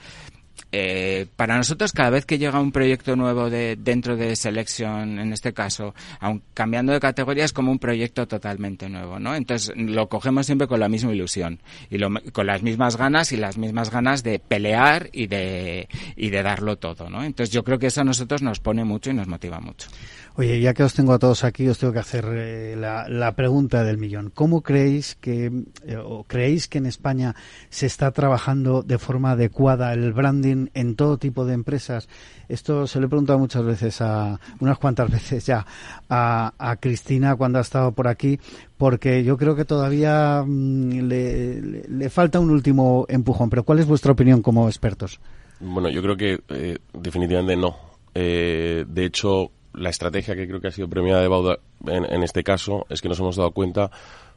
eh, 0.72 1.26
para 1.36 1.56
nosotros 1.56 1.92
cada 1.92 2.10
vez 2.10 2.26
que 2.26 2.38
llega 2.38 2.60
un 2.60 2.72
proyecto 2.72 3.16
nuevo 3.16 3.48
de, 3.50 3.76
dentro 3.76 4.16
de 4.16 4.34
Selection, 4.36 5.18
en 5.18 5.32
este 5.32 5.52
caso, 5.52 5.94
aun 6.20 6.42
cambiando 6.54 6.92
de 6.92 7.00
categoría, 7.00 7.44
es 7.44 7.52
como 7.52 7.70
un 7.70 7.78
proyecto 7.78 8.26
totalmente 8.26 8.88
nuevo, 8.88 9.18
¿no? 9.18 9.34
Entonces 9.34 9.74
lo 9.76 10.08
cogemos 10.08 10.46
siempre 10.46 10.66
con 10.66 10.80
la 10.80 10.88
misma 10.88 11.12
ilusión 11.12 11.60
y 11.90 11.98
con 12.32 12.46
las 12.46 12.62
mismas 12.62 12.96
ganas 12.96 13.32
y 13.32 13.36
las 13.36 13.58
mismas 13.58 13.90
ganas 13.90 14.22
de 14.22 14.38
pelear 14.38 15.08
y 15.12 15.26
de, 15.28 15.88
y 16.16 16.30
de 16.30 16.42
darlo 16.42 16.76
todo, 16.76 17.08
¿no? 17.08 17.22
Entonces 17.22 17.52
yo 17.52 17.64
creo 17.64 17.78
que 17.78 17.86
eso 17.86 18.00
a 18.00 18.04
nosotros 18.04 18.42
nos 18.42 18.60
pone 18.60 18.84
mucho 18.84 19.10
y 19.10 19.14
nos 19.14 19.28
motiva 19.28 19.60
mucho. 19.60 19.88
Oye, 20.38 20.60
ya 20.60 20.74
que 20.74 20.82
os 20.82 20.92
tengo 20.92 21.14
a 21.14 21.18
todos 21.18 21.44
aquí, 21.44 21.66
os 21.66 21.78
tengo 21.78 21.94
que 21.94 21.98
hacer 21.98 22.26
eh, 22.28 22.76
la, 22.76 23.32
pregunta 23.36 23.84
del 23.84 23.96
millón. 23.96 24.30
¿Cómo 24.34 24.60
creéis 24.60 25.14
que, 25.14 25.46
eh, 25.86 25.96
o 25.96 26.24
creéis 26.24 26.68
que 26.68 26.76
en 26.76 26.84
España 26.84 27.34
se 27.70 27.86
está 27.86 28.10
trabajando 28.10 28.82
de 28.82 28.98
forma 28.98 29.30
adecuada 29.30 29.94
el 29.94 30.12
branding 30.12 30.66
en 30.74 30.94
todo 30.94 31.16
tipo 31.16 31.46
de 31.46 31.54
empresas? 31.54 32.10
Esto 32.50 32.86
se 32.86 33.00
lo 33.00 33.06
he 33.06 33.08
preguntado 33.08 33.38
muchas 33.38 33.64
veces, 33.64 34.02
a 34.02 34.38
unas 34.60 34.76
cuantas 34.76 35.10
veces 35.16 35.46
ya, 35.46 35.64
a, 36.10 36.76
Cristina 36.80 37.34
cuando 37.34 37.56
ha 37.58 37.62
estado 37.62 37.92
por 37.92 38.06
aquí, 38.06 38.38
porque 38.76 39.24
yo 39.24 39.38
creo 39.38 39.56
que 39.56 39.64
todavía 39.64 40.44
mm, 40.46 41.08
le, 41.08 42.10
falta 42.10 42.40
un 42.40 42.50
último 42.50 43.06
empujón. 43.08 43.48
Pero 43.48 43.62
¿cuál 43.62 43.78
es 43.78 43.86
vuestra 43.86 44.12
opinión 44.12 44.42
como 44.42 44.68
expertos? 44.68 45.18
Bueno, 45.60 45.88
yo 45.88 46.02
creo 46.02 46.16
que 46.18 46.40
eh, 46.50 46.76
definitivamente 46.92 47.56
no. 47.56 47.74
de 48.12 49.04
hecho, 49.06 49.50
la 49.76 49.90
estrategia 49.90 50.34
que 50.34 50.48
creo 50.48 50.60
que 50.60 50.68
ha 50.68 50.72
sido 50.72 50.88
premiada 50.88 51.20
de 51.20 51.28
Bauda 51.28 51.58
en, 51.86 52.22
este 52.22 52.42
caso 52.42 52.86
es 52.88 53.00
que 53.00 53.08
nos 53.08 53.20
hemos 53.20 53.36
dado 53.36 53.50
cuenta 53.52 53.90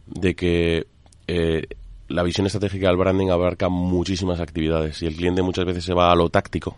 de 0.05 0.35
que 0.35 0.87
eh, 1.27 1.67
la 2.09 2.23
visión 2.23 2.45
estratégica 2.45 2.87
del 2.87 2.97
branding 2.97 3.29
abarca 3.29 3.69
muchísimas 3.69 4.39
actividades 4.39 5.01
y 5.01 5.07
el 5.07 5.15
cliente 5.15 5.41
muchas 5.41 5.65
veces 5.65 5.85
se 5.85 5.93
va 5.93 6.11
a 6.11 6.15
lo 6.15 6.29
táctico 6.29 6.75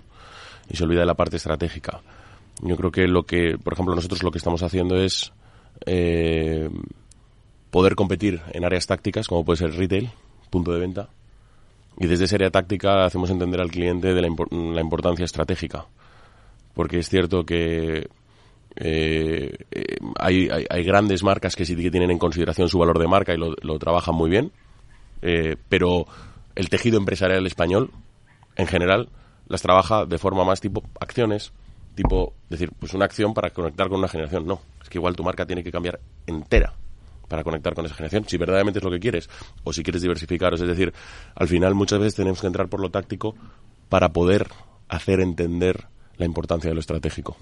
y 0.70 0.78
se 0.78 0.84
olvida 0.84 1.02
de 1.02 1.06
la 1.08 1.16
parte 1.16 1.38
estratégica. 1.38 2.02
Yo 2.62 2.78
creo 2.78 2.92
que 2.92 3.08
lo 3.08 3.24
que, 3.24 3.58
por 3.58 3.74
ejemplo, 3.74 3.96
nosotros 3.96 4.24
lo 4.24 4.32
que 4.32 4.38
estamos 4.38 4.62
haciendo 4.62 4.98
es 4.98 5.32
eh, 5.86 6.70
poder 7.72 7.96
competir 7.96 8.42
en 8.52 8.66
áreas 8.66 8.86
tácticas, 8.86 9.28
como 9.28 9.44
puede 9.44 9.58
ser 9.58 9.74
retail, 9.74 10.12
punto 10.50 10.72
de 10.72 10.80
venta, 10.80 11.10
y 11.98 12.08
desde 12.08 12.26
esa 12.26 12.36
área 12.36 12.52
táctica 12.52 13.06
hacemos 13.06 13.30
entender 13.32 13.62
al 13.62 13.72
cliente 13.72 14.14
de 14.14 14.22
la, 14.22 14.28
la 14.52 14.82
importancia 14.82 15.26
estratégica. 15.26 15.86
Porque 16.74 17.00
es 17.00 17.10
cierto 17.10 17.46
que 17.46 18.08
eh, 18.76 19.54
eh, 19.72 19.98
hay, 20.18 20.48
hay, 20.70 20.84
grandes 20.84 21.24
marcas 21.24 21.56
que 21.56 21.66
sí 21.66 21.76
que 21.76 21.92
tienen 21.92 22.12
en 22.12 22.18
consideración 22.18 22.70
su 22.70 22.80
valor 22.80 23.00
de 23.00 23.08
marca 23.08 23.34
y 23.34 23.38
lo, 23.38 23.80
trabajan 23.80 24.16
muy 24.16 24.30
bien, 24.30 24.52
eh, 25.22 25.58
pero 25.68 26.06
el 26.56 26.70
tejido 26.70 26.98
empresarial 26.98 27.46
español, 27.46 27.92
en 28.56 28.68
general, 28.68 29.10
las 29.48 29.62
trabaja 29.62 30.06
de 30.06 30.18
forma 30.18 30.46
más 30.46 30.62
tipo 30.62 30.84
acciones, 31.00 31.52
tipo, 31.96 32.34
decir, 32.50 32.72
pues 32.80 32.94
una 32.94 33.06
acción 33.06 33.34
para 33.34 33.50
conectar 33.50 33.90
con 33.90 34.00
una 34.00 34.08
generación. 34.08 34.46
No, 34.46 34.62
es 34.82 34.90
que 34.90 34.98
igual 34.98 35.16
tu 35.16 35.24
marca 35.24 35.46
tiene 35.46 35.64
que 35.64 35.72
cambiar 35.72 36.00
entera 36.26 36.74
para 37.28 37.44
conectar 37.44 37.74
con 37.74 37.86
esa 37.86 37.96
generación, 37.96 38.26
si 38.28 38.38
verdaderamente 38.38 38.80
es 38.80 38.84
lo 38.84 38.92
que 38.92 39.00
quieres, 39.00 39.30
o 39.64 39.74
si 39.74 39.84
quieres 39.84 40.02
diversificaros. 40.02 40.62
Es 40.62 40.68
decir, 40.68 40.94
al 41.36 41.48
final 41.48 41.76
muchas 41.76 42.00
veces 42.00 42.16
tenemos 42.16 42.42
que 42.42 42.48
entrar 42.48 42.68
por 42.68 42.82
lo 42.82 42.90
táctico 42.90 43.36
para 43.90 44.10
poder 44.10 44.48
hacer 44.88 45.20
entender 45.20 45.88
la 46.18 46.26
importancia 46.26 46.70
de 46.70 46.74
lo 46.74 46.82
estratégico. 46.82 47.38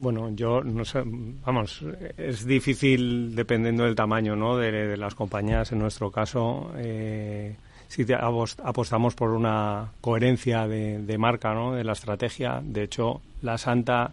Bueno, 0.00 0.30
yo 0.34 0.64
no 0.64 0.82
sé, 0.86 1.02
vamos, 1.04 1.84
es 2.16 2.46
difícil 2.46 3.34
dependiendo 3.34 3.84
del 3.84 3.94
tamaño, 3.94 4.34
¿no? 4.34 4.56
De, 4.56 4.96
las 4.96 5.14
compañías, 5.14 5.72
en 5.72 5.78
nuestro 5.78 6.10
caso, 6.10 6.72
eh, 6.78 7.54
si 7.86 8.06
apostamos 8.10 9.14
por 9.14 9.30
una 9.30 9.92
coherencia 10.00 10.66
de, 10.66 11.18
marca, 11.18 11.52
¿no? 11.52 11.74
De 11.74 11.84
la 11.84 11.92
estrategia. 11.92 12.62
De 12.64 12.84
hecho, 12.84 13.20
la 13.42 13.58
Santa 13.58 14.12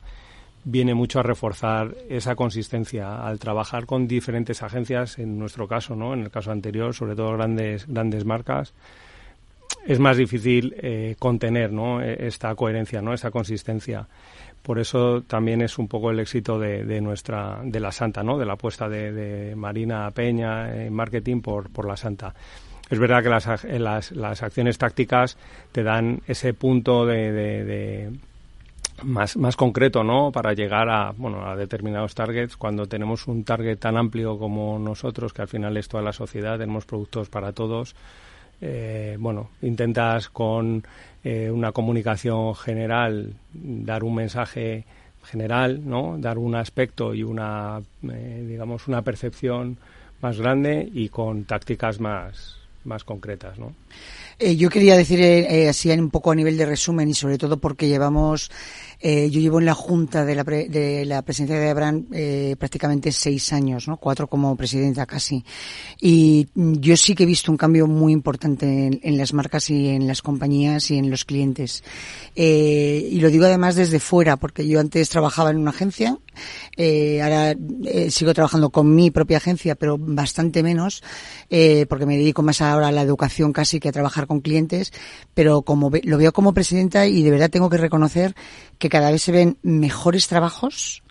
viene 0.65 0.93
mucho 0.93 1.21
a 1.21 1.23
reforzar 1.23 1.95
esa 2.09 2.35
consistencia 2.35 3.25
al 3.25 3.39
trabajar 3.39 3.85
con 3.85 4.09
diferentes 4.09 4.61
agencias, 4.63 5.19
en 5.19 5.39
nuestro 5.39 5.69
caso, 5.69 5.95
¿no? 5.95 6.13
En 6.13 6.19
el 6.19 6.31
caso 6.31 6.51
anterior, 6.51 6.93
sobre 6.93 7.15
todo 7.15 7.31
grandes 7.31 7.87
grandes 7.87 8.25
marcas 8.25 8.73
es 9.85 9.99
más 9.99 10.17
difícil 10.17 10.75
eh, 10.77 11.15
contener 11.17 11.71
¿no? 11.71 12.01
E, 12.01 12.27
esta 12.27 12.53
coherencia, 12.55 13.01
¿no? 13.01 13.13
esa 13.13 13.31
consistencia. 13.31 14.07
Por 14.61 14.79
eso 14.79 15.21
también 15.21 15.61
es 15.61 15.77
un 15.77 15.87
poco 15.87 16.11
el 16.11 16.19
éxito 16.19 16.59
de, 16.59 17.01
nuestra, 17.01 17.61
de 17.63 17.79
la 17.79 17.91
Santa, 17.91 18.21
¿no? 18.21 18.37
De 18.37 18.45
la 18.45 18.53
apuesta 18.53 18.89
de, 18.89 19.53
Marina 19.55 20.11
Peña 20.11 20.83
en 20.83 20.93
marketing 20.93 21.41
por, 21.41 21.69
por 21.69 21.87
la 21.87 21.95
Santa. 21.95 22.33
Es 22.89 22.99
verdad 22.99 23.21
que 23.21 23.29
las, 23.29 23.63
las, 23.65 24.11
las 24.11 24.43
acciones 24.43 24.77
tácticas 24.77 25.37
te 25.71 25.83
dan 25.83 26.21
ese 26.25 26.53
punto 26.53 27.05
de, 27.05 28.11
más, 29.03 29.35
más 29.35 29.55
concreto, 29.55 30.03
¿no? 30.03 30.31
Para 30.31 30.53
llegar 30.53 30.89
a, 30.89 31.11
bueno, 31.15 31.45
a 31.45 31.55
determinados 31.55 32.15
targets. 32.15 32.55
Cuando 32.55 32.85
tenemos 32.85 33.27
un 33.27 33.43
target 33.43 33.77
tan 33.77 33.97
amplio 33.97 34.39
como 34.39 34.79
nosotros, 34.79 35.33
que 35.33 35.41
al 35.41 35.47
final 35.49 35.75
es 35.75 35.89
toda 35.89 36.03
la 36.03 36.13
sociedad, 36.13 36.57
tenemos 36.57 36.85
productos 36.85 37.29
para 37.29 37.51
todos. 37.51 37.93
Eh, 38.59 39.17
bueno, 39.19 39.49
intentas 39.61 40.29
con 40.29 40.83
eh, 41.23 41.51
una 41.51 41.71
comunicación 41.71 42.55
general, 42.55 43.33
dar 43.53 44.03
un 44.03 44.15
mensaje 44.15 44.85
general, 45.23 45.81
¿no? 45.83 46.17
Dar 46.17 46.37
un 46.37 46.55
aspecto 46.55 47.13
y 47.13 47.23
una, 47.23 47.81
eh, 48.09 48.45
digamos, 48.47 48.87
una 48.87 49.01
percepción 49.01 49.77
más 50.21 50.39
grande 50.39 50.89
y 50.91 51.09
con 51.09 51.45
tácticas 51.45 51.99
más, 51.99 52.57
más 52.85 53.03
concretas, 53.03 53.59
¿no? 53.59 53.73
Eh, 54.39 54.55
yo 54.55 54.69
quería 54.69 54.95
decir 54.95 55.19
eh, 55.21 55.67
así 55.67 55.91
un 55.91 56.09
poco 56.09 56.31
a 56.31 56.35
nivel 56.35 56.57
de 56.57 56.65
resumen 56.65 57.09
y 57.09 57.13
sobre 57.13 57.37
todo 57.37 57.57
porque 57.57 57.87
llevamos, 57.87 58.49
eh, 58.99 59.29
yo 59.29 59.39
llevo 59.39 59.59
en 59.59 59.65
la 59.65 59.75
junta 59.75 60.25
de 60.25 60.33
la, 60.33 60.43
de 60.43 61.05
la 61.05 61.21
presidencia 61.21 61.59
de 61.59 61.69
Abraham 61.69 62.07
eh, 62.11 62.55
prácticamente 62.57 63.11
seis 63.11 63.53
años, 63.53 63.87
¿no? 63.87 63.97
Cuatro 63.97 64.27
como 64.27 64.55
presidenta 64.55 65.05
casi. 65.05 65.45
Y 66.01 66.47
yo 66.55 66.97
sí 66.97 67.13
que 67.13 67.23
he 67.23 67.27
visto 67.27 67.51
un 67.51 67.57
cambio 67.57 67.85
muy 67.85 68.11
importante 68.11 68.99
en, 69.01 69.17
las 69.17 69.33
marcas 69.33 69.69
y 69.69 69.89
en 69.89 70.07
las 70.07 70.21
compañías 70.21 70.89
y 70.89 70.97
en 70.97 71.11
los 71.11 71.25
clientes. 71.25 71.83
Eh, 72.35 73.07
y 73.11 73.19
lo 73.19 73.29
digo 73.29 73.45
además 73.45 73.75
desde 73.75 73.99
fuera 73.99 74.37
porque 74.37 74.67
yo 74.67 74.79
antes 74.79 75.09
trabajaba 75.09 75.51
en 75.51 75.57
una 75.57 75.71
agencia, 75.71 76.17
eh, 76.75 77.21
ahora 77.21 77.55
sigo 78.09 78.33
trabajando 78.33 78.69
con 78.69 78.93
mi 78.93 79.11
propia 79.11 79.37
agencia, 79.37 79.75
pero 79.75 79.97
bastante 79.97 80.61
menos, 80.61 81.03
porque 81.89 82.05
me 82.05 82.17
dedico 82.17 82.43
más 82.43 82.61
ahora 82.61 82.89
a 82.89 82.91
la 82.91 83.01
educación 83.01 83.53
casi 83.53 83.79
que 83.79 83.89
a 83.89 83.91
trabajar 83.91 84.27
con 84.27 84.41
clientes, 84.41 84.93
pero 85.33 85.61
como 85.63 85.91
lo 86.03 86.17
veo 86.17 86.33
como 86.33 86.53
presidenta 86.53 87.07
y 87.07 87.23
de 87.23 87.31
verdad 87.31 87.49
tengo 87.49 87.69
que 87.69 87.77
reconocer 87.77 88.35
que 88.77 88.89
cada 88.89 89.11
vez 89.11 89.21
se 89.21 89.31
ven 89.31 89.57
mejores 89.63 90.27
trabajos, 90.27 91.03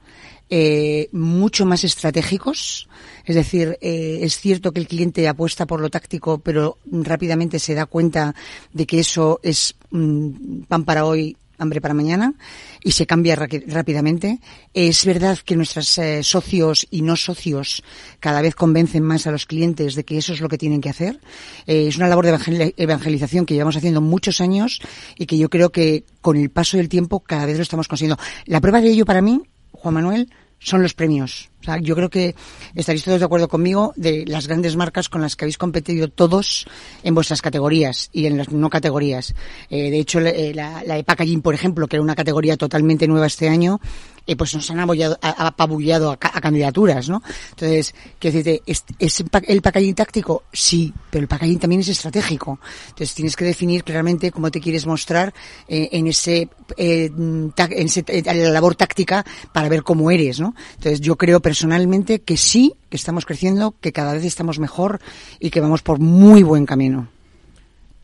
eh, 0.48 1.08
mucho 1.12 1.66
más 1.66 1.82
estratégicos. 1.82 2.88
Es 3.24 3.34
decir, 3.34 3.76
eh, 3.80 4.20
es 4.22 4.38
cierto 4.38 4.72
que 4.72 4.80
el 4.80 4.86
cliente 4.86 5.26
apuesta 5.28 5.66
por 5.66 5.80
lo 5.80 5.90
táctico, 5.90 6.38
pero 6.38 6.78
rápidamente 6.84 7.58
se 7.58 7.74
da 7.74 7.86
cuenta 7.86 8.34
de 8.72 8.86
que 8.86 9.00
eso 9.00 9.40
es 9.42 9.74
mm, 9.90 10.62
pan 10.68 10.84
para 10.84 11.04
hoy, 11.04 11.36
hambre 11.58 11.80
para 11.80 11.94
mañana 11.94 12.34
y 12.82 12.92
se 12.92 13.06
cambia 13.06 13.36
rápidamente. 13.36 14.40
Es 14.74 15.04
verdad 15.04 15.38
que 15.44 15.56
nuestros 15.56 15.98
eh, 15.98 16.22
socios 16.22 16.86
y 16.90 17.02
no 17.02 17.16
socios 17.16 17.82
cada 18.20 18.42
vez 18.42 18.54
convencen 18.54 19.02
más 19.02 19.26
a 19.26 19.30
los 19.30 19.46
clientes 19.46 19.94
de 19.94 20.04
que 20.04 20.18
eso 20.18 20.32
es 20.32 20.40
lo 20.40 20.48
que 20.48 20.58
tienen 20.58 20.80
que 20.80 20.90
hacer. 20.90 21.20
Eh, 21.66 21.88
es 21.88 21.96
una 21.96 22.08
labor 22.08 22.26
de 22.26 22.74
evangelización 22.76 23.46
que 23.46 23.54
llevamos 23.54 23.76
haciendo 23.76 24.00
muchos 24.00 24.40
años 24.40 24.80
y 25.16 25.26
que 25.26 25.38
yo 25.38 25.48
creo 25.50 25.70
que 25.70 26.04
con 26.20 26.36
el 26.36 26.50
paso 26.50 26.76
del 26.76 26.88
tiempo 26.88 27.20
cada 27.20 27.46
vez 27.46 27.56
lo 27.56 27.62
estamos 27.62 27.88
consiguiendo. 27.88 28.22
La 28.46 28.60
prueba 28.60 28.80
de 28.80 28.90
ello 28.90 29.04
para 29.04 29.22
mí, 29.22 29.42
Juan 29.72 29.94
Manuel, 29.94 30.30
son 30.66 30.82
los 30.82 30.94
premios. 30.94 31.48
O 31.60 31.64
sea, 31.64 31.78
yo 31.78 31.94
creo 31.94 32.10
que 32.10 32.34
estaréis 32.74 33.04
todos 33.04 33.20
de 33.20 33.24
acuerdo 33.24 33.46
conmigo 33.46 33.92
de 33.94 34.24
las 34.26 34.48
grandes 34.48 34.74
marcas 34.74 35.08
con 35.08 35.22
las 35.22 35.36
que 35.36 35.44
habéis 35.44 35.58
competido 35.58 36.08
todos 36.08 36.66
en 37.04 37.14
vuestras 37.14 37.40
categorías 37.40 38.10
y 38.12 38.26
en 38.26 38.36
las 38.36 38.50
no 38.50 38.68
categorías. 38.68 39.32
Eh, 39.70 39.90
de 39.92 40.00
hecho, 40.00 40.18
eh, 40.18 40.52
la, 40.54 40.82
la, 40.84 41.00
packaging, 41.04 41.40
por 41.40 41.54
ejemplo, 41.54 41.86
que 41.86 41.96
era 41.96 42.02
una 42.02 42.16
categoría 42.16 42.56
totalmente 42.56 43.06
nueva 43.06 43.28
este 43.28 43.48
año, 43.48 43.80
eh, 44.26 44.36
pues 44.36 44.54
nos 44.54 44.70
han 44.70 44.80
apabullado 44.80 46.10
a, 46.10 46.40
candidaturas, 46.40 47.08
¿no? 47.08 47.22
Entonces, 47.50 47.94
quiero 48.18 48.36
decirte, 48.36 48.62
¿es, 48.66 48.84
¿es, 48.98 49.24
el 49.46 49.62
packaging 49.62 49.94
táctico? 49.94 50.44
Sí, 50.52 50.92
pero 51.10 51.22
el 51.22 51.28
packaging 51.28 51.58
también 51.58 51.80
es 51.80 51.88
estratégico. 51.88 52.58
Entonces, 52.88 53.14
tienes 53.14 53.36
que 53.36 53.44
definir 53.44 53.84
claramente 53.84 54.32
cómo 54.32 54.50
te 54.50 54.60
quieres 54.60 54.86
mostrar 54.86 55.32
eh, 55.68 55.88
en 55.92 56.06
ese, 56.06 56.48
eh, 56.76 57.10
en 57.16 57.52
ese, 57.56 58.04
la 58.24 58.50
labor 58.50 58.74
táctica 58.74 59.24
para 59.52 59.68
ver 59.68 59.82
cómo 59.82 60.10
eres, 60.10 60.40
¿no? 60.40 60.54
Entonces, 60.74 61.00
yo 61.00 61.16
creo 61.16 61.40
personalmente 61.40 62.20
que 62.20 62.36
sí, 62.36 62.74
que 62.90 62.96
estamos 62.96 63.26
creciendo, 63.26 63.74
que 63.80 63.92
cada 63.92 64.14
vez 64.14 64.24
estamos 64.24 64.58
mejor 64.58 65.00
y 65.38 65.50
que 65.50 65.60
vamos 65.60 65.82
por 65.82 65.98
muy 65.98 66.42
buen 66.42 66.66
camino. 66.66 67.15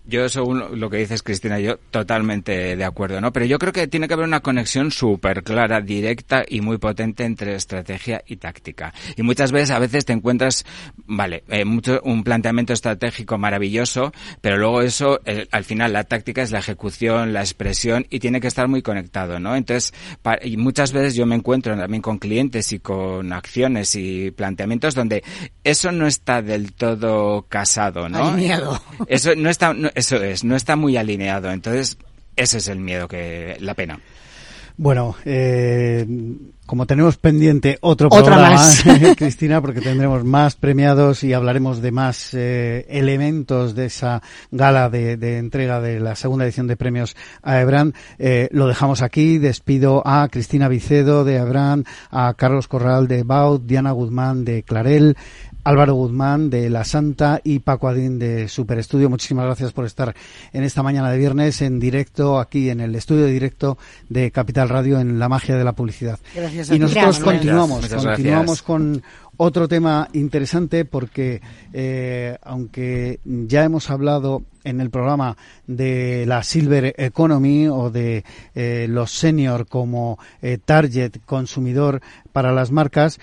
Yo, 0.05 0.29
según 0.29 0.81
lo 0.81 0.91
que 0.91 0.97
dices, 0.99 1.23
Cristina, 1.23 1.61
yo 1.61 1.77
totalmente 1.91 2.77
de 2.77 2.85
acuerdo, 2.85 3.21
¿no? 3.21 3.33
Pero 3.33 3.47
yo 3.47 3.59
creo 3.59 3.73
que 3.73 3.87
tiene 3.87 4.09
que 4.09 4.15
haber 4.15 4.27
una 4.27 4.41
conexión 4.41 4.91
súper 4.91 5.45
clara, 5.45 5.81
directa 5.81 6.43
y 6.47 6.61
muy 6.61 6.79
potente 6.79 7.25
entre 7.25 7.55
estrategia 7.55 8.23
y 8.27 8.37
táctica. 8.37 8.93
Y 9.17 9.23
muchas 9.23 9.53
veces, 9.53 9.71
a 9.71 9.79
veces 9.79 10.05
te 10.05 10.13
encuentras, 10.13 10.65
vale, 11.07 11.45
eh, 11.49 11.65
mucho, 11.65 12.01
un 12.05 12.25
planteamiento 12.25 12.73
estratégico 12.73 13.39
maravilloso, 13.39 14.13
pero 14.41 14.57
luego 14.57 14.83
eso, 14.83 15.21
al 15.51 15.65
final, 15.65 15.93
la 15.93 16.05
táctica 16.05 16.43
es 16.43 16.51
la 16.51 16.59
ejecución, 16.59 17.33
la 17.33 17.41
expresión 17.41 18.07
y 18.11 18.19
tiene 18.19 18.41
que 18.41 18.49
estar 18.49 18.69
muy 18.69 18.83
conectado, 18.83 19.39
¿no? 19.39 19.55
Entonces, 19.55 19.95
y 20.43 20.57
muchas 20.57 20.93
veces 20.93 21.15
yo 21.15 21.27
me 21.27 21.37
encuentro 21.37 21.77
también 21.77 22.03
con 22.03 22.19
clientes 22.19 22.73
y 22.73 22.81
con 22.81 23.33
acciones 23.33 23.95
y 23.95 24.31
planteamientos 24.31 24.95
donde 24.95 25.23
eso 25.65 25.93
no 25.93 26.07
está 26.07 26.43
del 26.43 26.73
todo 26.73 27.47
casado, 27.49 28.09
¿no? 28.09 28.29
Alineado. 28.29 28.83
Eso 29.07 29.35
no 29.37 29.51
está, 29.51 29.75
eso 29.95 30.17
es, 30.17 30.45
no 30.45 30.57
está 30.57 30.77
muy 30.77 30.97
alineado. 30.97 31.51
Entonces, 31.51 31.99
ese 32.37 32.59
es 32.59 32.69
el 32.69 32.79
miedo 32.79 33.09
que, 33.09 33.57
la 33.61 33.75
pena. 33.75 34.01
Bueno, 34.77 35.15
eh, 35.25 36.07
como 36.65 36.87
tenemos 36.87 37.19
pendiente 37.19 37.77
otro 37.83 38.09
programa, 38.09 38.57
Cristina, 39.17 39.61
porque 39.61 39.81
tendremos 39.81 40.25
más 40.25 40.57
premiados 40.57 41.23
y 41.25 41.35
hablaremos 41.35 41.83
de 41.83 41.93
más 41.93 42.33
eh, 42.33 42.87
elementos 42.89 43.75
de 43.75 43.87
esa 43.87 44.23
gala 44.51 44.89
de, 44.89 45.39
entrega 45.39 45.81
de 45.81 46.01
la 46.01 46.17
segunda 46.17 46.47
edición 46.47 46.67
de 46.67 46.77
premios 46.77 47.15
a 47.43 47.61
Ebran, 47.61 47.93
eh, 48.19 48.49
lo 48.53 48.67
dejamos 48.67 49.03
aquí. 49.03 49.39
Despido 49.39 50.03
a 50.07 50.29
Cristina 50.29 50.69
Vicedo 50.69 51.25
de 51.25 51.37
Ebran, 51.37 51.85
a 52.11 52.33
Carlos 52.35 52.69
Corral 52.69 53.09
de 53.09 53.23
Baut, 53.23 53.65
Diana 53.65 53.93
Guzmán 53.93 54.45
de 54.45 54.63
Clarel, 54.63 55.17
Álvaro 55.65 55.95
Guzmán 55.95 56.51
de 56.51 56.69
La 56.71 56.85
Santa 56.85 57.41
y 57.45 57.61
Paco 57.61 57.89
Adín 57.89 58.19
de 58.19 58.49
Super 58.49 58.79
Estudio. 58.79 59.09
Muchísimas 59.09 59.45
gracias 59.45 59.73
por 59.73 59.85
estar 59.85 60.15
en 60.53 60.65
esta 60.65 60.83
mañana 60.83 61.11
de 61.11 61.19
viernes 61.19 61.63
en 61.63 61.79
directo 61.79 62.41
aquí 62.41 62.71
en 62.71 62.81
el 62.81 62.95
estudio 62.95 63.25
de 63.25 63.33
directo 63.33 63.79
de 64.09 64.31
Capital 64.31 64.69
Radio 64.69 64.99
en 64.99 65.19
La 65.19 65.29
Magia 65.29 65.57
de 65.57 65.65
la 65.65 65.73
Publicidad. 65.73 66.19
Gracias 66.35 66.71
y 66.71 66.79
nosotros 66.79 67.21
continuamos, 67.21 67.89
continuamos 67.89 68.63
con 68.63 69.03
otro 69.37 69.69
tema 69.69 70.09
interesante 70.13 70.85
porque 70.85 71.41
eh, 71.73 72.37
aunque 72.43 73.21
ya 73.25 73.65
hemos 73.65 73.91
hablado 73.91 74.43
en 74.65 74.81
el 74.81 74.91
programa 74.91 75.37
de 75.67 76.25
la 76.27 76.45
Silver 76.45 76.95
Economy 76.97 77.67
o 77.67 77.91
de 77.91 78.25
eh, 78.55 78.87
los 78.89 79.11
senior 79.11 79.67
como 79.67 80.19
eh, 80.41 80.59
target 80.65 81.19
consumidor 81.25 82.01
para 82.33 82.53
las 82.53 82.71
marcas, 82.71 83.19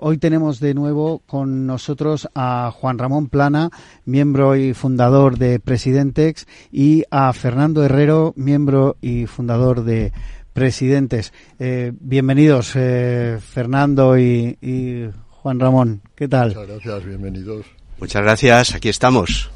hoy 0.00 0.18
tenemos 0.18 0.60
de 0.60 0.72
nuevo 0.72 1.20
con 1.26 1.66
nosotros 1.66 2.28
a 2.34 2.72
Juan 2.72 2.98
Ramón 2.98 3.28
Plana, 3.28 3.70
miembro 4.06 4.56
y 4.56 4.72
fundador 4.72 5.36
de 5.36 5.58
Presidentex, 5.58 6.46
y 6.72 7.04
a 7.10 7.30
Fernando 7.34 7.84
Herrero, 7.84 8.32
miembro 8.36 8.96
y 9.02 9.26
fundador 9.26 9.84
de 9.84 10.12
Presidentes. 10.54 11.32
bienvenidos, 11.58 12.70
Fernando 12.70 14.16
y, 14.16 14.56
y 14.62 15.10
Juan 15.44 15.60
Ramón, 15.60 16.00
¿qué 16.14 16.26
tal? 16.26 16.54
Muchas 16.54 16.68
gracias, 16.68 17.04
bienvenidos. 17.04 17.66
Muchas 18.00 18.22
gracias, 18.22 18.74
aquí 18.74 18.88
estamos. 18.88 19.50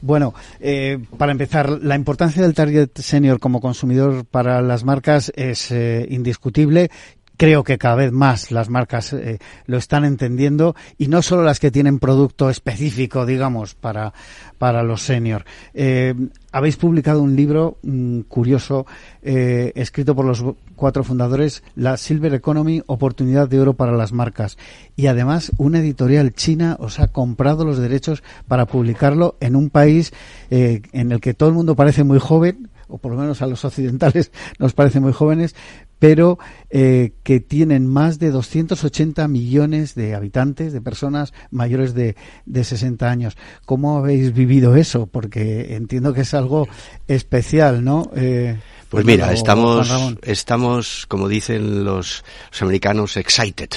Bueno, 0.00 0.34
eh, 0.60 1.00
para 1.18 1.32
empezar, 1.32 1.68
la 1.82 1.96
importancia 1.96 2.42
del 2.42 2.54
target 2.54 2.90
senior 2.94 3.40
como 3.40 3.60
consumidor 3.60 4.24
para 4.24 4.62
las 4.62 4.84
marcas 4.84 5.32
es 5.34 5.72
eh, 5.72 6.06
indiscutible 6.10 6.92
creo 7.36 7.64
que 7.64 7.78
cada 7.78 7.96
vez 7.96 8.12
más 8.12 8.50
las 8.50 8.68
marcas 8.68 9.12
eh, 9.12 9.38
lo 9.66 9.76
están 9.76 10.04
entendiendo 10.04 10.74
y 10.98 11.08
no 11.08 11.22
solo 11.22 11.42
las 11.42 11.60
que 11.60 11.70
tienen 11.70 11.98
producto 11.98 12.50
específico, 12.50 13.26
digamos, 13.26 13.74
para, 13.74 14.12
para 14.58 14.82
los 14.82 15.02
senior. 15.02 15.44
Eh, 15.74 16.14
habéis 16.52 16.76
publicado 16.76 17.22
un 17.22 17.36
libro 17.36 17.78
mm, 17.82 18.20
curioso 18.22 18.86
eh, 19.22 19.72
escrito 19.74 20.14
por 20.14 20.24
los 20.24 20.44
cuatro 20.74 21.04
fundadores, 21.04 21.62
La 21.74 21.96
Silver 21.96 22.34
Economy, 22.34 22.82
oportunidad 22.86 23.48
de 23.48 23.60
oro 23.60 23.74
para 23.74 23.92
las 23.92 24.12
marcas. 24.12 24.56
Y 24.96 25.06
además 25.06 25.52
una 25.58 25.80
editorial 25.80 26.32
china 26.32 26.76
os 26.80 27.00
ha 27.00 27.08
comprado 27.08 27.64
los 27.64 27.78
derechos 27.78 28.22
para 28.48 28.66
publicarlo 28.66 29.36
en 29.40 29.56
un 29.56 29.70
país 29.70 30.12
en 30.50 31.12
el 31.12 31.20
que 31.20 31.34
todo 31.34 31.48
el 31.48 31.54
mundo 31.54 31.76
parece 31.76 32.04
muy 32.04 32.18
joven, 32.18 32.68
o 32.88 32.98
por 32.98 33.12
lo 33.12 33.18
menos 33.18 33.42
a 33.42 33.46
los 33.46 33.64
occidentales 33.64 34.30
nos 34.58 34.72
parecen 34.72 35.02
muy 35.02 35.12
jóvenes, 35.12 35.54
pero 35.98 36.38
eh, 36.70 37.12
que 37.22 37.40
tienen 37.40 37.86
más 37.86 38.18
de 38.18 38.30
280 38.30 39.26
millones 39.28 39.94
de 39.94 40.14
habitantes, 40.14 40.72
de 40.72 40.80
personas 40.80 41.32
mayores 41.50 41.94
de, 41.94 42.16
de 42.44 42.64
60 42.64 43.08
años. 43.08 43.36
¿Cómo 43.64 43.98
habéis 43.98 44.34
vivido 44.34 44.76
eso? 44.76 45.06
Porque 45.06 45.74
entiendo 45.74 46.12
que 46.12 46.22
es 46.22 46.34
algo 46.34 46.68
especial, 47.08 47.82
¿no? 47.84 48.10
Eh, 48.14 48.58
pues 48.88 49.04
mira, 49.04 49.32
estamos, 49.32 49.90
estamos, 50.22 51.06
como 51.08 51.28
dicen 51.28 51.84
los, 51.84 52.24
americanos, 52.60 53.16
excited. 53.16 53.70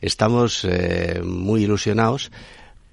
Estamos 0.00 0.64
eh, 0.64 1.20
muy 1.22 1.64
ilusionados, 1.64 2.32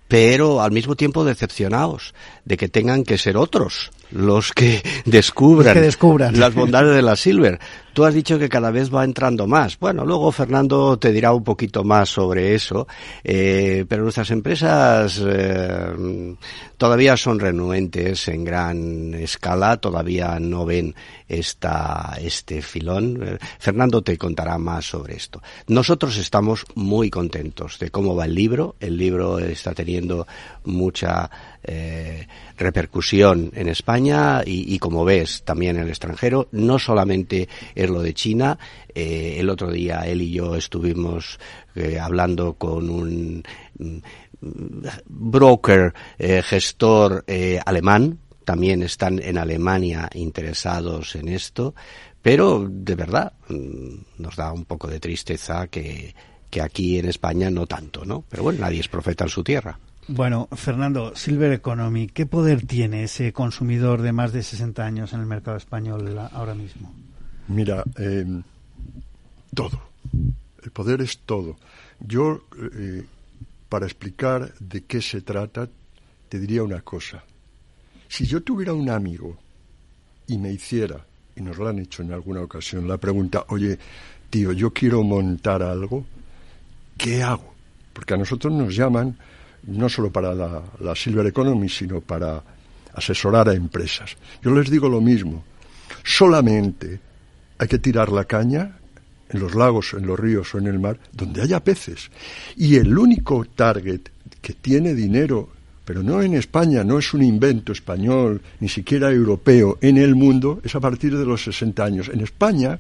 pero 0.07 0.61
al 0.61 0.71
mismo 0.71 0.95
tiempo 0.95 1.23
decepcionados 1.23 2.13
de 2.46 2.58
que 2.58 2.70
tengan 2.70 3.04
que 3.04 3.18
ser 3.18 3.38
otros 3.38 3.92
los 4.12 4.52
que 4.52 4.84
descubran, 5.06 6.39
las 6.39 6.54
bondades 6.54 6.96
de 6.96 7.02
la 7.02 7.16
Silver. 7.16 7.60
Tú 7.94 8.06
has 8.06 8.14
dicho 8.14 8.39
que 8.39 8.48
cada 8.48 8.72
vez 8.72 8.94
va 8.94 9.04
entrando 9.04 9.48
más. 9.48 9.78
Bueno, 9.78 10.06
luego 10.06 10.32
Fernando 10.32 10.98
te 10.98 11.12
dirá 11.12 11.34
un 11.34 11.44
poquito 11.44 11.84
más 11.84 12.08
sobre 12.08 12.56
eso, 12.56 12.88
eh, 13.24 13.86
pero 13.88 14.04
nuestras 14.04 14.32
empresas 14.32 15.22
eh, 15.26 16.36
todavía 16.78 17.18
son 17.18 17.39
renuentes 17.39 18.30
en 18.30 18.46
gran 18.46 19.14
escala, 19.14 19.76
todavía 19.78 20.39
no 20.39 20.66
ven 20.66 20.96
esta, 21.28 22.18
este 22.22 22.62
filón. 22.62 23.20
Eh, 23.24 23.38
Fernando 23.60 24.02
te 24.02 24.18
contará 24.18 24.58
más 24.58 24.86
sobre 24.86 25.16
esto. 25.16 25.42
Nosotros 25.68 26.16
estamos 26.18 26.66
muy 26.76 27.10
contentos 27.10 27.78
de 27.78 27.89
cómo 27.89 28.16
va 28.16 28.24
el 28.24 28.36
libro. 28.36 28.76
El 28.80 28.96
libro 28.96 29.38
está 29.39 29.74
teniendo 29.74 30.28
mucha 30.64 31.30
eh, 31.64 32.26
repercusión 32.58 33.52
en 33.56 33.68
España 33.68 34.42
y, 34.46 34.78
como 34.80 35.06
ves 35.06 35.44
también 35.44 35.78
en 35.78 35.84
el 35.84 35.89
extranjero. 35.89 36.48
No 36.52 36.80
solamente 36.80 37.48
es 37.76 37.89
lo 37.89 38.02
de 38.02 38.14
China. 38.14 38.58
Eh, 38.94 39.38
el 39.39 39.50
otro 39.50 39.72
día 39.72 40.02
él 40.06 40.22
y 40.22 40.32
yo 40.32 40.56
estuvimos 40.56 41.39
eh, 41.76 42.00
hablando 42.00 42.54
con 42.54 42.89
un 42.89 43.44
mm, 43.80 43.98
broker, 45.06 45.94
gestor 46.18 47.26
alemán. 47.66 48.20
También 48.44 48.84
están 48.84 49.22
en 49.22 49.38
Alemania 49.38 50.10
interesados 50.14 51.16
en 51.16 51.30
esto. 51.30 51.76
Pero 52.22 52.68
de 52.70 52.96
verdad 52.96 53.34
mm, 53.50 54.22
nos 54.22 54.36
da 54.36 54.52
un 54.52 54.66
poco 54.66 54.88
de 54.88 55.00
tristeza 55.00 55.68
que, 55.68 56.14
que 56.50 56.62
aquí 56.62 57.00
en 57.00 57.08
España 57.08 57.50
no 57.50 57.66
tanto, 57.66 58.06
¿no? 58.06 58.24
Pero 58.30 58.44
bueno, 58.44 58.60
nadie 58.60 58.82
es 58.82 58.88
profeta 58.88 59.24
en 59.24 59.30
su 59.30 59.44
tierra. 59.44 59.80
Bueno, 60.08 60.47
Fernando, 60.52 61.16
Silver 61.16 61.54
Economy, 61.54 62.08
¿qué 62.08 62.26
poder 62.26 62.66
tiene 62.66 63.04
ese 63.04 63.32
consumidor 63.34 64.02
de 64.02 64.12
más 64.12 64.34
de 64.34 64.43
60 64.43 64.84
años 64.84 65.14
en 65.14 65.20
el 65.22 65.26
mercado 65.26 65.58
español 65.58 66.18
ahora 66.34 66.56
mismo? 66.56 66.93
Mira, 67.47 67.84
eh, 67.97 68.26
todo. 69.54 69.82
El 70.64 70.72
poder 70.72 71.02
es 71.02 71.20
todo. 71.20 71.58
Yo, 71.99 72.45
eh, 72.74 73.04
para 73.70 73.86
explicar 73.86 74.54
de 74.60 74.84
qué 74.84 75.02
se 75.02 75.22
trata, 75.22 75.70
te 76.30 76.39
diría 76.39 76.64
una 76.64 76.82
cosa. 76.82 77.24
Si 78.08 78.26
yo 78.26 78.41
tuviera 78.41 78.74
un 78.74 78.89
amigo 78.89 79.38
y 80.28 80.38
me 80.38 80.52
hiciera, 80.52 81.06
y 81.36 81.41
nos 81.41 81.58
lo 81.58 81.68
han 81.68 81.80
hecho 81.80 82.02
en 82.02 82.12
alguna 82.12 82.41
ocasión, 82.41 82.88
la 82.88 82.97
pregunta, 82.97 83.45
oye, 83.49 83.78
tío, 84.30 84.52
yo 84.52 84.72
quiero 84.74 85.04
montar 85.04 85.62
algo, 85.62 86.06
¿qué 86.97 87.22
hago? 87.22 87.54
Porque 87.93 88.14
a 88.14 88.18
nosotros 88.18 88.52
nos 88.52 88.76
llaman 88.76 89.18
no 89.68 89.89
solo 89.89 90.12
para 90.12 90.34
la, 90.34 90.95
Silver 90.95 91.28
Economy, 91.28 91.70
sino 91.70 92.01
para 92.01 92.43
asesorar 92.93 93.49
a 93.49 93.53
empresas. 93.53 94.16
Yo 94.41 94.51
les 94.51 94.70
digo 94.70 94.89
lo 94.89 95.01
mismo, 95.01 95.43
solamente 96.03 96.99
hay 97.57 97.68
que 97.68 97.80
tirar 97.80 98.12
la 98.12 98.26
caña 98.26 98.78
en 99.30 99.39
los 99.39 99.55
lagos, 99.55 99.93
en 99.93 100.05
los 100.05 100.20
ríos 100.20 100.53
o 100.53 100.57
en 100.57 100.68
el 100.68 100.80
mar, 100.80 100.99
donde 101.14 101.41
haya 101.41 101.64
peces. 101.64 102.09
Y 102.57 102.76
el 102.76 102.97
único 102.97 103.45
target 103.45 104.01
que 104.41 104.53
tiene 104.53 104.93
dinero, 104.93 105.49
pero 105.86 106.03
no 106.03 106.22
en 106.22 106.34
España, 106.34 106.84
no 106.84 106.99
es 106.99 107.14
un 107.14 107.24
invento 107.24 107.72
español, 107.72 108.41
ni 108.59 108.68
siquiera 108.68 109.12
europeo, 109.12 109.78
en 109.82 109.97
el 109.97 110.16
mundo, 110.16 110.59
es 110.64 110.76
a 110.76 110.80
partir 110.80 111.18
de 111.18 111.26
los 111.26 111.43
60 111.43 111.84
años. 111.84 112.09
En 112.09 112.22
España, 112.22 112.80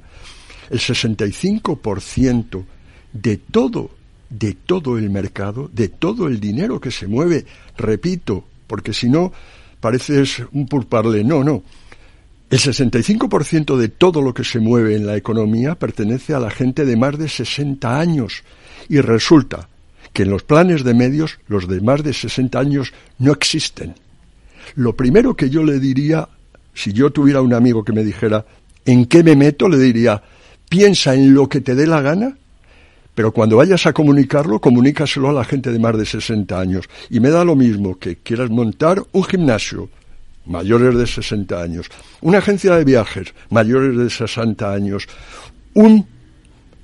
el 0.69 0.79
65% 0.79 2.65
de 3.13 3.37
todo 3.37 4.00
de 4.31 4.53
todo 4.53 4.97
el 4.97 5.09
mercado, 5.09 5.69
de 5.71 5.89
todo 5.89 6.27
el 6.27 6.39
dinero 6.39 6.79
que 6.79 6.89
se 6.89 7.05
mueve, 7.05 7.45
repito, 7.77 8.45
porque 8.65 8.93
si 8.93 9.09
no, 9.09 9.31
pareces 9.79 10.41
un 10.53 10.65
purparle. 10.67 11.23
No, 11.23 11.43
no. 11.43 11.63
El 12.49 12.59
65% 12.59 13.77
de 13.77 13.89
todo 13.89 14.21
lo 14.21 14.33
que 14.33 14.43
se 14.43 14.59
mueve 14.59 14.95
en 14.95 15.05
la 15.05 15.17
economía 15.17 15.75
pertenece 15.75 16.33
a 16.33 16.39
la 16.39 16.49
gente 16.49 16.85
de 16.85 16.95
más 16.95 17.17
de 17.17 17.29
60 17.29 17.99
años. 17.99 18.43
Y 18.89 18.99
resulta 19.01 19.69
que 20.13 20.23
en 20.23 20.31
los 20.31 20.43
planes 20.43 20.83
de 20.83 20.93
medios 20.93 21.39
los 21.47 21.67
de 21.67 21.81
más 21.81 22.03
de 22.03 22.13
60 22.13 22.59
años 22.59 22.93
no 23.19 23.31
existen. 23.31 23.95
Lo 24.75 24.95
primero 24.95 25.35
que 25.35 25.49
yo 25.49 25.63
le 25.63 25.79
diría, 25.79 26.27
si 26.73 26.93
yo 26.93 27.11
tuviera 27.11 27.41
un 27.41 27.53
amigo 27.53 27.83
que 27.83 27.93
me 27.93 28.03
dijera, 28.03 28.45
¿en 28.85 29.05
qué 29.05 29.23
me 29.23 29.35
meto? 29.35 29.67
Le 29.67 29.77
diría, 29.77 30.21
piensa 30.69 31.13
en 31.15 31.33
lo 31.33 31.47
que 31.47 31.61
te 31.61 31.75
dé 31.75 31.87
la 31.87 32.01
gana, 32.01 32.37
pero 33.13 33.31
cuando 33.31 33.57
vayas 33.57 33.85
a 33.85 33.93
comunicarlo, 33.93 34.59
comunícaselo 34.59 35.29
a 35.29 35.33
la 35.33 35.43
gente 35.43 35.71
de 35.71 35.79
más 35.79 35.97
de 35.97 36.05
60 36.05 36.59
años. 36.59 36.89
Y 37.09 37.19
me 37.19 37.29
da 37.29 37.43
lo 37.43 37.55
mismo 37.55 37.97
que 37.97 38.17
quieras 38.17 38.49
montar 38.49 39.03
un 39.11 39.23
gimnasio, 39.23 39.89
mayores 40.45 40.95
de 40.95 41.05
60 41.05 41.61
años, 41.61 41.87
una 42.21 42.39
agencia 42.39 42.75
de 42.75 42.83
viajes, 42.83 43.33
mayores 43.49 43.97
de 43.97 44.09
60 44.09 44.71
años, 44.71 45.07
un 45.73 46.05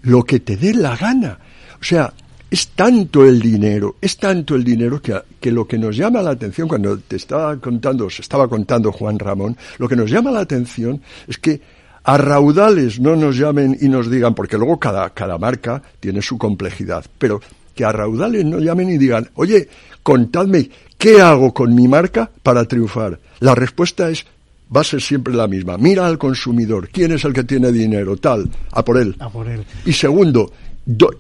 lo 0.03 0.23
que 0.23 0.39
te 0.39 0.57
dé 0.57 0.73
la 0.73 0.95
gana. 0.95 1.39
O 1.79 1.83
sea, 1.83 2.13
es 2.49 2.69
tanto 2.69 3.25
el 3.25 3.41
dinero, 3.41 3.95
es 4.01 4.17
tanto 4.17 4.55
el 4.55 4.63
dinero 4.63 5.01
que, 5.01 5.19
que, 5.39 5.51
lo 5.51 5.67
que 5.67 5.77
nos 5.77 5.95
llama 5.95 6.21
la 6.21 6.31
atención, 6.31 6.67
cuando 6.67 6.97
te 6.97 7.17
estaba 7.17 7.57
contando, 7.57 8.09
se 8.09 8.21
estaba 8.21 8.47
contando 8.47 8.91
Juan 8.91 9.19
Ramón, 9.19 9.57
lo 9.77 9.87
que 9.87 9.95
nos 9.95 10.09
llama 10.09 10.31
la 10.31 10.41
atención 10.41 11.01
es 11.27 11.37
que 11.37 11.59
a 12.07 12.17
raudales 12.17 13.01
no 13.01 13.17
nos 13.17 13.35
llamen 13.35 13.77
y 13.81 13.89
nos 13.89 14.09
digan, 14.09 14.33
porque 14.33 14.57
luego 14.57 14.79
cada, 14.79 15.09
cada 15.09 15.37
marca 15.37 15.83
tiene 15.99 16.21
su 16.21 16.37
complejidad, 16.37 17.05
pero 17.17 17.41
que 17.75 17.83
a 17.83 17.91
raudales 17.91 18.45
no 18.45 18.59
llamen 18.59 18.89
y 18.89 18.97
digan, 18.97 19.29
oye, 19.35 19.67
contadme, 20.03 20.69
¿qué 20.97 21.19
hago 21.19 21.53
con 21.53 21.75
mi 21.75 21.85
marca 21.85 22.31
para 22.41 22.63
triunfar? 22.63 23.19
La 23.41 23.53
respuesta 23.55 24.09
es, 24.09 24.25
va 24.73 24.81
a 24.81 24.85
ser 24.85 25.01
siempre 25.01 25.33
la 25.33 25.47
misma. 25.47 25.77
Mira 25.77 26.07
al 26.07 26.17
consumidor, 26.17 26.87
¿quién 26.87 27.11
es 27.11 27.25
el 27.25 27.33
que 27.33 27.43
tiene 27.43 27.73
dinero? 27.73 28.15
Tal, 28.15 28.49
a 28.71 28.85
por 28.85 28.97
él. 28.97 29.13
A 29.19 29.29
por 29.29 29.45
él. 29.49 29.65
Y 29.85 29.91
segundo, 29.91 30.53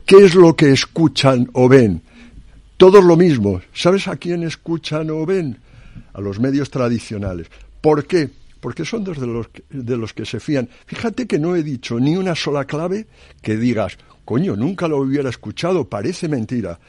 ¿qué 0.05 0.23
es 0.23 0.35
lo 0.35 0.55
que 0.55 0.71
escuchan 0.71 1.49
o 1.51 1.67
ven? 1.67 2.01
Todos 2.77 3.03
lo 3.03 3.17
mismo. 3.17 3.59
¿Sabes 3.73 4.07
a 4.07 4.15
quién 4.15 4.43
escuchan 4.43 5.09
o 5.09 5.25
ven? 5.25 5.57
A 6.13 6.21
los 6.21 6.39
medios 6.39 6.69
tradicionales. 6.69 7.47
¿Por 7.81 8.05
qué? 8.05 8.29
Porque 8.59 8.85
son 8.85 9.03
dos 9.03 9.19
de 9.19 9.27
los, 9.27 9.47
de 9.69 9.97
los 9.97 10.13
que 10.13 10.25
se 10.25 10.39
fían. 10.39 10.69
Fíjate 10.85 11.27
que 11.27 11.39
no 11.39 11.55
he 11.55 11.63
dicho 11.63 11.99
ni 11.99 12.15
una 12.15 12.35
sola 12.35 12.65
clave 12.65 13.07
que 13.41 13.57
digas, 13.57 13.97
coño, 14.25 14.55
nunca 14.55 14.87
lo 14.87 14.97
hubiera 14.97 15.29
escuchado, 15.29 15.87
parece 15.87 16.27
mentira. 16.27 16.79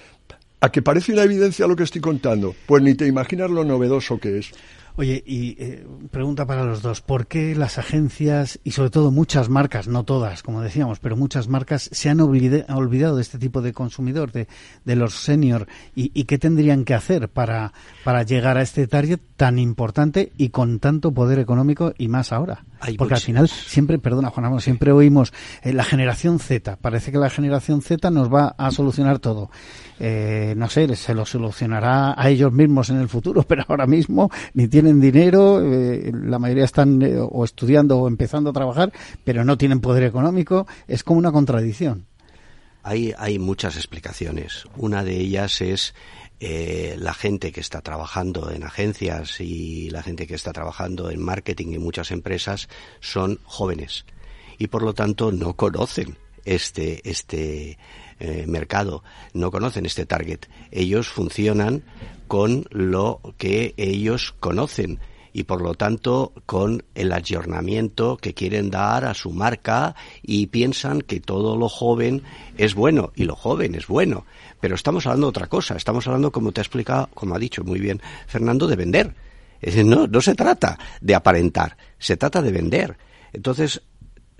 ¿A 0.61 0.73
que 0.73 0.83
parece 0.83 1.12
una 1.12 1.23
evidencia 1.23 1.69
lo 1.69 1.77
que 1.77 1.85
estoy 1.85 2.01
contando? 2.01 2.55
Pues 2.66 2.83
ni 2.83 2.95
te 2.95 3.07
imaginas 3.07 3.51
lo 3.51 3.64
novedoso 3.64 4.19
que 4.19 4.39
es. 4.39 4.51
Oye, 4.99 5.22
y 5.24 5.55
eh, 5.61 5.86
pregunta 6.11 6.44
para 6.44 6.64
los 6.64 6.82
dos, 6.82 7.03
¿por 7.03 7.28
qué 7.28 7.55
las 7.55 7.78
agencias 7.78 8.59
y 8.64 8.72
sobre 8.72 8.90
todo 8.90 9.12
muchas 9.12 9.49
marcas, 9.49 9.86
no 9.86 10.03
todas, 10.03 10.42
como 10.42 10.61
decíamos, 10.61 10.99
pero 10.99 11.16
muchas 11.16 11.46
marcas 11.46 11.88
se 11.92 12.11
han 12.11 12.20
olvidado 12.20 13.14
de 13.14 13.22
este 13.22 13.38
tipo 13.38 13.62
de 13.62 13.72
consumidor, 13.72 14.32
de, 14.32 14.49
de 14.84 14.96
los 14.96 15.14
senior, 15.14 15.68
y, 15.94 16.24
qué 16.24 16.36
tendrían 16.36 16.84
que 16.84 16.94
hacer 16.94 17.28
para, 17.28 17.72
para 18.03 18.24
llegar 18.24 18.59
a 18.59 18.62
este 18.62 18.88
target 18.88 19.20
tan 19.36 19.61
importante 19.61 20.32
y 20.36 20.49
con 20.49 20.80
tanto 20.80 21.12
poder 21.12 21.38
económico 21.38 21.94
y 21.96 22.09
más 22.09 22.32
ahora? 22.32 22.64
Porque 22.96 23.14
al 23.14 23.20
final 23.20 23.49
siempre, 23.49 23.99
perdona 23.99 24.30
Juan 24.30 24.61
siempre 24.61 24.90
oímos 24.90 25.32
eh, 25.62 25.72
la 25.72 25.84
generación 25.84 26.38
Z, 26.38 26.76
parece 26.76 27.12
que 27.12 27.18
la 27.18 27.30
generación 27.30 27.82
Z 27.82 28.11
nos 28.11 28.32
va 28.32 28.55
a 28.59 28.70
solucionar 28.72 29.18
todo. 29.18 29.51
Eh, 30.01 30.55
no 30.57 30.68
sé, 30.68 30.94
se 30.94 31.14
lo 31.14 31.26
solucionará 31.26 32.14
a 32.16 32.28
ellos 32.28 32.53
mismos 32.53 32.90
en 32.90 32.99
el 32.99 33.09
futuro, 33.09 33.42
pero 33.49 33.64
ahora 33.68 33.86
mismo 33.86 34.30
ni 34.55 34.68
tienen 34.68 34.88
dinero, 34.95 35.61
eh, 35.62 36.12
la 36.12 36.39
mayoría 36.39 36.64
están 36.64 37.03
eh, 37.03 37.16
o 37.18 37.45
estudiando 37.45 37.99
o 37.99 38.09
empezando 38.09 38.51
a 38.51 38.53
trabajar, 38.53 38.93
pero 39.24 39.45
no 39.45 39.59
tienen 39.59 39.80
poder 39.80 40.03
económico, 40.05 40.66
es 40.86 41.05
como 41.05 41.18
una 41.18 41.32
contradicción. 41.32 42.07
Hay, 42.82 43.12
hay 43.18 43.39
muchas 43.39 43.76
explicaciones. 43.76 44.64
Una 44.76 45.05
de 45.05 45.16
ellas 45.16 45.61
es 45.61 45.95
la 46.41 47.14
gente 47.14 47.51
que 47.51 47.61
está 47.61 47.80
trabajando 47.80 48.53
en 48.53 48.62
agencias 48.62 49.41
y 49.41 49.91
la 49.91 50.05
gente 50.05 50.28
que 50.28 50.36
está 50.36 50.53
trabajando 50.53 51.11
en 51.11 51.20
marketing 51.20 51.72
en 51.72 51.82
muchas 51.82 52.12
empresas 52.12 52.68
son 53.01 53.41
jóvenes 53.43 54.05
y 54.59 54.66
por 54.66 54.82
lo 54.82 54.93
tanto 54.93 55.32
no 55.32 55.55
conocen 55.55 56.16
este, 56.45 57.09
este, 57.09 57.78
eh, 58.21 58.45
mercado, 58.47 59.03
no 59.33 59.51
conocen 59.51 59.87
este 59.87 60.07
target. 60.07 60.47
Ellos 60.71 61.09
funcionan 61.09 61.83
con 62.27 62.64
lo 62.71 63.21
que 63.39 63.75
ellos 63.77 64.35
conocen 64.39 65.01
y 65.33 65.45
por 65.45 65.62
lo 65.62 65.75
tanto 65.75 66.33
con 66.47 66.83
el 66.95 67.12
ayornamiento 67.12 68.16
que 68.16 68.35
quieren 68.35 68.71
dar 68.71 69.05
a 69.05 69.14
su 69.14 69.31
marca 69.31 69.95
y 70.23 70.47
piensan 70.49 71.01
que 71.01 71.21
todo 71.21 71.57
lo 71.57 71.69
joven 71.69 72.23
es 72.57 72.75
bueno 72.75 73.12
y 73.14 73.25
lo 73.25 73.37
joven 73.37 73.75
es 73.75 73.87
bueno. 73.87 74.27
Pero 74.61 74.75
estamos 74.75 75.07
hablando 75.07 75.27
de 75.27 75.31
otra 75.31 75.47
cosa, 75.47 75.77
estamos 75.77 76.07
hablando, 76.07 76.33
como 76.33 76.53
te 76.53 76.61
ha 76.61 76.62
explicado, 76.62 77.09
como 77.14 77.35
ha 77.35 77.39
dicho 77.39 77.62
muy 77.62 77.79
bien 77.79 78.01
Fernando, 78.27 78.66
de 78.66 78.77
vender. 78.77 79.14
No, 79.85 80.07
no 80.07 80.21
se 80.21 80.35
trata 80.35 80.79
de 81.01 81.14
aparentar, 81.14 81.77
se 81.99 82.16
trata 82.16 82.43
de 82.43 82.53
vender. 82.53 82.97
Entonces, 83.33 83.83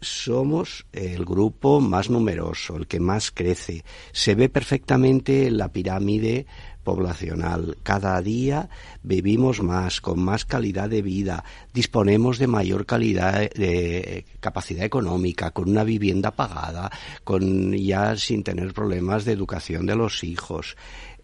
somos 0.01 0.87
el 0.93 1.25
grupo 1.25 1.81
más 1.81 2.11
numeroso, 2.11 2.77
el 2.77 2.87
que 2.87 3.01
más 3.01 3.31
crece. 3.31 3.85
Se 4.13 4.35
ve 4.35 4.49
perfectamente 4.49 5.51
la 5.51 5.69
pirámide 5.69 6.47
poblacional. 6.85 7.77
Cada 7.83 8.21
día 8.23 8.71
vivimos 9.03 9.63
más, 9.63 10.01
con 10.01 10.21
más 10.21 10.47
calidad 10.47 10.89
de 10.89 11.03
vida, 11.03 11.45
disponemos 11.75 12.39
de 12.39 12.47
mayor 12.47 12.87
calidad 12.87 13.51
de 13.51 14.25
capacidad 14.41 14.85
económica, 14.85 15.51
con 15.51 15.69
una 15.69 15.85
vivienda 15.85 16.31
pagada, 16.31 16.91
con 17.25 17.73
ya 17.75 18.17
sin 18.17 18.43
tener 18.43 18.73
problemas 18.73 19.27
de 19.27 19.33
educación 19.33 19.85
de 19.85 19.97
los 19.97 20.25
hijos. 20.25 20.77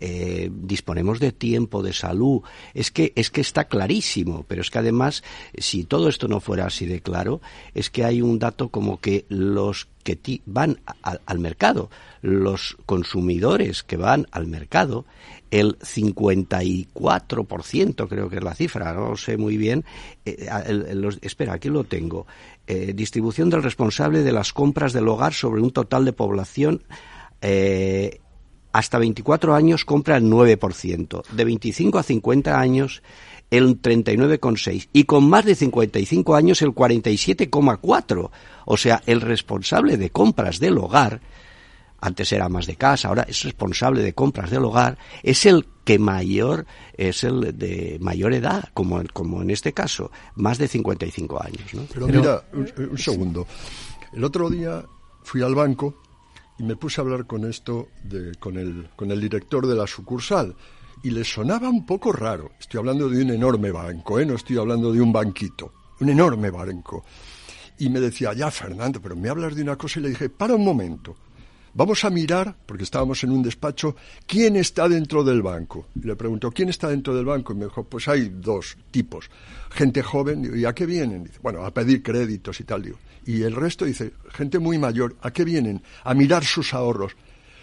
Eh, 0.06 0.50
disponemos 0.52 1.18
de 1.18 1.32
tiempo, 1.32 1.82
de 1.82 1.94
salud. 1.94 2.42
Es 2.74 2.90
que, 2.90 3.14
es 3.16 3.30
que 3.30 3.40
está 3.40 3.64
clarísimo, 3.64 4.44
pero 4.46 4.60
es 4.60 4.70
que 4.70 4.78
además, 4.78 5.24
si 5.56 5.84
todo 5.84 6.10
esto 6.10 6.28
no 6.28 6.40
fuera 6.40 6.66
así 6.66 6.84
de 6.84 7.00
claro, 7.00 7.40
es 7.72 7.88
que 7.88 8.04
hay 8.04 8.20
un 8.20 8.38
dato 8.38 8.68
como 8.68 9.00
que 9.00 9.24
los 9.30 9.88
que 10.02 10.18
van 10.44 10.78
al 11.00 11.38
mercado, 11.38 11.88
los 12.20 12.76
consumidores 12.84 13.82
que 13.82 13.96
van 13.96 14.26
al 14.30 14.46
mercado, 14.46 15.06
el 15.50 15.78
54%, 15.78 18.06
creo 18.06 18.28
que 18.28 18.36
es 18.36 18.44
la 18.44 18.54
cifra, 18.54 18.92
no 18.92 19.16
sé 19.16 19.38
muy 19.38 19.56
bien. 19.56 19.86
Eh, 20.26 20.50
espera, 21.22 21.54
aquí 21.54 21.70
lo 21.70 21.84
tengo. 21.84 22.26
Eh, 22.66 22.92
distribución 22.94 23.48
del 23.48 23.62
responsable 23.62 24.22
de 24.22 24.32
las 24.32 24.52
compras 24.52 24.92
del 24.92 25.08
hogar 25.08 25.32
sobre 25.32 25.62
un 25.62 25.70
total 25.70 26.04
de 26.04 26.12
población 26.12 26.82
eh, 27.40 28.20
hasta 28.74 28.98
24 28.98 29.54
años 29.54 29.84
compra 29.84 30.16
el 30.16 30.24
9%, 30.24 31.22
de 31.28 31.44
25 31.44 31.96
a 31.96 32.02
50 32.02 32.58
años 32.58 33.04
el 33.48 33.80
39,6 33.80 34.88
y 34.92 35.04
con 35.04 35.30
más 35.30 35.44
de 35.44 35.54
55 35.54 36.34
años 36.34 36.60
el 36.60 36.70
47,4. 36.70 38.30
O 38.64 38.76
sea, 38.76 39.00
el 39.06 39.20
responsable 39.20 39.96
de 39.96 40.10
compras 40.10 40.58
del 40.58 40.76
hogar, 40.78 41.20
antes 42.00 42.32
era 42.32 42.48
más 42.48 42.66
de 42.66 42.74
casa, 42.74 43.06
ahora 43.06 43.24
es 43.28 43.44
responsable 43.44 44.02
de 44.02 44.12
compras 44.12 44.50
del 44.50 44.64
hogar, 44.64 44.98
es 45.22 45.46
el 45.46 45.68
que 45.84 46.00
mayor 46.00 46.66
es 46.94 47.22
el 47.22 47.56
de 47.56 47.98
mayor 48.00 48.34
edad, 48.34 48.70
como, 48.74 49.00
como 49.12 49.40
en 49.40 49.50
este 49.50 49.72
caso, 49.72 50.10
más 50.34 50.58
de 50.58 50.66
55 50.66 51.40
años. 51.40 51.74
¿no? 51.74 51.82
Pero, 51.94 52.08
mira, 52.08 52.42
un 52.52 52.98
segundo. 52.98 53.46
El 54.12 54.24
otro 54.24 54.50
día 54.50 54.84
fui 55.22 55.42
al 55.42 55.54
banco 55.54 55.94
y 56.58 56.62
me 56.62 56.76
puse 56.76 57.00
a 57.00 57.04
hablar 57.04 57.26
con 57.26 57.44
esto 57.48 57.88
de, 58.02 58.34
con, 58.36 58.56
el, 58.56 58.90
con 58.96 59.10
el 59.10 59.20
director 59.20 59.66
de 59.66 59.74
la 59.74 59.86
sucursal 59.86 60.54
y 61.02 61.10
le 61.10 61.24
sonaba 61.24 61.68
un 61.68 61.84
poco 61.84 62.12
raro. 62.12 62.52
Estoy 62.58 62.78
hablando 62.78 63.08
de 63.08 63.22
un 63.22 63.30
enorme 63.30 63.70
banco, 63.70 64.18
¿eh? 64.18 64.26
no 64.26 64.34
estoy 64.34 64.56
hablando 64.56 64.92
de 64.92 65.00
un 65.00 65.12
banquito, 65.12 65.72
un 66.00 66.08
enorme 66.08 66.50
banco. 66.50 67.04
Y 67.78 67.88
me 67.90 68.00
decía, 68.00 68.32
ya 68.32 68.50
Fernando, 68.50 69.02
pero 69.02 69.16
me 69.16 69.28
hablas 69.28 69.54
de 69.54 69.62
una 69.62 69.76
cosa 69.76 69.98
y 69.98 70.04
le 70.04 70.08
dije, 70.10 70.28
para 70.30 70.54
un 70.54 70.64
momento, 70.64 71.16
vamos 71.74 72.04
a 72.04 72.10
mirar, 72.10 72.56
porque 72.64 72.84
estábamos 72.84 73.22
en 73.24 73.32
un 73.32 73.42
despacho, 73.42 73.96
quién 74.26 74.56
está 74.56 74.88
dentro 74.88 75.24
del 75.24 75.42
banco. 75.42 75.88
Y 75.94 76.06
le 76.06 76.16
pregunto, 76.16 76.50
¿quién 76.52 76.68
está 76.68 76.88
dentro 76.88 77.14
del 77.14 77.24
banco? 77.24 77.52
Y 77.52 77.56
me 77.56 77.64
dijo, 77.64 77.84
pues 77.84 78.08
hay 78.08 78.28
dos 78.28 78.76
tipos. 78.90 79.28
Gente 79.70 80.02
joven, 80.02 80.52
¿y 80.56 80.64
a 80.64 80.72
qué 80.72 80.86
vienen? 80.86 81.24
Dice, 81.24 81.40
bueno, 81.42 81.64
a 81.64 81.74
pedir 81.74 82.02
créditos 82.02 82.60
y 82.60 82.64
tal. 82.64 82.82
Digo, 82.82 82.98
y 83.26 83.42
el 83.42 83.54
resto 83.54 83.84
dice, 83.84 84.12
gente 84.30 84.58
muy 84.58 84.78
mayor, 84.78 85.16
¿a 85.20 85.32
qué 85.32 85.44
vienen? 85.44 85.82
A 86.02 86.14
mirar 86.14 86.44
sus 86.44 86.74
ahorros. 86.74 87.16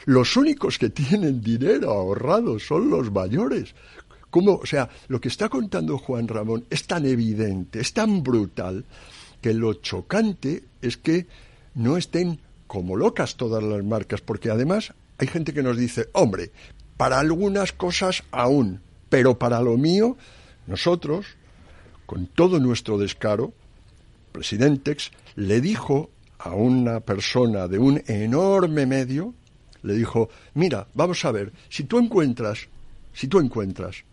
Los 0.05 0.35
únicos 0.35 0.77
que 0.77 0.89
tienen 0.89 1.41
dinero 1.41 1.91
ahorrado 1.91 2.59
son 2.59 2.89
los 2.89 3.11
mayores. 3.11 3.75
¿Cómo? 4.29 4.55
O 4.55 4.65
sea, 4.65 4.89
lo 5.07 5.19
que 5.19 5.27
está 5.27 5.49
contando 5.49 5.97
Juan 5.97 6.27
Ramón 6.27 6.65
es 6.69 6.87
tan 6.87 7.05
evidente, 7.05 7.81
es 7.81 7.93
tan 7.93 8.23
brutal, 8.23 8.85
que 9.41 9.53
lo 9.53 9.73
chocante 9.75 10.63
es 10.81 10.97
que 10.97 11.27
no 11.75 11.97
estén 11.97 12.39
como 12.67 12.95
locas 12.95 13.35
todas 13.35 13.61
las 13.61 13.83
marcas, 13.83 14.21
porque 14.21 14.49
además 14.49 14.93
hay 15.17 15.27
gente 15.27 15.53
que 15.53 15.63
nos 15.63 15.77
dice, 15.77 16.09
hombre, 16.13 16.51
para 16.97 17.19
algunas 17.19 17.73
cosas 17.73 18.23
aún, 18.31 18.79
pero 19.09 19.37
para 19.37 19.61
lo 19.61 19.77
mío, 19.77 20.17
nosotros, 20.67 21.25
con 22.05 22.27
todo 22.27 22.59
nuestro 22.59 22.97
descaro, 22.97 23.53
Presidentex, 24.31 25.11
le 25.35 25.61
dijo 25.61 26.09
a 26.39 26.53
una 26.53 26.99
persona 26.99 27.67
de 27.67 27.77
un 27.79 28.01
enorme 28.07 28.85
medio, 28.85 29.33
le 29.83 29.93
dijo, 29.93 30.29
mira, 30.53 30.87
vamos 30.93 31.23
a 31.25 31.31
ver, 31.31 31.51
si 31.69 31.83
tú 31.83 31.99
encuentras, 31.99 32.67
si 33.13 33.27
tú 33.27 33.39
encuentras 33.39 34.03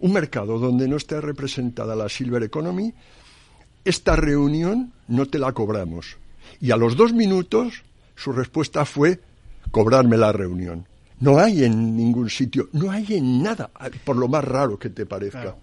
un 0.00 0.12
mercado 0.12 0.58
donde 0.58 0.88
no 0.88 0.96
esté 0.96 1.20
representada 1.20 1.96
la 1.96 2.08
Silver 2.08 2.42
Economy, 2.42 2.92
esta 3.84 4.16
reunión 4.16 4.92
no 5.08 5.26
te 5.26 5.38
la 5.38 5.52
cobramos. 5.52 6.16
Y 6.60 6.70
a 6.70 6.76
los 6.76 6.96
dos 6.96 7.12
minutos 7.12 7.84
su 8.14 8.32
respuesta 8.32 8.84
fue 8.84 9.20
cobrarme 9.70 10.16
la 10.16 10.32
reunión. 10.32 10.86
No 11.20 11.38
hay 11.38 11.64
en 11.64 11.96
ningún 11.96 12.28
sitio, 12.28 12.68
no 12.72 12.90
hay 12.90 13.06
en 13.14 13.42
nada, 13.42 13.70
por 14.04 14.16
lo 14.16 14.28
más 14.28 14.44
raro 14.44 14.78
que 14.78 14.90
te 14.90 15.06
parezca. 15.06 15.56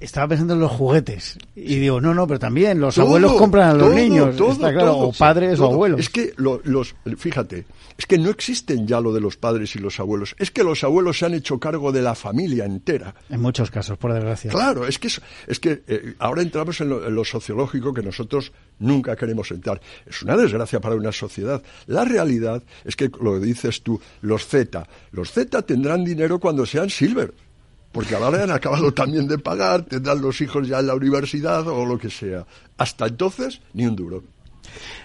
Estaba 0.00 0.28
pensando 0.28 0.54
en 0.54 0.60
los 0.60 0.72
juguetes 0.72 1.38
y 1.54 1.76
digo, 1.76 2.00
no, 2.00 2.14
no, 2.14 2.26
pero 2.26 2.38
también 2.38 2.80
los 2.80 2.98
abuelos 2.98 3.32
compran 3.34 3.70
a 3.70 3.74
los 3.74 3.94
niños, 3.94 4.34
está 4.34 4.72
claro, 4.72 4.98
o 4.98 5.12
padres 5.12 5.58
o 5.60 5.66
abuelos. 5.66 6.00
Es 6.00 6.10
que 6.10 6.32
los, 6.36 6.94
fíjate, 7.16 7.64
es 7.96 8.06
que 8.06 8.18
no 8.18 8.30
existen 8.30 8.86
ya 8.86 9.00
lo 9.00 9.12
de 9.12 9.20
los 9.20 9.36
padres 9.36 9.74
y 9.76 9.78
los 9.78 9.98
abuelos, 10.00 10.34
es 10.38 10.50
que 10.50 10.62
los 10.62 10.84
abuelos 10.84 11.18
se 11.18 11.26
han 11.26 11.34
hecho 11.34 11.58
cargo 11.58 11.92
de 11.92 12.02
la 12.02 12.14
familia 12.14 12.64
entera. 12.64 13.14
En 13.30 13.40
muchos 13.40 13.70
casos, 13.70 13.96
por 13.98 14.12
desgracia. 14.12 14.50
Claro, 14.50 14.86
es 14.86 14.98
que 14.98 15.08
es, 15.46 15.60
que 15.60 15.82
eh, 15.86 16.14
ahora 16.18 16.42
entramos 16.42 16.80
en 16.80 16.88
lo, 16.88 17.24
sociológico 17.24 17.94
que 17.94 18.02
nosotros 18.02 18.52
nunca 18.78 19.16
queremos 19.16 19.50
entrar. 19.50 19.80
Es 20.04 20.22
una 20.22 20.36
desgracia 20.36 20.80
para 20.80 20.94
una 20.94 21.12
sociedad. 21.12 21.62
La 21.86 22.04
realidad 22.04 22.62
es 22.84 22.96
que 22.96 23.10
lo 23.20 23.40
dices 23.40 23.82
tú, 23.82 24.00
los 24.20 24.46
Z, 24.46 24.86
los 25.12 25.32
Z 25.32 25.62
tendrán 25.62 26.04
dinero 26.04 26.38
cuando 26.38 26.66
sean 26.66 26.90
silver 26.90 27.32
porque 27.96 28.14
ahora 28.14 28.42
han 28.42 28.50
acabado 28.50 28.92
también 28.92 29.26
de 29.26 29.38
pagar, 29.38 29.84
tendrán 29.84 30.20
los 30.20 30.42
hijos 30.42 30.68
ya 30.68 30.80
en 30.80 30.88
la 30.88 30.94
universidad 30.94 31.66
o 31.66 31.86
lo 31.86 31.96
que 31.96 32.10
sea. 32.10 32.44
Hasta 32.76 33.06
entonces, 33.06 33.62
ni 33.72 33.86
un 33.86 33.96
duro. 33.96 34.22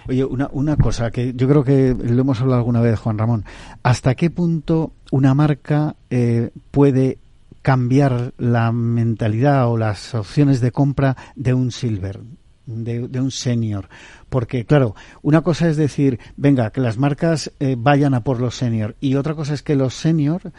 Oye, 0.09 0.25
una, 0.25 0.49
una 0.51 0.75
cosa 0.75 1.09
que 1.09 1.31
yo 1.33 1.47
creo 1.47 1.63
que 1.63 1.95
lo 1.97 2.21
hemos 2.21 2.41
hablado 2.41 2.59
alguna 2.59 2.81
vez, 2.81 2.99
Juan 2.99 3.17
Ramón. 3.17 3.45
¿Hasta 3.81 4.15
qué 4.15 4.29
punto 4.29 4.91
una 5.09 5.33
marca 5.33 5.95
eh, 6.09 6.49
puede 6.69 7.17
cambiar 7.61 8.33
la 8.37 8.73
mentalidad 8.73 9.69
o 9.69 9.77
las 9.77 10.13
opciones 10.13 10.59
de 10.59 10.73
compra 10.73 11.15
de 11.37 11.53
un 11.53 11.71
silver, 11.71 12.19
de, 12.65 13.21
un 13.21 13.31
senior? 13.31 13.87
Porque, 14.27 14.65
claro, 14.65 14.95
una 15.21 15.43
cosa 15.43 15.69
es 15.69 15.77
decir, 15.77 16.19
venga, 16.35 16.71
que 16.71 16.81
las 16.81 16.97
marcas 16.97 17.53
eh, 17.61 17.77
vayan 17.79 18.15
a 18.15 18.25
por 18.25 18.41
los 18.41 18.55
senior 18.55 18.97
y 18.99 19.15
otra 19.15 19.33
cosa 19.33 19.53
es 19.53 19.63
que 19.63 19.77
los 19.77 19.93
senior 19.93 20.51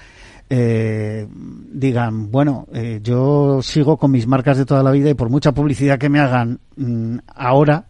eh, 0.54 1.26
digan, 1.30 2.30
bueno, 2.30 2.66
eh, 2.74 3.00
yo 3.02 3.62
sigo 3.62 3.96
con 3.96 4.10
mis 4.10 4.26
marcas 4.26 4.58
de 4.58 4.66
toda 4.66 4.82
la 4.82 4.90
vida 4.90 5.08
y 5.08 5.14
por 5.14 5.30
mucha 5.30 5.52
publicidad 5.52 5.98
que 5.98 6.10
me 6.10 6.20
hagan 6.20 6.60
mm, 6.76 7.20
ahora, 7.34 7.86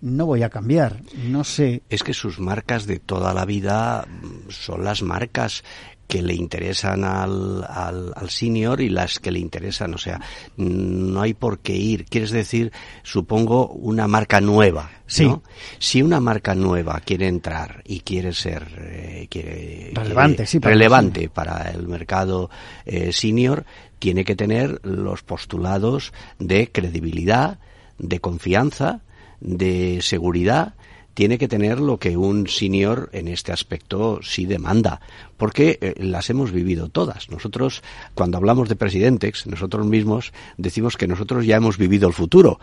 no 0.00 0.24
voy 0.24 0.42
a 0.42 0.48
cambiar. 0.48 1.02
No 1.26 1.44
sé. 1.44 1.82
Es 1.90 2.02
que 2.02 2.14
sus 2.14 2.40
marcas 2.40 2.86
de 2.86 2.98
toda 2.98 3.34
la 3.34 3.44
vida 3.44 4.08
son 4.48 4.84
las 4.84 5.02
marcas 5.02 5.64
que 6.08 6.22
le 6.22 6.34
interesan 6.34 7.04
al, 7.04 7.62
al, 7.68 8.30
senior 8.30 8.80
y 8.80 8.88
las 8.88 9.20
que 9.20 9.30
le 9.30 9.38
interesan. 9.38 9.94
O 9.94 9.98
sea, 9.98 10.18
no 10.56 11.20
hay 11.20 11.34
por 11.34 11.58
qué 11.58 11.76
ir. 11.76 12.06
Quieres 12.06 12.30
decir, 12.30 12.72
supongo, 13.02 13.68
una 13.68 14.08
marca 14.08 14.40
nueva. 14.40 14.90
Sí. 15.06 15.30
Si 15.78 16.00
una 16.02 16.18
marca 16.18 16.54
nueva 16.54 17.00
quiere 17.04 17.28
entrar 17.28 17.82
y 17.84 18.00
quiere 18.00 18.32
ser 18.32 18.66
eh, 18.78 19.92
relevante, 19.94 20.46
sí, 20.46 20.60
para 20.60 20.72
relevante 20.72 21.28
para 21.28 21.70
el 21.70 21.86
mercado 21.86 22.48
eh, 22.86 23.12
senior, 23.12 23.66
tiene 23.98 24.24
que 24.24 24.34
tener 24.34 24.80
los 24.84 25.22
postulados 25.22 26.14
de 26.38 26.72
credibilidad, 26.72 27.58
de 27.98 28.20
confianza, 28.20 29.02
de 29.40 29.98
seguridad 30.00 30.74
tiene 31.18 31.36
que 31.36 31.48
tener 31.48 31.80
lo 31.80 31.98
que 31.98 32.16
un 32.16 32.46
senior 32.46 33.10
en 33.12 33.26
este 33.26 33.50
aspecto 33.50 34.20
sí 34.22 34.46
demanda, 34.46 35.00
porque 35.36 35.76
eh, 35.80 35.94
las 35.98 36.30
hemos 36.30 36.52
vivido 36.52 36.90
todas. 36.90 37.28
Nosotros, 37.28 37.82
cuando 38.14 38.38
hablamos 38.38 38.68
de 38.68 38.76
presidentes, 38.76 39.44
nosotros 39.48 39.84
mismos 39.84 40.32
decimos 40.58 40.96
que 40.96 41.08
nosotros 41.08 41.44
ya 41.44 41.56
hemos 41.56 41.76
vivido 41.76 42.06
el 42.06 42.14
futuro 42.14 42.60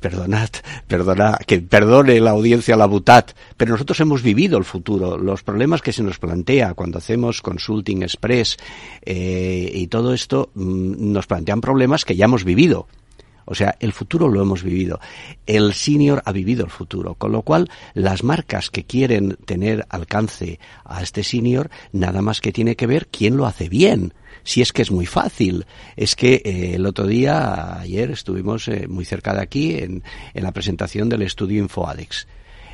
perdonad, 0.00 0.48
perdona, 0.88 1.38
que 1.46 1.60
perdone 1.60 2.18
la 2.18 2.32
audiencia 2.32 2.74
la 2.74 2.86
butat, 2.86 3.36
pero 3.56 3.70
nosotros 3.70 4.00
hemos 4.00 4.20
vivido 4.20 4.58
el 4.58 4.64
futuro, 4.64 5.16
los 5.16 5.44
problemas 5.44 5.80
que 5.80 5.92
se 5.92 6.02
nos 6.02 6.18
plantea 6.18 6.74
cuando 6.74 6.98
hacemos 6.98 7.40
consulting 7.40 8.02
express 8.02 8.56
eh, 9.02 9.70
y 9.72 9.86
todo 9.86 10.12
esto 10.12 10.50
mm, 10.54 11.12
nos 11.12 11.28
plantean 11.28 11.60
problemas 11.60 12.04
que 12.04 12.16
ya 12.16 12.24
hemos 12.24 12.42
vivido. 12.42 12.88
O 13.44 13.54
sea, 13.54 13.76
el 13.80 13.92
futuro 13.92 14.28
lo 14.28 14.40
hemos 14.42 14.62
vivido. 14.62 15.00
El 15.46 15.74
senior 15.74 16.22
ha 16.24 16.32
vivido 16.32 16.64
el 16.64 16.70
futuro. 16.70 17.14
Con 17.14 17.32
lo 17.32 17.42
cual, 17.42 17.70
las 17.94 18.22
marcas 18.22 18.70
que 18.70 18.84
quieren 18.84 19.36
tener 19.44 19.86
alcance 19.88 20.58
a 20.84 21.02
este 21.02 21.24
senior, 21.24 21.70
nada 21.92 22.22
más 22.22 22.40
que 22.40 22.52
tiene 22.52 22.76
que 22.76 22.86
ver 22.86 23.08
quién 23.08 23.36
lo 23.36 23.46
hace 23.46 23.68
bien. 23.68 24.14
Si 24.44 24.62
es 24.62 24.72
que 24.72 24.82
es 24.82 24.90
muy 24.90 25.06
fácil. 25.06 25.66
Es 25.96 26.16
que 26.16 26.42
eh, 26.44 26.74
el 26.74 26.86
otro 26.86 27.06
día, 27.06 27.78
ayer, 27.80 28.10
estuvimos 28.10 28.68
eh, 28.68 28.86
muy 28.88 29.04
cerca 29.04 29.34
de 29.34 29.42
aquí 29.42 29.78
en, 29.78 30.02
en 30.34 30.42
la 30.42 30.52
presentación 30.52 31.08
del 31.08 31.22
estudio 31.22 31.60
InfoAdex. 31.62 32.26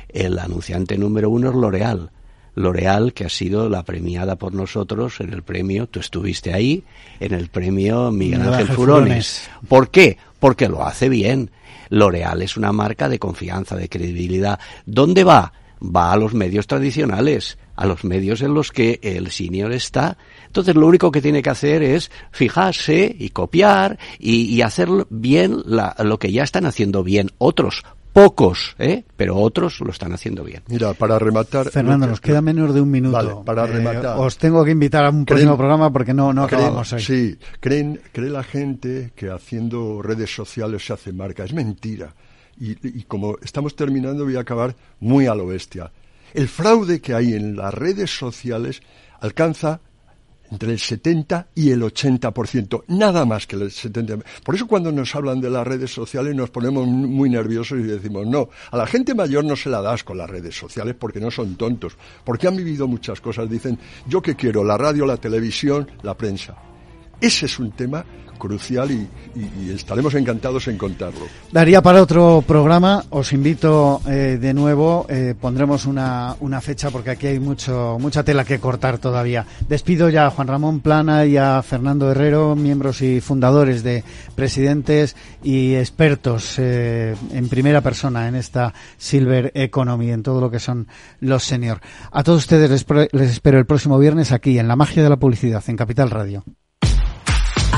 El 0.07 0.39
anunciante 0.39 0.97
número 0.97 1.29
uno 1.29 1.49
es 1.49 1.55
L'Oreal. 1.55 2.11
L'Oreal, 2.59 3.13
que 3.13 3.25
ha 3.25 3.29
sido 3.29 3.69
la 3.69 3.83
premiada 3.83 4.35
por 4.35 4.53
nosotros 4.53 5.19
en 5.21 5.33
el 5.33 5.43
premio, 5.43 5.87
tú 5.87 5.99
estuviste 5.99 6.53
ahí, 6.53 6.83
en 7.19 7.33
el 7.33 7.47
premio 7.47 8.11
Miguel 8.11 8.41
Ángel 8.41 8.67
Furones. 8.67 9.49
¿Por 9.67 9.89
qué? 9.89 10.17
porque 10.39 10.67
lo 10.67 10.85
hace 10.85 11.09
bien. 11.09 11.51
L'Oreal 11.89 12.41
es 12.41 12.57
una 12.57 12.71
marca 12.71 13.09
de 13.09 13.19
confianza, 13.19 13.75
de 13.75 13.89
credibilidad. 13.89 14.59
¿Dónde 14.85 15.23
va? 15.23 15.53
Va 15.83 16.11
a 16.11 16.17
los 16.17 16.33
medios 16.33 16.67
tradicionales, 16.67 17.57
a 17.75 17.85
los 17.85 18.03
medios 18.03 18.41
en 18.41 18.53
los 18.53 18.71
que 18.71 18.99
el 19.01 19.31
senior 19.31 19.71
está. 19.71 20.17
Entonces 20.45 20.75
lo 20.75 20.87
único 20.87 21.11
que 21.11 21.21
tiene 21.21 21.41
que 21.41 21.49
hacer 21.49 21.83
es 21.83 22.11
fijarse 22.31 23.15
y 23.17 23.29
copiar 23.29 23.97
y, 24.19 24.61
hacer 24.61 24.89
bien 25.09 25.63
lo 25.65 26.19
que 26.19 26.31
ya 26.31 26.43
están 26.43 26.65
haciendo 26.65 27.03
bien 27.03 27.31
otros 27.37 27.83
pocos, 28.23 28.75
¿eh? 28.79 29.03
pero 29.15 29.37
otros 29.37 29.79
lo 29.79 29.91
están 29.91 30.11
haciendo 30.13 30.43
bien. 30.43 30.61
Mira, 30.67 30.93
para 30.93 31.17
rematar... 31.17 31.69
Fernando, 31.69 32.07
nos 32.07 32.19
queda 32.19 32.41
menos 32.41 32.73
de 32.73 32.81
un 32.81 32.91
minuto. 32.91 33.43
para 33.45 33.63
eh, 33.63 33.67
rematar. 33.67 34.17
os 34.19 34.37
tengo 34.37 34.63
que 34.65 34.71
invitar 34.71 35.05
a 35.05 35.09
un 35.09 35.25
próximo 35.25 35.57
programa 35.57 35.91
porque 35.91 36.13
no, 36.13 36.33
no 36.33 36.43
acabamos 36.43 36.91
ahí. 36.91 37.01
Sí, 37.01 37.37
creen, 37.59 38.01
cree 38.11 38.29
la 38.29 38.43
gente 38.43 39.11
que 39.15 39.29
haciendo 39.29 40.01
redes 40.01 40.33
sociales 40.33 40.85
se 40.85 40.93
hace 40.93 41.13
marca. 41.13 41.45
Es 41.45 41.53
mentira. 41.53 42.13
Y, 42.59 42.71
y 42.99 43.03
como 43.03 43.37
estamos 43.41 43.75
terminando, 43.75 44.25
voy 44.25 44.35
a 44.35 44.41
acabar 44.41 44.75
muy 44.99 45.27
a 45.27 45.35
lo 45.35 45.47
bestia. 45.47 45.91
El 46.33 46.49
fraude 46.49 46.99
que 46.99 47.13
hay 47.13 47.33
en 47.33 47.55
las 47.55 47.73
redes 47.73 48.15
sociales 48.15 48.81
alcanza 49.21 49.79
entre 50.51 50.71
el 50.71 50.79
70 50.79 51.47
y 51.55 51.71
el 51.71 51.81
80%, 51.81 52.83
nada 52.87 53.25
más 53.25 53.47
que 53.47 53.55
el 53.55 53.63
70%. 53.63 54.23
Por 54.43 54.55
eso 54.55 54.67
cuando 54.67 54.91
nos 54.91 55.13
hablan 55.15 55.41
de 55.41 55.49
las 55.49 55.65
redes 55.65 55.91
sociales 55.91 56.35
nos 56.35 56.49
ponemos 56.49 56.87
muy 56.87 57.29
nerviosos 57.29 57.79
y 57.79 57.83
decimos, 57.83 58.27
no, 58.27 58.49
a 58.71 58.77
la 58.77 58.87
gente 58.87 59.13
mayor 59.13 59.45
no 59.45 59.55
se 59.55 59.69
la 59.69 59.81
das 59.81 60.03
con 60.03 60.17
las 60.17 60.29
redes 60.29 60.55
sociales 60.55 60.95
porque 60.99 61.19
no 61.19 61.31
son 61.31 61.55
tontos, 61.55 61.97
porque 62.23 62.47
han 62.47 62.55
vivido 62.55 62.87
muchas 62.87 63.21
cosas. 63.21 63.49
Dicen, 63.49 63.77
yo 64.07 64.21
qué 64.21 64.35
quiero, 64.35 64.63
la 64.63 64.77
radio, 64.77 65.05
la 65.05 65.17
televisión, 65.17 65.89
la 66.03 66.15
prensa. 66.15 66.68
Ese 67.21 67.45
es 67.45 67.59
un 67.59 67.71
tema 67.71 68.05
crucial 68.39 68.89
y, 68.89 69.07
estaremos 69.69 70.15
encantados 70.15 70.67
en 70.67 70.77
contarlo. 70.77 71.27
Daría 71.51 71.81
para 71.81 72.01
otro 72.01 72.43
programa, 72.45 73.03
os 73.11 73.31
invito 73.33 74.01
eh, 74.07 74.39
de 74.41 74.53
nuevo, 74.53 75.05
eh, 75.09 75.35
pondremos 75.39 75.85
una, 75.85 76.35
una, 76.39 76.59
fecha 76.59 76.89
porque 76.89 77.11
aquí 77.11 77.27
hay 77.27 77.39
mucho, 77.39 77.97
mucha 77.99 78.23
tela 78.23 78.43
que 78.43 78.59
cortar 78.59 78.97
todavía. 78.97 79.45
Despido 79.67 80.09
ya 80.09 80.25
a 80.25 80.29
Juan 80.31 80.47
Ramón 80.47 80.79
Plana 80.79 81.25
y 81.25 81.37
a 81.37 81.61
Fernando 81.61 82.09
Herrero, 82.09 82.55
miembros 82.55 83.01
y 83.01 83.21
fundadores 83.21 83.83
de 83.83 84.03
presidentes 84.35 85.15
y 85.43 85.75
expertos 85.75 86.55
eh, 86.57 87.15
en 87.33 87.49
primera 87.49 87.81
persona 87.81 88.27
en 88.27 88.35
esta 88.35 88.73
Silver 88.97 89.51
Economy, 89.53 90.11
en 90.11 90.23
todo 90.23 90.41
lo 90.41 90.49
que 90.49 90.59
son 90.59 90.87
los 91.19 91.43
senior. 91.43 91.81
A 92.11 92.23
todos 92.23 92.39
ustedes 92.39 92.69
les 93.11 93.31
espero 93.31 93.59
el 93.59 93.65
próximo 93.65 93.99
viernes 93.99 94.31
aquí 94.31 94.57
en 94.57 94.67
La 94.67 94.75
Magia 94.75 95.03
de 95.03 95.09
la 95.09 95.17
Publicidad, 95.17 95.63
en 95.67 95.77
Capital 95.77 96.09
Radio. 96.09 96.43